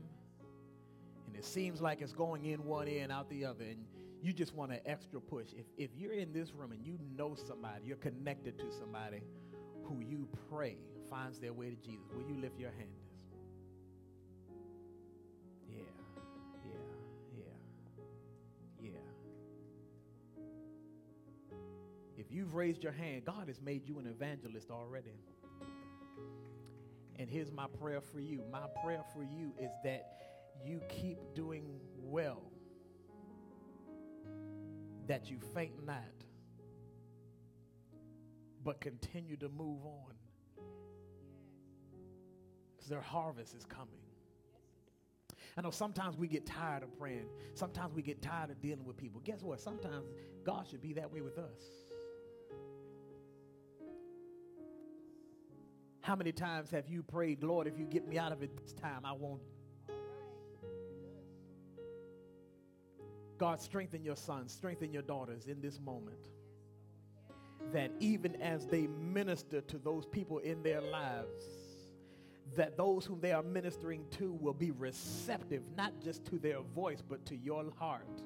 and 1.27 1.37
it 1.37 1.45
seems 1.45 1.81
like 1.81 2.03
it's 2.03 2.13
going 2.13 2.45
in 2.45 2.65
one 2.65 2.89
ear 2.89 3.05
and 3.05 3.13
out 3.13 3.29
the 3.31 3.45
other. 3.45 3.65
And 3.65 3.85
you 4.23 4.33
just 4.33 4.55
want 4.55 4.71
an 4.71 4.79
extra 4.87 5.21
push. 5.21 5.49
If, 5.53 5.67
if 5.77 5.91
you're 5.97 6.13
in 6.13 6.33
this 6.33 6.53
room 6.53 6.71
and 6.71 6.87
you 6.87 6.97
know 7.17 7.35
somebody, 7.35 7.85
you're 7.85 7.97
connected 7.97 8.57
to 8.59 8.71
somebody 8.71 9.21
who 9.85 10.01
you 10.01 10.29
pray 10.49 10.77
finds 11.11 11.41
their 11.41 11.53
way 11.53 11.71
to 11.71 11.77
Jesus, 11.77 12.07
will 12.15 12.23
you 12.23 12.41
lift 12.41 12.59
your 12.59 12.71
hand? 12.71 12.89
Yeah, 15.69 15.83
yeah, 16.65 17.41
yeah, 18.81 18.91
yeah. 18.91 18.91
If 22.17 22.31
you've 22.31 22.55
raised 22.55 22.85
your 22.85 22.93
hand, 22.93 23.25
God 23.25 23.49
has 23.49 23.61
made 23.61 23.89
you 23.89 23.99
an 23.99 24.07
evangelist 24.07 24.71
already. 24.71 25.11
And 27.19 27.29
here's 27.29 27.51
my 27.51 27.67
prayer 27.81 28.01
for 28.01 28.21
you. 28.21 28.45
My 28.53 28.67
prayer 28.85 29.03
for 29.13 29.25
you 29.25 29.53
is 29.61 29.71
that 29.83 30.07
you 30.65 30.81
keep 30.89 31.19
doing 31.35 31.81
well 31.99 32.52
that 35.07 35.31
you 35.31 35.39
faint 35.55 35.85
not, 35.87 36.03
but 38.65 38.81
continue 38.81 39.37
to 39.37 39.49
move 39.49 39.85
on. 39.85 40.15
Because 42.77 42.89
their 42.89 43.01
harvest 43.01 43.55
is 43.55 43.65
coming. 43.65 43.89
I 45.57 45.61
know 45.61 45.71
sometimes 45.71 46.17
we 46.17 46.29
get 46.29 46.47
tired 46.47 46.83
of 46.83 46.99
praying. 46.99 47.27
Sometimes 47.55 47.95
we 47.95 48.03
get 48.03 48.23
tired 48.23 48.51
of 48.51 48.61
dealing 48.63 48.85
with 48.85 48.97
people. 48.97 49.21
Guess 49.23 49.43
what? 49.43 49.61
Sometimes 49.61 50.07
God 50.45 50.67
should 50.69 50.81
be 50.81 50.95
that 50.95 51.13
way 51.13 51.21
with 51.21 51.39
us. 51.39 51.61
How 56.01 56.17
many 56.17 56.33
times 56.33 56.71
have 56.71 56.89
you 56.89 57.03
prayed, 57.03 57.45
Lord, 57.45 57.67
if 57.67 57.79
you 57.79 57.85
get 57.85 58.09
me 58.09 58.19
out 58.19 58.33
of 58.33 58.43
it 58.43 58.51
this 58.57 58.73
time, 58.73 59.05
I 59.05 59.13
won't 59.13 59.43
God, 63.43 63.61
strengthen 63.61 64.05
your 64.05 64.15
sons, 64.15 64.53
strengthen 64.53 64.93
your 64.93 65.03
daughters 65.03 65.47
in 65.47 65.61
this 65.61 65.81
moment. 65.81 66.29
That 67.73 67.91
even 67.99 68.41
as 68.41 68.69
they 68.69 68.87
minister 68.87 69.61
to 69.63 69.79
those 69.79 70.07
people 70.07 70.39
in 70.39 70.63
their 70.63 70.81
lives, 70.81 71.45
that 72.55 72.77
those 72.77 73.05
whom 73.05 73.21
they 73.21 73.33
are 73.33 73.43
ministering 73.43 74.05
to 74.13 74.33
will 74.35 74.55
be 74.55 74.71
receptive, 74.71 75.65
not 75.77 75.93
just 76.01 76.25
to 76.27 76.39
their 76.39 76.61
voice, 76.61 77.03
but 77.03 77.27
to 77.27 77.37
your 77.37 77.65
heart. 77.81 78.23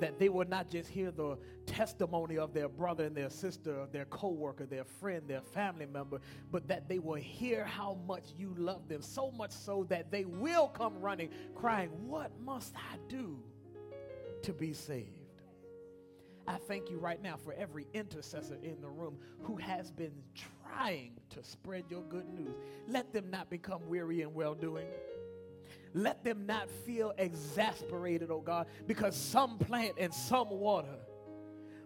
That 0.00 0.18
they 0.18 0.28
will 0.28 0.46
not 0.46 0.68
just 0.68 0.90
hear 0.90 1.10
the 1.10 1.38
testimony 1.64 2.36
of 2.36 2.52
their 2.52 2.68
brother 2.68 3.04
and 3.04 3.16
their 3.16 3.30
sister, 3.30 3.86
their 3.90 4.04
co-worker, 4.04 4.66
their 4.66 4.84
friend, 4.84 5.22
their 5.28 5.40
family 5.40 5.86
member, 5.86 6.20
but 6.52 6.68
that 6.68 6.90
they 6.90 6.98
will 6.98 7.14
hear 7.14 7.64
how 7.64 7.96
much 8.06 8.24
you 8.36 8.54
love 8.58 8.86
them, 8.86 9.00
so 9.00 9.30
much 9.30 9.52
so 9.52 9.86
that 9.88 10.10
they 10.10 10.26
will 10.26 10.68
come 10.68 11.00
running, 11.00 11.30
crying, 11.54 11.88
What 12.06 12.38
must 12.38 12.76
I 12.76 12.98
do 13.08 13.42
to 14.42 14.52
be 14.52 14.72
saved. 14.72 15.20
I 16.46 16.56
thank 16.56 16.90
you 16.90 16.98
right 16.98 17.22
now 17.22 17.36
for 17.36 17.52
every 17.52 17.86
intercessor 17.94 18.58
in 18.62 18.80
the 18.80 18.88
room 18.88 19.18
who 19.42 19.56
has 19.56 19.90
been 19.90 20.14
trying 20.34 21.12
to 21.30 21.44
spread 21.44 21.84
your 21.88 22.02
good 22.02 22.28
news. 22.34 22.56
Let 22.88 23.12
them 23.12 23.30
not 23.30 23.50
become 23.50 23.86
weary 23.88 24.22
in 24.22 24.34
well 24.34 24.54
doing. 24.54 24.86
Let 25.94 26.24
them 26.24 26.46
not 26.46 26.68
feel 26.86 27.12
exasperated, 27.18 28.30
oh 28.30 28.40
God, 28.40 28.66
because 28.86 29.16
some 29.16 29.58
plant 29.58 29.94
and 29.98 30.12
some 30.12 30.50
water. 30.50 30.98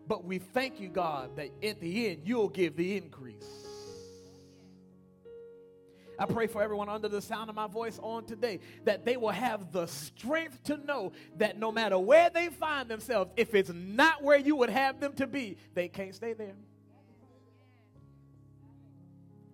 But 0.06 0.24
we 0.24 0.38
thank 0.38 0.80
you, 0.80 0.88
God, 0.88 1.36
that 1.36 1.50
at 1.62 1.80
the 1.80 2.08
end 2.08 2.22
you'll 2.24 2.50
give 2.50 2.76
the 2.76 2.96
increase. 2.96 3.63
I 6.18 6.26
pray 6.26 6.46
for 6.46 6.62
everyone 6.62 6.88
under 6.88 7.08
the 7.08 7.22
sound 7.22 7.50
of 7.50 7.56
my 7.56 7.66
voice 7.66 7.98
on 8.02 8.24
today 8.24 8.60
that 8.84 9.04
they 9.04 9.16
will 9.16 9.30
have 9.30 9.72
the 9.72 9.86
strength 9.86 10.62
to 10.64 10.76
know 10.76 11.12
that 11.36 11.58
no 11.58 11.72
matter 11.72 11.98
where 11.98 12.30
they 12.30 12.48
find 12.48 12.88
themselves, 12.88 13.30
if 13.36 13.54
it's 13.54 13.72
not 13.72 14.22
where 14.22 14.38
you 14.38 14.56
would 14.56 14.70
have 14.70 15.00
them 15.00 15.12
to 15.14 15.26
be, 15.26 15.56
they 15.74 15.88
can't 15.88 16.14
stay 16.14 16.32
there. 16.32 16.54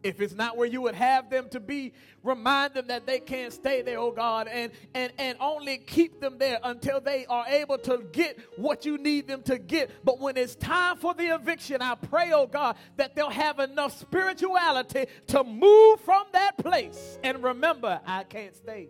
If 0.02 0.20
it's 0.20 0.34
not 0.34 0.56
where 0.56 0.66
you 0.66 0.80
would 0.82 0.94
have 0.94 1.28
them 1.28 1.48
to 1.50 1.60
be, 1.60 1.92
remind 2.22 2.74
them 2.74 2.86
that 2.88 3.06
they 3.06 3.20
can't 3.20 3.52
stay 3.52 3.82
there, 3.82 3.98
oh 3.98 4.12
God, 4.12 4.48
and, 4.48 4.72
and, 4.94 5.12
and 5.18 5.36
only 5.40 5.78
keep 5.78 6.20
them 6.20 6.38
there 6.38 6.58
until 6.62 7.00
they 7.00 7.26
are 7.26 7.46
able 7.46 7.78
to 7.78 8.04
get 8.12 8.38
what 8.56 8.86
you 8.86 8.96
need 8.96 9.28
them 9.28 9.42
to 9.42 9.58
get. 9.58 9.90
But 10.04 10.18
when 10.18 10.36
it's 10.36 10.54
time 10.54 10.96
for 10.96 11.12
the 11.12 11.34
eviction, 11.34 11.82
I 11.82 11.94
pray, 11.96 12.32
oh 12.32 12.46
God, 12.46 12.76
that 12.96 13.14
they'll 13.14 13.30
have 13.30 13.58
enough 13.58 13.98
spirituality 13.98 15.06
to 15.28 15.44
move 15.44 16.00
from 16.00 16.24
that 16.32 16.56
place. 16.56 17.18
And 17.22 17.42
remember, 17.42 18.00
I 18.06 18.24
can't 18.24 18.56
stay. 18.56 18.88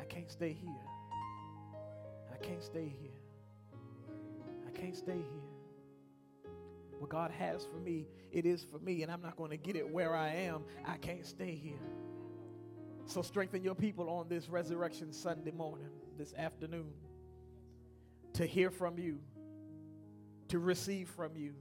I 0.00 0.04
can't 0.04 0.30
stay 0.30 0.52
here. 0.52 0.72
I 2.32 2.36
can't 2.36 2.62
stay 2.62 2.92
here. 3.00 3.10
I 4.66 4.70
can't 4.70 4.96
stay 4.96 5.12
here. 5.12 6.52
What 6.98 7.10
God 7.10 7.30
has 7.32 7.66
for 7.66 7.76
me 7.76 8.06
it 8.34 8.46
is 8.46 8.64
for 8.64 8.78
me, 8.80 9.02
and 9.02 9.12
I'm 9.12 9.22
not 9.22 9.36
going 9.36 9.50
to 9.50 9.56
get 9.56 9.76
it 9.76 9.88
where 9.88 10.14
I 10.14 10.28
am. 10.28 10.64
I 10.84 10.96
can't 10.96 11.24
stay 11.24 11.54
here. 11.54 11.78
So 13.06 13.22
strengthen 13.22 13.62
your 13.62 13.76
people 13.76 14.10
on 14.10 14.28
this 14.28 14.48
Resurrection 14.48 15.12
Sunday 15.12 15.52
morning, 15.52 15.88
this 16.18 16.34
afternoon, 16.34 16.92
to 18.32 18.44
hear 18.44 18.70
from 18.70 18.98
you, 18.98 19.20
to 20.48 20.58
receive 20.58 21.08
from 21.10 21.36
you, 21.36 21.54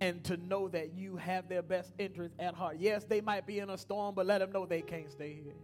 and 0.00 0.22
to 0.24 0.36
know 0.36 0.68
that 0.68 0.92
you 0.94 1.16
have 1.16 1.48
their 1.48 1.62
best 1.62 1.92
interest 1.98 2.34
at 2.38 2.54
heart. 2.54 2.76
Yes, 2.78 3.04
they 3.04 3.20
might 3.20 3.46
be 3.46 3.58
in 3.58 3.70
a 3.70 3.78
storm, 3.78 4.14
but 4.14 4.26
let 4.26 4.38
them 4.38 4.52
know 4.52 4.66
they 4.66 4.82
can't 4.82 5.10
stay 5.10 5.32
here. 5.42 5.54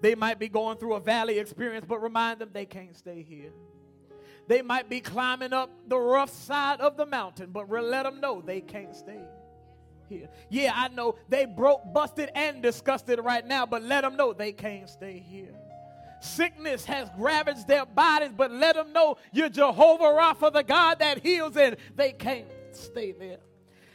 They 0.00 0.14
might 0.14 0.38
be 0.38 0.48
going 0.48 0.78
through 0.78 0.94
a 0.94 1.00
valley 1.00 1.40
experience, 1.40 1.84
but 1.88 2.00
remind 2.00 2.38
them 2.38 2.50
they 2.52 2.66
can't 2.66 2.94
stay 2.94 3.22
here. 3.22 3.50
They 4.48 4.62
might 4.62 4.88
be 4.88 5.00
climbing 5.00 5.52
up 5.52 5.70
the 5.86 5.98
rough 5.98 6.30
side 6.30 6.80
of 6.80 6.96
the 6.96 7.04
mountain, 7.04 7.50
but 7.52 7.68
let 7.70 8.04
them 8.04 8.18
know 8.20 8.40
they 8.40 8.62
can't 8.62 8.96
stay 8.96 9.20
here. 10.08 10.28
Yeah, 10.48 10.72
I 10.74 10.88
know 10.88 11.16
they 11.28 11.44
broke, 11.44 11.82
busted, 11.92 12.30
and 12.34 12.62
disgusted 12.62 13.20
right 13.22 13.46
now, 13.46 13.66
but 13.66 13.82
let 13.82 14.00
them 14.00 14.16
know 14.16 14.32
they 14.32 14.52
can't 14.52 14.88
stay 14.88 15.18
here. 15.18 15.54
Sickness 16.20 16.86
has 16.86 17.08
ravaged 17.18 17.68
their 17.68 17.84
bodies, 17.84 18.30
but 18.34 18.50
let 18.50 18.74
them 18.74 18.92
know 18.94 19.18
you're 19.32 19.50
Jehovah 19.50 20.04
Rapha, 20.04 20.50
the 20.50 20.64
God 20.64 20.98
that 21.00 21.22
heals, 21.22 21.56
and 21.58 21.76
they 21.94 22.12
can't 22.12 22.48
stay 22.72 23.12
there. 23.12 23.38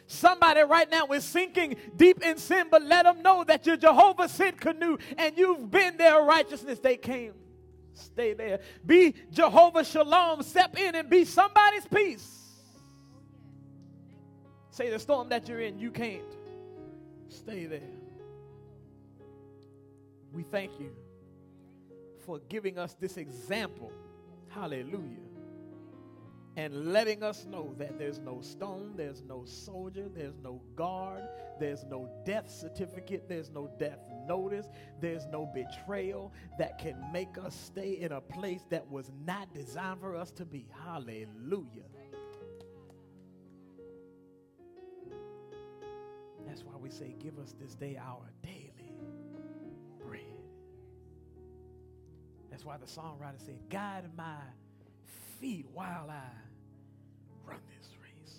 Somebody 0.05 0.61
right 0.61 0.89
now 0.91 1.07
is 1.07 1.23
sinking 1.23 1.77
deep 1.95 2.23
in 2.23 2.37
sin, 2.37 2.67
but 2.69 2.83
let 2.83 3.05
them 3.05 3.23
know 3.23 3.43
that 3.43 3.65
you're 3.65 3.77
Jehovah 3.77 4.25
Tsidkenu 4.25 4.99
and 5.17 5.35
you've 5.35 5.71
been 5.71 5.97
their 5.97 6.21
righteousness. 6.21 6.77
They 6.77 6.97
came 6.97 7.33
Stay 7.93 8.33
there. 8.33 8.59
Be 8.85 9.15
Jehovah 9.31 9.83
Shalom. 9.83 10.43
Step 10.43 10.77
in 10.77 10.95
and 10.95 11.09
be 11.09 11.25
somebody's 11.25 11.85
peace. 11.85 12.39
Say 14.71 14.89
the 14.89 14.99
storm 14.99 15.29
that 15.29 15.47
you're 15.47 15.61
in, 15.61 15.79
you 15.79 15.91
can't. 15.91 16.23
Stay 17.27 17.65
there. 17.65 17.81
We 20.31 20.43
thank 20.43 20.79
you 20.79 20.91
for 22.25 22.39
giving 22.49 22.79
us 22.79 22.95
this 22.99 23.17
example. 23.17 23.91
Hallelujah 24.49 25.22
and 26.55 26.93
letting 26.93 27.23
us 27.23 27.45
know 27.45 27.73
that 27.79 27.97
there's 27.97 28.19
no 28.19 28.39
stone, 28.41 28.93
there's 28.95 29.23
no 29.23 29.43
soldier, 29.45 30.07
there's 30.13 30.37
no 30.43 30.61
guard, 30.75 31.23
there's 31.59 31.83
no 31.85 32.09
death 32.25 32.49
certificate, 32.49 33.27
there's 33.27 33.49
no 33.49 33.71
death 33.79 33.99
notice, 34.27 34.67
there's 35.01 35.25
no 35.27 35.47
betrayal 35.47 36.31
that 36.59 36.77
can 36.77 36.95
make 37.11 37.37
us 37.43 37.55
stay 37.55 37.97
in 37.99 38.11
a 38.11 38.21
place 38.21 38.61
that 38.69 38.87
was 38.89 39.11
not 39.25 39.51
designed 39.53 39.99
for 39.99 40.15
us 40.15 40.31
to 40.31 40.45
be. 40.45 40.67
Hallelujah. 40.85 41.89
That's 46.45 46.63
why 46.63 46.73
we 46.79 46.91
say, 46.91 47.15
Give 47.19 47.39
us 47.39 47.55
this 47.59 47.73
day 47.73 47.97
our 47.97 48.29
daily 48.43 48.93
bread. 50.05 50.21
That's 52.51 52.63
why 52.63 52.77
the 52.77 52.85
songwriter 52.85 53.43
said, 53.43 53.57
Guide 53.71 54.03
my 54.15 54.37
feet 55.43 55.65
while 55.73 56.09
I 56.09 56.29
run 57.45 57.59
this 57.67 57.89
race. 58.01 58.37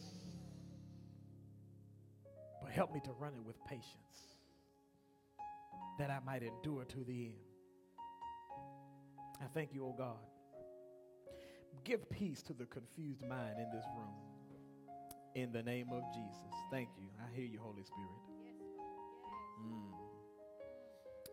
But 2.62 2.70
help 2.70 2.94
me 2.94 3.00
to 3.05 3.11
run 3.12 3.34
it 3.34 3.44
with 3.44 3.62
patience, 3.66 4.38
that 5.98 6.11
I 6.11 6.20
might 6.24 6.42
endure 6.42 6.86
to 6.86 7.05
the 7.05 7.26
end. 7.26 7.34
I 9.38 9.44
thank 9.52 9.74
you, 9.74 9.84
O 9.84 9.88
oh 9.88 9.94
God. 9.98 10.16
Give 11.84 12.09
peace 12.09 12.42
to 12.44 12.55
the 12.55 12.64
confused 12.64 13.20
mind 13.20 13.59
in 13.59 13.70
this 13.70 13.84
room. 13.94 14.14
In 15.34 15.52
the 15.52 15.62
name 15.62 15.88
of 15.92 16.02
Jesus. 16.14 16.55
Thank 16.70 16.88
you. 16.98 17.09
I 17.20 17.36
hear 17.36 17.44
you, 17.44 17.59
Holy 17.61 17.84
Spirit. 17.84 18.09
Mm. 19.62 19.92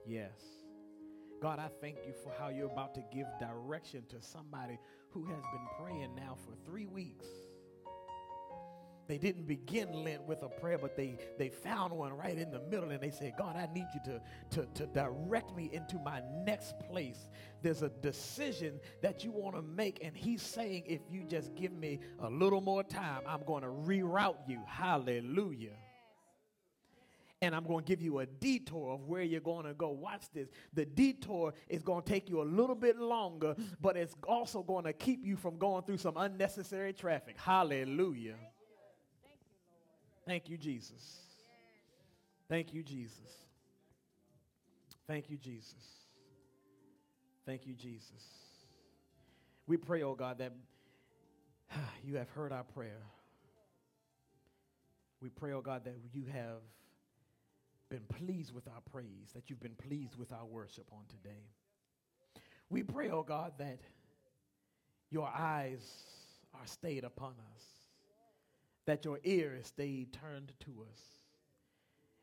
Yes. 0.05 0.60
God, 1.41 1.57
I 1.57 1.69
thank 1.81 1.97
you 2.05 2.13
for 2.23 2.31
how 2.39 2.49
you're 2.49 2.71
about 2.71 2.93
to 2.93 3.03
give 3.11 3.25
direction 3.39 4.03
to 4.09 4.21
somebody 4.21 4.77
who 5.09 5.25
has 5.25 5.41
been 5.51 5.67
praying 5.79 6.13
now 6.15 6.37
for 6.45 6.53
three 6.69 6.85
weeks. 6.85 7.25
They 9.07 9.17
didn't 9.17 9.47
begin 9.47 9.91
Lent 9.91 10.21
with 10.27 10.43
a 10.43 10.47
prayer, 10.47 10.77
but 10.77 10.95
they, 10.95 11.17
they 11.39 11.49
found 11.49 11.91
one 11.93 12.13
right 12.13 12.37
in 12.37 12.51
the 12.51 12.61
middle 12.69 12.91
and 12.91 13.01
they 13.01 13.09
said, 13.09 13.33
God, 13.37 13.55
I 13.57 13.67
need 13.73 13.87
you 13.93 13.99
to, 14.05 14.21
to, 14.51 14.67
to 14.75 14.85
direct 14.85 15.55
me 15.55 15.71
into 15.73 15.97
my 15.97 16.21
next 16.45 16.75
place. 16.79 17.27
There's 17.63 17.81
a 17.81 17.89
decision 17.89 18.79
that 19.01 19.23
you 19.23 19.31
want 19.31 19.55
to 19.55 19.63
make, 19.63 19.99
and 20.03 20.15
He's 20.15 20.43
saying, 20.43 20.83
if 20.85 21.01
you 21.09 21.23
just 21.23 21.55
give 21.55 21.73
me 21.73 21.99
a 22.19 22.29
little 22.29 22.61
more 22.61 22.83
time, 22.83 23.23
I'm 23.27 23.43
going 23.43 23.63
to 23.63 23.69
reroute 23.69 24.47
you. 24.47 24.61
Hallelujah 24.67 25.75
and 27.41 27.55
I'm 27.55 27.65
going 27.65 27.83
to 27.83 27.87
give 27.87 28.01
you 28.01 28.19
a 28.19 28.25
detour 28.25 28.93
of 28.93 29.07
where 29.07 29.23
you're 29.23 29.41
going 29.41 29.65
to 29.65 29.73
go. 29.73 29.89
Watch 29.89 30.25
this. 30.33 30.49
The 30.73 30.85
detour 30.85 31.53
is 31.67 31.81
going 31.81 32.03
to 32.03 32.09
take 32.09 32.29
you 32.29 32.41
a 32.41 32.43
little 32.43 32.75
bit 32.75 32.99
longer, 32.99 33.55
but 33.81 33.97
it's 33.97 34.15
also 34.27 34.61
going 34.61 34.85
to 34.85 34.93
keep 34.93 35.25
you 35.25 35.35
from 35.35 35.57
going 35.57 35.83
through 35.83 35.97
some 35.97 36.17
unnecessary 36.17 36.93
traffic. 36.93 37.35
Hallelujah. 37.39 38.35
Thank 40.25 40.49
you, 40.49 40.57
Jesus. 40.57 41.17
Thank 42.47 42.73
you, 42.73 42.83
Jesus. 42.83 43.17
Thank 45.07 45.29
you, 45.29 45.37
Jesus. 45.37 45.73
Thank 47.45 47.65
you, 47.65 47.73
Jesus. 47.73 48.23
We 49.65 49.77
pray, 49.77 50.03
oh 50.03 50.13
God, 50.13 50.37
that 50.37 50.53
you 52.05 52.17
have 52.17 52.29
heard 52.29 52.51
our 52.51 52.63
prayer. 52.63 53.01
We 55.21 55.29
pray, 55.29 55.53
oh 55.53 55.61
God, 55.61 55.85
that 55.85 55.95
you 56.13 56.25
have 56.31 56.61
been 57.91 58.05
pleased 58.07 58.53
with 58.53 58.67
our 58.69 58.81
praise, 58.89 59.31
that 59.35 59.49
you've 59.49 59.59
been 59.59 59.75
pleased 59.75 60.15
with 60.15 60.31
our 60.31 60.45
worship 60.45 60.87
on 60.93 61.03
today. 61.09 61.43
We 62.69 62.83
pray, 62.83 63.09
oh 63.09 63.21
God, 63.21 63.51
that 63.57 63.79
your 65.11 65.27
eyes 65.27 65.83
are 66.53 66.65
stayed 66.65 67.03
upon 67.03 67.33
us, 67.53 67.63
that 68.85 69.03
your 69.03 69.19
ear 69.25 69.57
is 69.59 69.67
stayed 69.67 70.13
turned 70.13 70.53
to 70.61 70.85
us, 70.89 70.99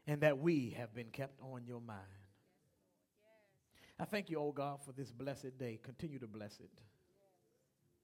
and 0.07 0.23
that 0.23 0.39
we 0.39 0.75
have 0.79 0.95
been 0.95 1.11
kept 1.13 1.39
on 1.43 1.67
your 1.67 1.83
mind. 1.83 2.01
I 4.01 4.07
thank 4.07 4.31
you, 4.31 4.39
oh 4.39 4.53
God, 4.53 4.79
for 4.83 4.93
this 4.93 5.13
blessed 5.13 5.59
day. 5.59 5.79
Continue 5.83 6.19
to 6.21 6.27
bless 6.27 6.61
it 6.61 6.71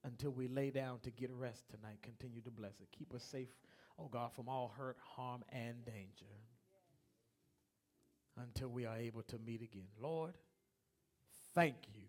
until 0.05 0.33
we 0.33 0.49
lay 0.49 0.71
down 0.71 0.99
to 1.05 1.11
get 1.11 1.31
rest 1.33 1.65
tonight. 1.71 1.97
Continue 2.03 2.43
to 2.43 2.51
bless 2.51 2.79
it. 2.83 2.89
Keep 2.93 3.15
us 3.15 3.23
safe, 3.23 3.49
oh 3.99 4.09
God, 4.09 4.35
from 4.35 4.51
all 4.51 4.71
hurt, 4.77 4.99
harm, 5.17 5.43
and 5.51 5.83
danger 5.87 6.27
until 8.41 8.69
we 8.69 8.87
are 8.87 8.97
able 8.97 9.23
to 9.23 9.39
meet 9.47 9.63
again. 9.63 9.87
Lord, 10.01 10.35
thank 11.55 11.77
you 11.95 12.03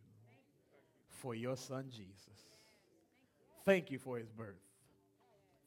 for 1.09 1.35
your 1.35 1.55
son 1.55 1.85
Jesus. 1.89 2.15
Thank 3.63 3.91
you 3.91 3.99
for 3.99 4.17
his 4.17 4.29
birth. 4.29 4.61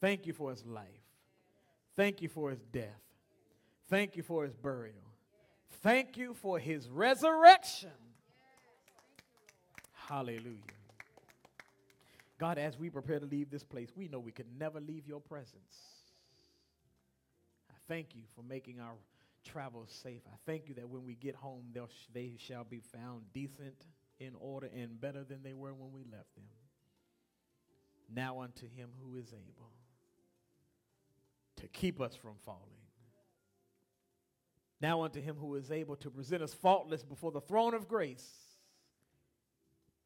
Thank 0.01 0.27
you 0.27 0.33
for 0.33 0.51
his 0.51 0.65
life. 0.65 0.85
Thank 1.97 2.23
you 2.23 2.29
for 2.29 2.51
his 2.51 2.61
death. 2.73 3.03
Thank 3.89 4.17
you 4.17 4.23
for 4.23 4.45
his 4.45 4.55
burial. 4.55 4.95
Thank 5.83 6.17
you 6.17 6.35
for 6.35 6.59
his 6.59 6.89
resurrection. 6.89 7.91
Hallelujah. 9.93 10.79
God, 12.39 12.57
as 12.59 12.79
we 12.79 12.89
prepare 12.89 13.19
to 13.19 13.27
leave 13.27 13.51
this 13.51 13.65
place, 13.65 13.91
we 13.97 14.07
know 14.09 14.21
we 14.21 14.31
could 14.31 14.47
never 14.59 14.81
leave 14.81 15.09
your 15.09 15.21
presence. 15.21 15.77
I 17.71 17.75
thank 17.89 18.15
you 18.15 18.23
for 18.37 18.43
making 18.43 18.79
our 18.81 18.95
travel 19.45 19.87
safe. 19.87 20.23
I 20.27 20.37
thank 20.47 20.69
you 20.69 20.75
that 20.75 20.89
when 20.89 21.05
we 21.05 21.15
get 21.15 21.35
home, 21.35 21.65
sh- 21.75 22.07
they 22.13 22.37
shall 22.39 22.65
be 22.65 22.81
found 22.81 23.23
decent, 23.33 23.87
in 24.21 24.35
order, 24.41 24.69
and 24.75 25.01
better 25.01 25.25
than 25.25 25.43
they 25.43 25.55
were 25.55 25.73
when 25.73 25.93
we 25.93 26.03
left 26.11 26.35
them. 26.35 26.45
Now 28.13 28.41
unto 28.41 28.67
him 28.67 28.91
who 29.03 29.17
is 29.17 29.33
able 29.33 29.71
to 31.57 31.69
keep 31.69 32.01
us 32.01 32.15
from 32.15 32.35
falling. 32.45 32.63
Now 34.81 35.03
unto 35.03 35.21
him 35.21 35.37
who 35.37 35.57
is 35.57 35.71
able 35.71 35.97
to 35.97 36.11
present 36.11 36.43
us 36.43 36.55
faultless 36.55 37.03
before 37.03 37.33
the 37.33 37.41
throne 37.41 37.75
of 37.75 37.89
grace 37.89 38.29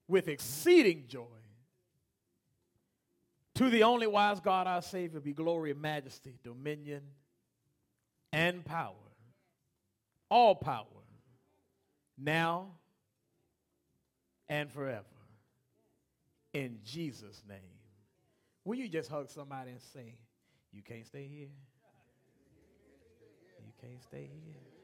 with 0.09 0.29
exceeding 0.29 1.05
joy. 1.09 1.27
To 3.57 3.69
the 3.69 3.83
only 3.83 4.07
wise 4.07 4.41
God, 4.41 4.67
our 4.67 4.81
Savior, 4.81 5.21
be 5.21 5.35
glory, 5.35 5.75
majesty, 5.75 6.39
dominion, 6.43 7.03
and 8.33 8.65
power, 8.65 8.95
all 10.33 10.55
power, 10.55 10.87
now 12.17 12.69
and 14.49 14.73
forever. 14.73 15.05
In 16.55 16.79
Jesus' 16.85 17.43
name. 17.47 17.59
Will 18.65 18.77
you 18.77 18.89
just 18.89 19.11
hug 19.11 19.29
somebody 19.29 19.73
and 19.73 19.81
say, 19.93 20.15
You 20.73 20.81
can't 20.83 21.07
stay 21.07 21.29
here? 21.31 21.49
You 23.61 23.73
can't 23.79 24.03
stay 24.03 24.31
here. 24.47 24.82